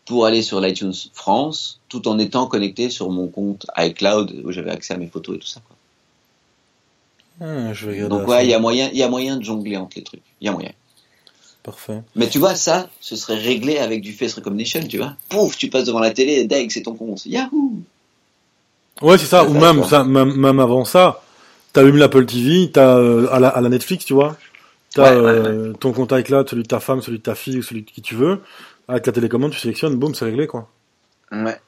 pour 0.05 0.25
aller 0.27 0.43
sur 0.43 0.61
l'iTunes 0.61 0.95
France, 1.13 1.81
tout 1.89 2.07
en 2.09 2.19
étant 2.19 2.47
connecté 2.47 2.89
sur 2.89 3.11
mon 3.11 3.27
compte 3.29 3.67
iCloud 3.77 4.43
où 4.45 4.53
j'avais 4.53 4.71
accès 4.71 4.95
à 4.95 4.97
mes 4.97 5.09
photos 5.09 5.37
et 5.37 5.39
tout 5.41 5.47
ça. 5.47 5.61
Quoi. 5.67 5.77
Ah, 7.41 7.73
je 7.73 7.91
vais 7.91 8.09
Donc 8.09 8.27
ouais, 8.27 8.45
il 8.45 8.51
y 8.51 8.55
a 8.55 8.59
moyen, 8.59 8.89
il 8.93 8.99
y 8.99 9.03
a 9.03 9.09
moyen 9.09 9.37
de 9.37 9.45
jongler 9.45 9.77
entre 9.77 9.97
les 9.97 10.03
trucs. 10.03 10.23
Il 10.41 10.47
y 10.47 10.49
a 10.49 10.53
moyen. 10.53 10.73
Parfait. 11.63 12.03
Mais 12.15 12.29
tu 12.29 12.39
vois, 12.39 12.55
ça, 12.55 12.89
ce 13.01 13.17
serait 13.17 13.37
réglé 13.37 13.79
avec 13.79 14.01
du 14.01 14.13
face 14.13 14.35
recognition, 14.35 14.81
tu 14.89 14.99
vois. 14.99 15.15
Pouf, 15.29 15.57
tu 15.57 15.69
passes 15.69 15.85
devant 15.85 16.01
la 16.01 16.11
télé, 16.13 16.33
et 16.35 16.45
deg, 16.45 16.71
c'est 16.71 16.83
ton 16.83 16.95
compte. 16.95 17.27
Yahoo! 17.27 17.83
Ouais, 19.03 19.19
c'est 19.19 19.27
ça. 19.27 19.45
Ou 19.45 19.53
même, 19.53 19.85
ça, 19.85 20.03
même, 20.05 20.35
même 20.35 20.61
avant 20.61 20.85
ça, 20.85 21.23
t'allumes 21.73 21.97
l'Apple 21.97 22.27
TV, 22.27 22.71
t'as 22.73 22.97
euh, 22.97 23.29
à, 23.31 23.39
la, 23.39 23.49
à 23.49 23.61
la 23.61 23.69
Netflix, 23.69 24.05
tu 24.05 24.15
vois. 24.15 24.37
T'as 24.95 25.15
Ouais, 25.15 25.21
ouais, 25.21 25.31
euh, 25.31 25.73
ton 25.75 25.93
compte 25.93 26.13
iCloud, 26.13 26.49
celui 26.49 26.63
de 26.63 26.69
ta 26.69 26.81
femme, 26.81 27.03
celui 27.03 27.19
de 27.19 27.23
ta 27.23 27.35
fille 27.35 27.59
ou 27.59 27.63
celui 27.63 27.83
de 27.83 27.91
qui 27.91 28.03
tu 28.03 28.15
veux. 28.15 28.41
Avec 28.89 29.07
la 29.07 29.13
télécommande, 29.13 29.53
tu 29.53 29.59
sélectionnes, 29.59 29.97
boum, 29.97 30.15
c'est 30.15 30.25
réglé, 30.25 30.47
quoi. 30.47 30.69
Ouais. 31.31 31.61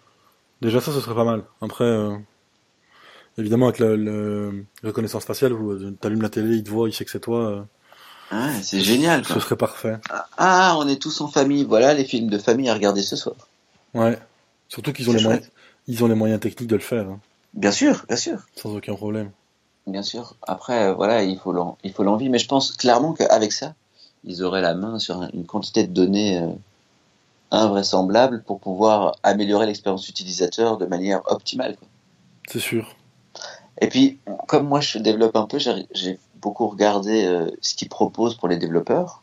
Déjà, 0.62 0.80
ça, 0.80 0.92
ce 0.92 1.00
serait 1.00 1.14
pas 1.14 1.24
mal. 1.24 1.42
Après, 1.61 1.85
euh, 1.85 2.16
évidemment, 3.38 3.66
avec 3.68 3.78
la, 3.78 3.88
reconnaissance 4.82 5.24
faciale, 5.24 5.52
où 5.52 5.70
euh, 5.72 5.96
t'allumes 6.00 6.22
la 6.22 6.28
télé, 6.30 6.56
il 6.56 6.64
te 6.64 6.70
voit, 6.70 6.88
il 6.88 6.92
sait 6.92 7.04
que 7.04 7.10
c'est 7.10 7.20
toi. 7.20 7.38
euh, 7.50 7.62
Ouais, 8.32 8.62
c'est 8.62 8.80
génial, 8.80 9.24
ce 9.24 9.40
serait 9.40 9.56
parfait. 9.56 9.96
Ah, 10.38 10.76
on 10.78 10.86
est 10.86 11.02
tous 11.02 11.20
en 11.20 11.26
famille. 11.26 11.64
Voilà 11.64 11.94
les 11.94 12.04
films 12.04 12.28
de 12.30 12.38
famille 12.38 12.68
à 12.68 12.74
regarder 12.74 13.02
ce 13.02 13.16
soir. 13.16 13.34
Ouais. 13.92 14.16
Surtout 14.68 14.92
qu'ils 14.92 15.10
ont 15.10 15.12
les 15.12 15.22
moyens, 15.24 15.48
ils 15.88 16.04
ont 16.04 16.06
les 16.06 16.14
moyens 16.14 16.38
techniques 16.40 16.68
de 16.68 16.76
le 16.76 16.80
faire, 16.82 17.08
hein, 17.08 17.18
Bien 17.54 17.72
sûr, 17.72 18.04
bien 18.06 18.16
sûr. 18.16 18.38
sans 18.54 18.76
aucun 18.76 18.94
problème. 18.94 19.32
Bien 19.88 20.02
sûr. 20.04 20.36
Après, 20.46 20.84
euh, 20.90 20.94
voilà, 20.94 21.24
il 21.24 21.38
faut 21.40 21.50
l'en- 21.52 21.76
il 21.82 21.92
faut 21.92 22.04
l'envie. 22.04 22.28
Mais 22.28 22.38
je 22.38 22.46
pense 22.46 22.70
clairement 22.70 23.14
qu'avec 23.14 23.50
ça, 23.50 23.74
ils 24.22 24.44
auraient 24.44 24.60
la 24.62 24.74
main 24.74 25.00
sur 25.00 25.20
un- 25.20 25.30
une 25.34 25.44
quantité 25.46 25.84
de 25.84 25.92
données 25.92 26.38
euh, 26.38 26.46
invraisemblable 27.50 28.42
pour 28.44 28.60
pouvoir 28.60 29.16
améliorer 29.22 29.66
l'expérience 29.66 30.08
utilisateur 30.08 30.78
de 30.78 30.86
manière 30.86 31.20
optimale. 31.32 31.76
C'est 32.48 32.60
sûr. 32.60 32.94
Et 33.80 33.88
puis, 33.88 34.18
comme 34.48 34.66
moi 34.66 34.80
je 34.80 34.98
développe 34.98 35.37
un 35.37 35.46
peu, 35.46 35.59
j'ai 35.59 36.18
beaucoup 36.40 36.68
regardé 36.68 37.24
euh, 37.24 37.50
ce 37.61 37.74
qu'ils 37.74 37.88
proposent 37.88 38.37
pour 38.37 38.48
les 38.48 38.56
développeurs. 38.56 39.22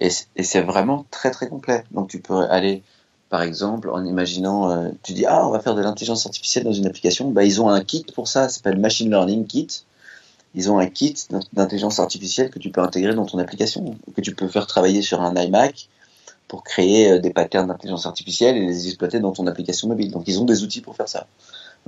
Et 0.00 0.10
c'est 0.10 0.60
vraiment 0.60 1.06
très 1.10 1.30
très 1.30 1.48
complet. 1.48 1.84
Donc 1.90 2.08
tu 2.08 2.20
peux 2.20 2.44
aller, 2.50 2.82
par 3.30 3.42
exemple, 3.42 3.88
en 3.90 4.04
imaginant, 4.04 4.70
euh, 4.70 4.90
tu 5.02 5.14
dis, 5.14 5.24
ah, 5.26 5.46
on 5.46 5.50
va 5.50 5.60
faire 5.60 5.74
de 5.74 5.80
l'intelligence 5.80 6.26
artificielle 6.26 6.64
dans 6.64 6.72
une 6.72 6.86
application. 6.86 7.30
Bah, 7.30 7.44
ils 7.44 7.62
ont 7.62 7.68
un 7.70 7.82
kit 7.82 8.04
pour 8.14 8.28
ça, 8.28 8.48
ça 8.48 8.56
s'appelle 8.56 8.78
Machine 8.78 9.08
Learning 9.08 9.46
Kit. 9.46 9.68
Ils 10.54 10.70
ont 10.70 10.78
un 10.78 10.86
kit 10.86 11.14
d'in- 11.30 11.40
d'intelligence 11.52 11.98
artificielle 11.98 12.50
que 12.50 12.58
tu 12.58 12.70
peux 12.70 12.82
intégrer 12.82 13.14
dans 13.14 13.26
ton 13.26 13.38
application, 13.38 13.96
que 14.14 14.20
tu 14.20 14.34
peux 14.34 14.48
faire 14.48 14.66
travailler 14.66 15.02
sur 15.02 15.22
un 15.22 15.34
iMac 15.34 15.88
pour 16.48 16.62
créer 16.62 17.10
euh, 17.10 17.18
des 17.18 17.30
patterns 17.30 17.68
d'intelligence 17.68 18.06
artificielle 18.06 18.56
et 18.56 18.66
les 18.66 18.86
exploiter 18.86 19.20
dans 19.20 19.32
ton 19.32 19.46
application 19.46 19.88
mobile. 19.88 20.10
Donc 20.10 20.24
ils 20.26 20.40
ont 20.40 20.44
des 20.44 20.62
outils 20.62 20.80
pour 20.80 20.96
faire 20.96 21.08
ça. 21.08 21.26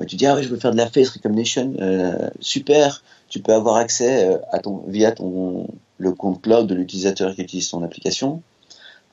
Tu 0.06 0.14
dis 0.14 0.26
ah 0.26 0.36
ouais, 0.36 0.44
je 0.44 0.48
veux 0.48 0.58
faire 0.58 0.70
de 0.70 0.76
la 0.76 0.88
face 0.88 1.08
recognition, 1.08 1.74
euh, 1.80 2.30
super. 2.40 3.02
Tu 3.28 3.40
peux 3.40 3.52
avoir 3.52 3.76
accès 3.76 4.28
euh, 4.28 4.38
à 4.52 4.60
ton 4.60 4.84
via 4.86 5.10
ton 5.10 5.66
le 5.98 6.12
compte 6.12 6.40
cloud 6.40 6.68
de 6.68 6.74
l'utilisateur 6.74 7.34
qui 7.34 7.42
utilise 7.42 7.68
ton 7.68 7.82
application 7.82 8.42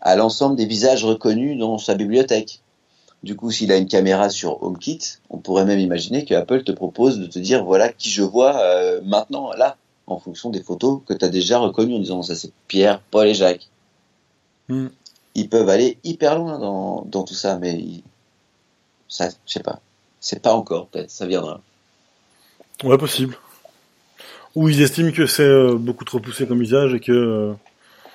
à 0.01 0.15
l'ensemble 0.15 0.55
des 0.55 0.67
visages 0.67 1.03
reconnus 1.03 1.57
dans 1.57 1.79
sa 1.79 1.95
bibliothèque. 1.95 2.61
Du 3.23 3.35
coup, 3.35 3.49
s'il 3.49 3.71
a 3.71 3.77
une 3.77 3.87
caméra 3.87 4.29
sur 4.29 4.61
HomeKit, 4.61 4.99
on 5.31 5.39
pourrait 5.39 5.65
même 5.65 5.79
imaginer 5.79 6.25
que 6.25 6.35
Apple 6.35 6.63
te 6.63 6.71
propose 6.71 7.17
de 7.17 7.25
te 7.25 7.39
dire 7.39 7.63
voilà 7.63 7.91
qui 7.91 8.11
je 8.11 8.21
vois 8.21 8.61
maintenant 9.01 9.51
là 9.53 9.77
en 10.05 10.19
fonction 10.19 10.51
des 10.51 10.61
photos 10.61 11.01
que 11.07 11.15
tu 11.15 11.25
as 11.25 11.29
déjà 11.29 11.57
reconnues 11.57 11.95
en 11.95 11.99
disant 11.99 12.21
ça 12.21 12.35
c'est 12.35 12.51
Pierre, 12.67 13.01
Paul 13.09 13.27
et 13.27 13.33
Jacques. 13.33 13.67
Hmm. 14.69 14.89
Ils 15.35 15.49
peuvent 15.49 15.69
aller 15.69 15.97
hyper 16.03 16.37
loin 16.37 16.57
dans, 16.59 17.03
dans 17.05 17.23
tout 17.23 17.33
ça, 17.33 17.57
mais 17.57 17.73
ils- 17.75 18.03
ça, 19.09 19.29
je 19.45 19.51
sais 19.53 19.59
pas. 19.63 19.79
C'est 20.19 20.41
pas 20.41 20.53
encore, 20.53 20.87
peut-être, 20.87 21.11
ça 21.11 21.25
viendra. 21.25 21.61
Ouais, 22.83 22.97
possible. 22.97 23.37
Ou 24.55 24.69
ils 24.69 24.81
estiment 24.81 25.11
que 25.11 25.27
c'est 25.27 25.43
euh, 25.43 25.75
beaucoup 25.75 26.05
trop 26.05 26.19
poussé 26.19 26.47
comme 26.47 26.61
usage 26.61 26.93
et 26.93 26.99
que... 26.99 27.11
euh, 27.11 27.53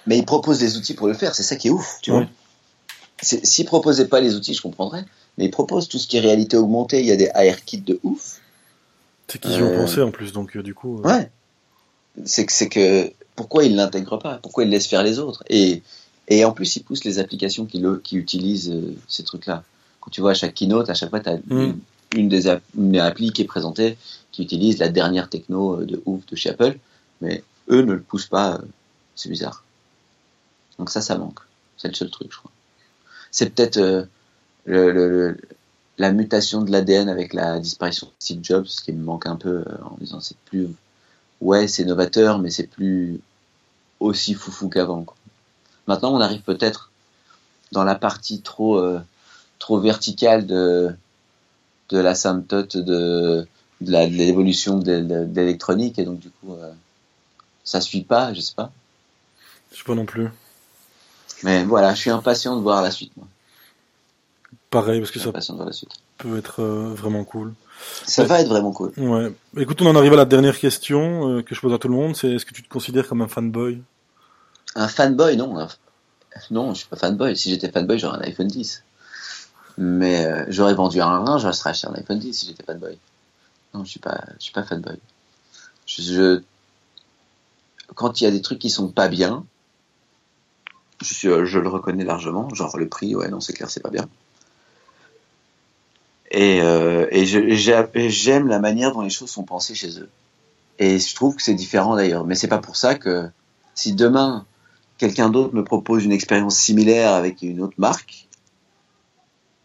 Mais 0.07 0.19
ils 0.19 0.25
proposent 0.25 0.59
des 0.59 0.77
outils 0.77 0.95
pour 0.95 1.07
le 1.07 1.15
faire, 1.15 1.35
c'est 1.35 1.43
ça 1.43 1.57
qui 1.57 1.69
est 1.69 1.71
ouf, 1.71 1.99
tu 2.03 2.11
Ouais. 2.11 2.19
vois. 2.19 2.27
S'ils 3.23 3.67
proposaient 3.67 4.09
pas 4.09 4.21
les 4.21 4.35
outils, 4.35 4.55
je 4.55 4.63
comprendrais. 4.63 5.05
Mais 5.37 5.45
ils 5.45 5.51
proposent 5.51 5.89
tout 5.89 5.99
ce 5.99 6.09
qui 6.09 6.17
est 6.17 6.21
réalité 6.21 6.57
augmentée. 6.57 7.01
Il 7.01 7.07
y 7.07 7.13
a 7.13 7.17
des 7.17 7.29
AR 7.35 7.63
kits 7.65 7.79
de 7.83 8.01
ouf. 8.03 8.41
c'est 9.29 9.39
qu'ils 9.39 9.53
y 9.53 9.63
ont 9.63 9.67
Euh, 9.71 9.77
pensé 9.77 10.01
en 10.01 10.11
plus, 10.11 10.33
donc 10.33 10.57
euh, 10.57 10.63
du 10.63 10.75
coup... 10.75 11.01
euh, 11.01 11.03
Ouais. 11.09 11.31
C'est 12.25 12.47
que, 12.47 12.65
que, 12.65 13.13
pourquoi 13.37 13.65
ils 13.65 13.77
l'intègrent 13.77 14.19
pas? 14.19 14.39
Pourquoi 14.43 14.65
ils 14.65 14.71
laissent 14.71 14.87
faire 14.89 15.03
les 15.03 15.19
autres? 15.19 15.45
Et, 15.51 15.83
et 16.31 16.45
en 16.45 16.53
plus, 16.53 16.77
ils 16.77 16.83
poussent 16.85 17.05
les 17.05 17.19
applications 17.19 17.67
qui, 17.67 17.79
le, 17.79 17.99
qui 17.99 18.17
utilisent 18.17 18.71
euh, 18.71 18.95
ces 19.09 19.25
trucs-là. 19.25 19.65
Quand 20.01 20.11
tu 20.11 20.21
vois 20.23 20.31
à 20.31 20.35
chaque 20.35 20.55
keynote, 20.55 20.89
à 20.89 20.95
chaque 20.95 21.11
fois, 21.11 21.21
tu 21.21 21.29
as 21.29 21.37
Mm. 21.37 21.43
une, 21.51 21.79
une 22.17 22.29
des 22.29 22.47
app- 22.49 22.63
une 22.79 22.99
appli 22.99 23.33
qui 23.33 23.43
est 23.43 23.47
présentée 23.47 23.99
qui 24.33 24.43
utilise 24.45 24.79
la 24.79 24.89
dernière 24.89 25.29
techno 25.29 25.81
euh, 25.81 25.85
de 25.85 26.01
ouf 26.07 26.25
de 26.27 26.37
chez 26.37 26.51
Apple. 26.51 26.79
Mais 27.21 27.43
eux 27.69 27.83
ne 27.83 27.93
le 27.95 28.01
poussent 28.01 28.27
pas. 28.27 28.55
euh, 28.55 28.65
C'est 29.17 29.29
bizarre. 29.29 29.65
Donc 30.79 30.89
ça, 30.91 31.01
ça 31.03 31.19
manque. 31.19 31.41
C'est 31.77 31.89
le 31.89 31.95
seul 31.95 32.11
truc, 32.11 32.29
je 32.33 32.39
crois. 32.39 32.51
C'est 33.31 33.51
peut-être 33.51 33.77
euh, 33.79 34.05
le, 34.65 34.93
le- 34.93 35.09
le- 35.09 35.37
la 35.99 36.13
mutation 36.13 36.63
de 36.63 36.71
l'ADN 36.71 37.09
avec 37.11 37.35
la 37.35 37.59
disparition 37.61 38.07
de 38.07 38.13
Steve 38.21 38.41
Jobs, 38.43 38.65
ce 38.67 38.81
qui 38.83 38.93
me 38.93 39.05
manque 39.05 39.27
un 39.27 39.37
peu 39.37 39.59
euh, 39.67 39.85
en 39.85 39.97
disant 40.01 40.21
c'est 40.21 40.37
plus 40.47 40.69
ouais 41.43 41.69
c'est 41.69 41.85
novateur 41.85 42.39
mais 42.39 42.51
c'est 42.51 42.67
plus 42.67 43.21
aussi 43.99 44.33
foufou 44.35 44.69
qu'avant. 44.71 45.03
quoi. 45.03 45.17
Maintenant, 45.87 46.13
on 46.15 46.21
arrive 46.21 46.43
peut-être 46.43 46.91
dans 47.73 47.85
la 47.85 47.95
partie 47.95 48.41
trop 48.43 48.79
euh, 48.79 49.01
trop 49.59 49.79
verticale 49.81 50.47
de 50.47 50.95
de 51.91 51.99
la 51.99 52.15
symptote 52.15 52.77
de 52.77 53.47
de 53.81 53.91
l'évolution 53.91 54.79
de, 54.79 55.27
l'électronique 55.35 55.99
et 55.99 56.05
donc 56.05 56.19
du 56.21 56.31
coup 56.31 56.53
euh, 56.55 56.71
ça 57.65 57.81
suit 57.81 58.03
pas, 58.03 58.33
je 58.35 58.41
sais 58.41 58.55
pas. 58.55 58.71
Je 59.73 59.79
sais 59.79 59.85
pas 59.85 59.95
non 59.95 60.05
plus. 60.07 60.29
Mais 61.43 61.65
voilà, 61.65 61.95
je 61.95 62.01
suis 62.01 62.11
impatient 62.11 62.57
de 62.57 62.61
voir 62.63 62.83
la 62.83 62.91
suite. 62.91 63.13
Moi. 63.17 63.27
Pareil, 64.69 65.01
parce 65.01 65.11
que 65.11 65.19
Je 65.19 65.21
suis 65.21 65.25
ça 65.25 65.31
impatient 65.31 65.55
de 65.55 65.59
voir 65.59 65.67
la 65.69 65.73
suite. 65.73 65.91
peut 66.19 66.37
être 66.37 66.61
euh, 66.61 66.93
vraiment 66.95 67.25
cool. 67.25 67.55
Ça 68.07 68.23
Ouais. 68.23 68.29
va 68.29 68.41
être 68.41 68.49
vraiment 68.49 68.73
cool. 68.73 68.93
Ouais. 68.99 69.33
Écoute, 69.57 69.81
on 69.81 69.87
en 69.87 69.97
arrive 69.97 70.13
à 70.13 70.17
la 70.17 70.25
dernière 70.27 70.59
question 70.59 71.29
euh, 71.39 71.43
que 71.43 71.55
je 71.55 71.61
pose 71.61 71.73
à 71.73 71.79
tout 71.79 71.89
le 71.89 71.95
monde. 71.95 72.15
C'est 72.17 72.33
est-ce 72.33 72.45
que 72.45 72.53
tu 72.53 72.63
te 72.63 72.69
considères 72.69 73.09
comme 73.09 73.23
un 73.23 73.29
fanboy? 73.29 73.81
Un 74.75 74.89
fanboy, 74.89 75.37
non. 75.37 75.69
Non, 76.51 76.75
je 76.75 76.81
suis 76.81 76.89
pas 76.89 76.97
fanboy. 76.97 77.37
Si 77.37 77.51
j'étais 77.51 77.71
fanboy, 77.73 77.99
j'aurais 77.99 78.19
un 78.19 78.23
iPhone 78.23 78.49
10. 78.49 78.85
Mais 79.79 80.27
euh, 80.27 80.45
j'aurais 80.49 80.75
vendu 80.75 81.01
un 81.01 81.19
rein, 81.25 81.39
je 81.39 81.51
serais 81.53 81.71
acheté 81.71 81.89
un 81.89 81.95
iPhone 81.95 82.19
10 82.19 82.35
si 82.35 82.47
j'étais 82.49 82.65
fanboy. 82.65 82.99
Non, 83.75 83.85
je 83.85 83.91
suis 83.91 84.01
pas, 84.01 84.25
je 84.39 84.45
suis 84.45 84.53
pas 84.55 84.65
fanboy. 84.65 84.99
Je, 85.87 86.03
je- 86.03 86.43
quand 87.95 88.21
il 88.21 88.25
y 88.25 88.27
a 88.27 88.33
des 88.33 88.43
trucs 88.43 88.59
qui 88.59 88.69
sont 88.69 88.89
pas 88.89 89.07
bien, 89.07 89.47
je, 91.03 91.13
suis, 91.15 91.29
euh, 91.29 91.45
je 91.47 91.59
le 91.59 91.69
reconnais 91.69 92.05
largement. 92.05 92.49
Genre 92.55 92.77
le 92.79 92.89
prix, 92.89 93.15
ouais, 93.15 93.29
non, 93.29 93.41
c'est 93.41 93.53
clair, 93.53 93.71
c'est 93.71 93.81
pas 93.83 93.91
bien. 93.91 94.09
Et, 96.31 96.61
euh, 96.63 97.07
et 97.11 97.27
j'aime 98.11 98.47
la 98.49 98.61
manière 98.61 98.93
dont 98.93 99.01
les 99.01 99.11
choses 99.11 99.31
sont 99.31 99.43
pensées 99.43 99.75
chez 99.75 99.99
eux. 99.99 100.09
Et 100.79 100.99
je 100.99 101.15
trouve 101.15 101.37
que 101.37 101.43
c'est 101.43 101.55
différent 101.55 101.97
d'ailleurs. 101.97 102.27
Mais 102.27 102.37
c'est 102.37 102.49
pas 102.49 102.59
pour 102.59 102.77
ça 102.77 102.95
que 102.97 103.29
si 103.75 103.95
demain 103.95 104.47
quelqu'un 105.01 105.31
d'autre 105.31 105.55
me 105.55 105.65
propose 105.65 106.05
une 106.05 106.13
expérience 106.13 106.57
similaire 106.57 107.15
avec 107.15 107.41
une 107.41 107.63
autre 107.63 107.75
marque, 107.79 108.29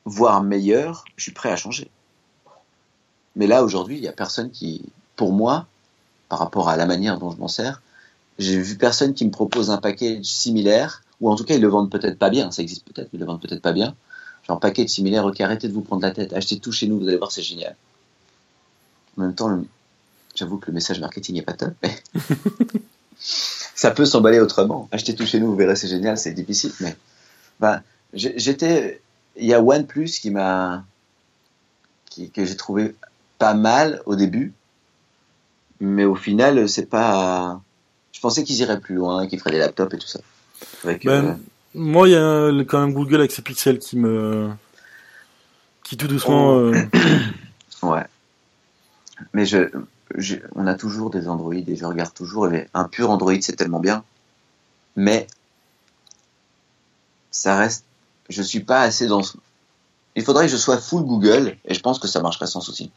voire 0.06 0.41
meilleure, 0.41 1.04
je 1.17 1.24
suis 1.24 1.34
prêt 1.34 1.52
à 1.52 1.58
changer. 1.58 1.91
Mais 3.36 3.45
là, 3.45 3.65
aujourd'hui, 3.65 3.98
il 3.98 4.02
n'y 4.02 4.08
a 4.08 4.13
personne 4.13 4.50
qui, 4.50 4.82
pour 5.17 5.34
moi, 5.34 5.67
par 6.30 6.39
rapport 6.39 6.69
à 6.69 6.78
la 6.78 6.86
manière 6.86 7.19
dont 7.19 7.32
je 7.32 7.38
m'en 7.38 7.50
sers, 7.50 7.82
j'ai 8.39 8.58
vu 8.58 8.78
personne 8.78 9.13
qui 9.13 9.26
me 9.26 9.32
propose 9.32 9.71
un 9.71 9.78
package 9.78 10.24
similaire, 10.24 11.04
ou 11.19 11.30
en 11.30 11.36
tout 11.36 11.43
cas, 11.43 11.56
ils 11.56 11.62
le 11.62 11.67
vendent 11.67 11.91
peut-être 11.91 12.17
pas 12.17 12.30
bien, 12.30 12.50
ça 12.52 12.62
existe 12.62 12.86
peut-être, 12.86 13.10
mais 13.12 13.17
ils 13.17 13.19
le 13.19 13.26
vendent 13.26 13.41
peut-être 13.41 13.62
pas 13.62 13.74
bien. 13.74 13.93
Genre, 14.48 14.58
package 14.58 14.88
similaire, 14.88 15.26
ok, 15.26 15.41
arrêtez 15.41 15.67
de 15.67 15.74
vous 15.74 15.82
prendre 15.82 16.04
la 16.04 16.12
tête, 16.12 16.32
achetez 16.32 16.60
tout 16.60 16.71
chez 16.71 16.88
nous, 16.88 16.98
vous 16.98 17.10
allez 17.10 17.17
voir, 17.17 17.34
c'est 17.34 17.41
génial. 17.41 17.76
En 19.17 19.24
même 19.24 19.36
temps, 19.36 19.62
j'avoue 20.34 20.60
que 20.60 20.67
le 20.67 20.74
message 20.74 21.02
marketing 21.02 21.38
est 21.39 21.41
pas 21.41 21.54
top, 21.54 21.74
mais 21.84 21.93
ça 23.76 23.92
peut 23.92 24.06
s'emballer 24.06 24.40
autrement. 24.40 24.88
Achetez 24.92 25.14
tout 25.16 25.26
chez 25.26 25.40
nous, 25.40 25.48
vous 25.48 25.56
verrez, 25.56 25.76
c'est 25.76 25.88
génial, 25.88 26.18
c'est 26.18 26.34
difficile, 26.34 26.72
mais 26.80 26.96
ben, 27.60 27.82
j'étais, 28.14 29.02
il 29.36 29.46
y 29.46 29.54
a 29.54 29.62
OnePlus 29.62 30.10
qui 30.22 30.32
m'a, 30.32 30.84
qui, 32.10 32.32
que 32.32 32.44
j'ai 32.46 32.56
trouvé 32.58 32.96
pas 33.38 33.54
mal 33.54 34.02
au 34.06 34.16
début, 34.16 34.54
mais 35.82 36.06
au 36.06 36.16
final, 36.16 36.68
c'est 36.70 36.90
pas, 36.90 37.62
je 38.14 38.20
pensais 38.22 38.44
qu'ils 38.44 38.58
iraient 38.62 38.80
plus 38.80 38.96
loin, 38.96 39.28
qu'ils 39.28 39.40
feraient 39.40 39.52
des 39.52 39.60
laptops 39.60 39.94
et 39.94 39.98
tout 40.00 40.08
ça. 40.08 40.20
Avec, 40.86 41.06
Ben, 41.06 41.26
euh, 41.26 41.34
Moi, 41.74 42.08
il 42.08 42.12
y 42.14 42.16
a 42.16 42.50
quand 42.64 42.80
même 42.80 42.94
Google 42.94 43.16
avec 43.20 43.32
ses 43.34 43.42
pixels 43.42 43.80
qui 43.80 43.98
me. 43.98 44.50
qui 45.84 45.98
tout 45.98 46.08
doucement. 46.08 46.54
Oh. 46.54 46.74
euh, 46.74 46.86
Ouais. 47.84 48.06
Mais 49.34 49.46
je- 49.46 49.70
on 50.56 50.68
a 50.68 50.76
toujours 50.76 51.10
des 51.10 51.28
Android 51.28 51.54
et 51.54 51.76
je 51.76 51.86
regarde 51.86 52.13
toujours. 52.13 52.48
Et 52.52 52.70
un 52.74 52.86
pur 52.86 53.10
Android, 53.10 53.34
c'est 53.41 53.56
tellement 53.56 53.80
bien. 53.80 54.04
Mais 54.96 55.28
ça 57.32 57.58
reste. 57.58 57.86
Je 58.30 58.41
suis 58.41 58.62
pas 58.62 58.82
assez 58.82 59.08
dans. 59.08 59.22
Il 60.15 60.24
faudrait 60.24 60.46
que 60.46 60.52
je 60.52 60.58
sois 60.58 60.78
full 60.78 61.04
Google 61.04 61.58
et 61.65 61.74
je 61.74 61.80
pense 61.80 62.00
que 62.00 62.08
ça 62.08 62.22
marcherait 62.22 62.48
sans 62.48 62.62
souci. 62.62 62.91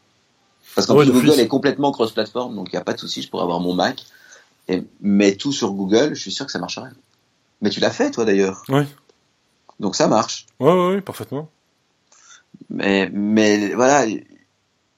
Parce 0.75 0.87
qu'en 0.87 0.97
Ah 0.99 1.03
plus. 1.03 1.11
Google 1.11 1.39
est 1.39 1.47
complètement 1.47 1.91
cross-platform, 1.91 2.55
donc 2.55 2.69
il 2.71 2.75
n'y 2.75 2.79
a 2.79 2.83
pas 2.83 2.93
de 2.93 2.99
souci. 2.99 3.21
Je 3.21 3.29
pourrais 3.29 3.43
avoir 3.43 3.59
mon 3.59 3.73
Mac 3.73 4.05
et 4.67 4.83
mais 5.01 5.35
tout 5.35 5.51
sur 5.51 5.71
Google. 5.73 6.15
Je 6.15 6.21
suis 6.21 6.31
sûr 6.31 6.45
que 6.45 6.51
ça 6.51 6.59
marcherait. 6.59 6.91
Mais 7.61 7.69
tu 7.69 7.79
l'as 7.79 7.91
fait, 7.91 8.11
toi 8.11 8.23
d'ailleurs. 8.23 8.63
Ouais. 8.69 8.87
Donc 9.79 9.95
ça 9.95 10.07
marche. 10.07 10.45
Ouais, 10.59 10.71
ouais, 10.71 11.01
parfaitement. 11.01 11.49
Mais, 12.69 13.09
mais 13.11 13.73
voilà, 13.73 14.05
il 14.05 14.25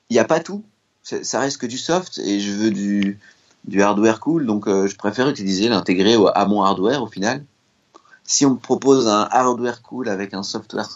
n'y 0.09 0.19
a 0.19 0.25
pas 0.25 0.39
tout. 0.39 0.63
Ça 1.03 1.39
reste 1.39 1.57
que 1.57 1.65
du 1.65 1.77
soft 1.77 2.19
et 2.19 2.39
je 2.39 2.51
veux 2.51 2.71
du, 2.71 3.19
du 3.65 3.81
hardware 3.81 4.19
cool, 4.19 4.45
donc 4.45 4.67
euh, 4.67 4.87
je 4.87 4.95
préfère 4.95 5.27
utiliser 5.29 5.67
l'intégrer 5.67 6.15
à 6.35 6.45
mon 6.45 6.63
hardware 6.63 7.01
au 7.03 7.07
final. 7.07 7.43
Si 8.23 8.45
on 8.45 8.51
me 8.51 8.57
propose 8.57 9.07
un 9.07 9.27
hardware 9.31 9.81
cool 9.81 10.07
avec 10.09 10.33
un 10.33 10.43
software 10.43 10.87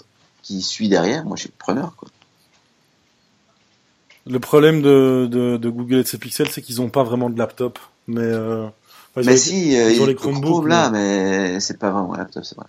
qui 0.43 0.61
suit 0.61 0.89
derrière, 0.89 1.25
moi 1.25 1.35
je 1.35 1.41
suis 1.41 1.51
preneur. 1.51 1.95
Quoi. 1.97 2.07
Le 4.27 4.39
problème 4.39 4.81
de, 4.81 5.27
de, 5.29 5.57
de 5.57 5.69
Google 5.69 5.95
et 5.95 6.03
de 6.03 6.07
ses 6.07 6.17
pixels, 6.17 6.49
c'est 6.49 6.61
qu'ils 6.61 6.81
ont 6.81 6.89
pas 6.89 7.03
vraiment 7.03 7.29
de 7.29 7.37
laptop. 7.37 7.77
Mais. 8.07 8.21
Euh... 8.21 8.67
enfin, 9.15 9.25
mais 9.25 9.37
si, 9.37 9.75
euh, 9.77 9.91
ils 9.91 9.99
ont 10.01 10.03
il- 10.03 10.07
les 10.07 10.13
le 10.13 10.19
Chromebooks, 10.19 10.43
Chrome 10.43 10.67
là, 10.67 10.89
mais 10.91 11.59
c'est 11.59 11.77
pas 11.77 11.91
vraiment 11.91 12.13
un 12.13 12.17
laptop, 12.17 12.45
c'est 12.45 12.55
vrai. 12.55 12.67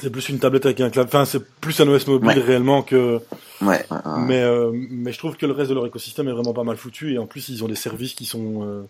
C'est 0.00 0.10
plus 0.10 0.28
une 0.28 0.38
tablette 0.38 0.64
avec 0.66 0.80
un 0.80 0.90
clavier. 0.90 1.08
Enfin, 1.08 1.24
c'est 1.24 1.44
plus 1.60 1.78
un 1.80 1.88
OS 1.88 2.06
mobile 2.06 2.28
Ouais. 2.28 2.34
réellement 2.38 2.82
que. 2.82 3.20
Ouais. 3.62 3.84
Mais, 4.26 4.40
euh, 4.42 4.70
mais 4.72 5.12
je 5.12 5.18
trouve 5.18 5.36
que 5.36 5.46
le 5.46 5.52
reste 5.52 5.70
de 5.70 5.74
leur 5.74 5.86
écosystème 5.86 6.28
est 6.28 6.32
vraiment 6.32 6.54
pas 6.54 6.64
mal 6.64 6.76
foutu 6.76 7.12
et 7.12 7.18
en 7.18 7.26
plus 7.26 7.48
ils 7.48 7.62
ont 7.62 7.68
des 7.68 7.74
services 7.74 8.14
qui 8.14 8.24
sont 8.24 8.64
euh, 8.64 8.82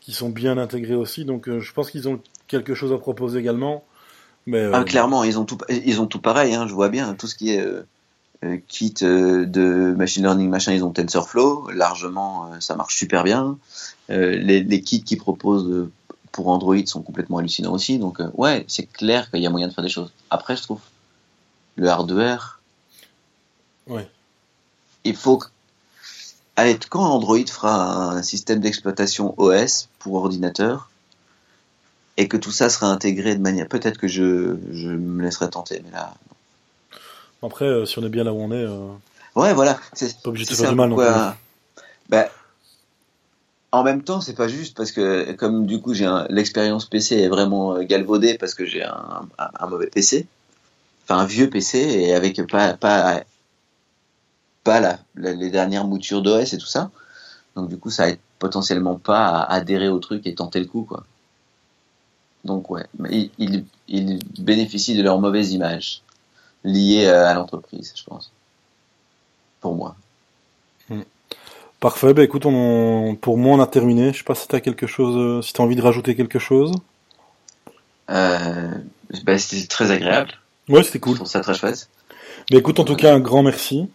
qui 0.00 0.12
sont 0.12 0.28
bien 0.30 0.56
intégrés 0.58 0.94
aussi. 0.94 1.24
Donc 1.24 1.48
euh, 1.48 1.60
je 1.60 1.72
pense 1.72 1.90
qu'ils 1.90 2.08
ont 2.08 2.20
quelque 2.46 2.74
chose 2.74 2.92
à 2.92 2.98
proposer 2.98 3.38
également. 3.40 3.84
Mais 4.46 4.64
Ah, 4.72 4.84
clairement, 4.84 5.24
ils 5.24 5.38
ont 5.40 5.44
tout, 5.44 5.58
ils 5.68 6.00
ont 6.00 6.06
tout 6.06 6.20
pareil. 6.20 6.54
Hein, 6.54 6.66
je 6.68 6.72
vois 6.74 6.88
bien 6.88 7.14
tout 7.14 7.26
ce 7.26 7.34
qui 7.34 7.50
est 7.50 7.66
kit 8.68 8.94
de 9.00 9.94
machine 9.96 10.22
learning, 10.22 10.48
machin. 10.48 10.72
Ils 10.72 10.84
ont 10.84 10.92
TensorFlow, 10.92 11.70
largement, 11.74 12.50
ça 12.60 12.76
marche 12.76 12.94
super 12.96 13.24
bien. 13.24 13.58
Les, 14.08 14.62
les 14.62 14.80
kits 14.82 15.02
qu'ils 15.02 15.18
proposent 15.18 15.88
pour 16.36 16.48
Android 16.48 16.76
sont 16.86 17.02
complètement 17.02 17.38
hallucinants 17.38 17.72
aussi. 17.72 17.98
Donc 17.98 18.20
euh, 18.20 18.30
ouais, 18.34 18.64
c'est 18.68 18.86
clair 18.86 19.30
qu'il 19.30 19.40
y 19.42 19.46
a 19.46 19.50
moyen 19.50 19.66
de 19.68 19.72
faire 19.72 19.82
des 19.82 19.90
choses. 19.90 20.12
Après, 20.30 20.54
je 20.56 20.62
trouve 20.62 20.80
le 21.76 21.88
hardware, 21.88 22.60
Ouais. 23.88 24.08
il 25.04 25.16
faut. 25.16 25.38
que- 25.38 25.46
Allez, 26.56 26.78
quand 26.88 27.02
Android 27.04 27.44
fera 27.46 28.12
un 28.12 28.22
système 28.22 28.60
d'exploitation 28.60 29.34
OS 29.38 29.88
pour 29.98 30.14
ordinateur 30.14 30.88
et 32.16 32.28
que 32.28 32.36
tout 32.38 32.50
ça 32.52 32.68
sera 32.70 32.86
intégré 32.86 33.34
de 33.34 33.40
manière, 33.42 33.68
peut-être 33.68 33.98
que 33.98 34.08
je, 34.08 34.56
je 34.72 34.88
me 34.88 35.22
laisserai 35.22 35.50
tenter, 35.50 35.82
mais 35.84 35.90
là, 35.90 36.14
après, 37.42 37.66
euh, 37.66 37.84
si 37.86 37.98
on 37.98 38.04
est 38.04 38.08
bien 38.08 38.24
là 38.24 38.32
où 38.32 38.38
on 38.40 38.50
est, 38.52 38.64
euh, 38.64 38.88
Ouais, 39.34 39.52
voilà. 39.52 39.78
C'est 39.92 40.18
Pas 40.22 40.30
obligé 40.30 40.46
de 40.46 40.54
faire 40.54 40.70
du 40.70 40.74
mal 40.76 40.88
non 40.88 40.96
pourquoi- 40.96 41.36
Ben, 42.08 42.26
en 43.72 43.82
même 43.82 44.02
temps, 44.02 44.20
c'est 44.20 44.34
pas 44.34 44.48
juste 44.48 44.76
parce 44.76 44.92
que 44.92 45.32
comme 45.32 45.66
du 45.66 45.80
coup 45.80 45.94
j'ai 45.94 46.08
l'expérience 46.30 46.86
PC 46.86 47.16
est 47.16 47.28
vraiment 47.28 47.74
euh, 47.76 47.82
galvaudée 47.82 48.38
parce 48.38 48.54
que 48.54 48.64
j'ai 48.64 48.82
un, 48.82 49.28
mauvais 49.68 49.88
PC, 49.88 50.26
enfin 51.04 51.20
un 51.20 51.26
vieux 51.26 51.50
PC 51.50 51.78
et 51.78 52.14
avec 52.14 52.40
pas 52.46 52.74
pas 52.74 53.22
pas 54.64 54.80
la, 54.80 54.98
les 55.14 55.50
dernières 55.50 55.86
moutures 55.86 56.22
d'OS 56.22 56.52
et 56.54 56.58
tout 56.58 56.66
ça. 56.66 56.90
Donc 57.54 57.68
du 57.68 57.78
coup, 57.78 57.90
ça 57.90 58.08
aide 58.08 58.18
potentiellement 58.38 58.96
pas 58.96 59.28
à 59.28 59.54
adhérer 59.54 59.88
au 59.88 59.98
truc 59.98 60.26
et 60.26 60.34
tenter 60.34 60.60
le 60.60 60.66
coup 60.66 60.82
quoi. 60.82 61.04
Donc 62.44 62.70
ouais, 62.70 62.86
ils, 63.10 63.30
ils, 63.88 64.18
bénéficient 64.38 64.96
de 64.96 65.02
leur 65.02 65.20
mauvaise 65.20 65.52
image 65.52 66.02
liée 66.64 67.06
euh, 67.06 67.26
à 67.26 67.34
l'entreprise, 67.34 67.92
je 67.96 68.04
pense. 68.04 68.30
Pour 69.60 69.74
moi. 69.74 69.96
Parfait. 71.80 72.14
Bah 72.14 72.22
écoute, 72.24 72.46
on, 72.46 73.16
pour 73.20 73.38
moi 73.38 73.56
on 73.56 73.60
a 73.60 73.66
terminé. 73.66 74.12
Je 74.12 74.18
sais 74.18 74.24
pas 74.24 74.34
si 74.34 74.48
t'as 74.48 74.60
quelque 74.60 74.86
chose, 74.86 75.16
euh, 75.16 75.42
si 75.42 75.52
t'as 75.52 75.62
envie 75.62 75.76
de 75.76 75.82
rajouter 75.82 76.14
quelque 76.14 76.38
chose. 76.38 76.72
Euh, 78.10 78.70
bah, 79.24 79.38
c'était 79.38 79.66
très 79.66 79.90
agréable. 79.90 80.30
Ouais, 80.68 80.82
c'était 80.82 80.98
Je 80.98 81.02
cool. 81.04 81.14
trouve 81.16 81.28
ça 81.28 81.40
très 81.40 81.54
chouette. 81.54 81.88
Bah 82.50 82.58
écoute, 82.58 82.78
en 82.80 82.84
tout 82.84 82.96
cas 82.96 83.14
un 83.14 83.20
grand 83.20 83.42
merci 83.42 83.88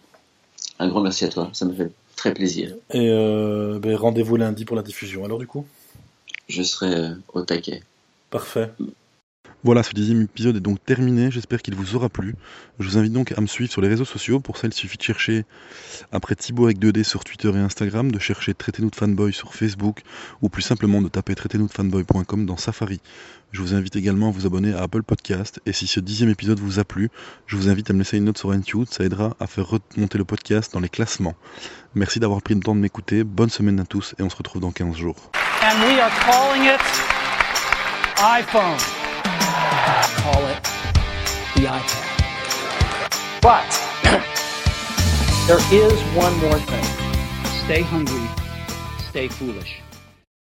Un 0.78 0.88
grand 0.88 1.00
merci 1.00 1.24
à 1.24 1.28
toi. 1.28 1.50
Ça 1.52 1.64
me 1.64 1.72
fait 1.74 1.90
très 2.16 2.34
plaisir. 2.34 2.74
et 2.92 3.08
euh, 3.08 3.78
bah, 3.78 3.96
rendez-vous 3.96 4.36
lundi 4.36 4.64
pour 4.64 4.76
la 4.76 4.82
diffusion. 4.82 5.24
Alors 5.24 5.38
du 5.38 5.46
coup, 5.46 5.66
Je 6.48 6.62
serai 6.62 6.94
euh, 6.94 7.14
au 7.32 7.42
taquet. 7.42 7.82
parfait. 8.30 8.70
Voilà, 9.64 9.84
ce 9.84 9.92
dixième 9.92 10.22
épisode 10.22 10.56
est 10.56 10.60
donc 10.60 10.84
terminé, 10.84 11.30
j'espère 11.30 11.62
qu'il 11.62 11.76
vous 11.76 11.94
aura 11.94 12.08
plu. 12.08 12.34
Je 12.80 12.88
vous 12.88 12.98
invite 12.98 13.12
donc 13.12 13.30
à 13.30 13.40
me 13.40 13.46
suivre 13.46 13.70
sur 13.70 13.80
les 13.80 13.86
réseaux 13.86 14.04
sociaux, 14.04 14.40
pour 14.40 14.56
ça 14.56 14.66
il 14.66 14.72
suffit 14.72 14.96
de 14.96 15.02
chercher 15.04 15.44
après 16.10 16.34
Thibaut 16.34 16.64
avec 16.64 16.80
2D 16.80 17.04
sur 17.04 17.22
Twitter 17.22 17.48
et 17.54 17.58
Instagram, 17.58 18.10
de 18.10 18.18
chercher 18.18 18.54
Traitez-nous 18.54 18.90
de 18.90 18.96
fanboy 18.96 19.32
sur 19.32 19.54
Facebook, 19.54 20.02
ou 20.40 20.48
plus 20.48 20.62
simplement 20.62 21.00
de 21.00 21.06
taper 21.06 21.36
traitez-nous 21.36 21.68
de 21.68 21.72
fanboy.com 21.72 22.44
dans 22.44 22.56
Safari. 22.56 23.00
Je 23.52 23.60
vous 23.60 23.72
invite 23.72 23.94
également 23.94 24.30
à 24.30 24.30
vous 24.32 24.46
abonner 24.46 24.74
à 24.74 24.82
Apple 24.82 25.04
Podcast, 25.04 25.60
et 25.64 25.72
si 25.72 25.86
ce 25.86 26.00
dixième 26.00 26.30
épisode 26.30 26.58
vous 26.58 26.80
a 26.80 26.84
plu, 26.84 27.08
je 27.46 27.54
vous 27.54 27.68
invite 27.68 27.88
à 27.88 27.92
me 27.92 27.98
laisser 27.98 28.16
une 28.16 28.24
note 28.24 28.38
sur 28.38 28.52
iTunes, 28.52 28.86
ça 28.90 29.04
aidera 29.04 29.36
à 29.38 29.46
faire 29.46 29.68
remonter 29.68 30.18
le 30.18 30.24
podcast 30.24 30.72
dans 30.72 30.80
les 30.80 30.88
classements. 30.88 31.36
Merci 31.94 32.18
d'avoir 32.18 32.42
pris 32.42 32.54
le 32.54 32.60
temps 32.60 32.74
de 32.74 32.80
m'écouter, 32.80 33.22
bonne 33.22 33.50
semaine 33.50 33.78
à 33.78 33.84
tous, 33.84 34.16
et 34.18 34.22
on 34.24 34.30
se 34.30 34.36
retrouve 34.36 34.60
dans 34.60 34.72
15 34.72 34.96
jours. 34.96 35.30
Call 40.22 40.46
it 40.46 40.62
the 41.56 41.66
iPad. 41.66 43.42
But 43.42 43.66
there 45.48 45.58
is 45.72 46.00
one 46.16 46.38
more 46.38 46.60
thing. 46.60 46.84
Stay 47.64 47.82
hungry, 47.82 48.28
stay 49.08 49.26
foolish. 49.26 49.80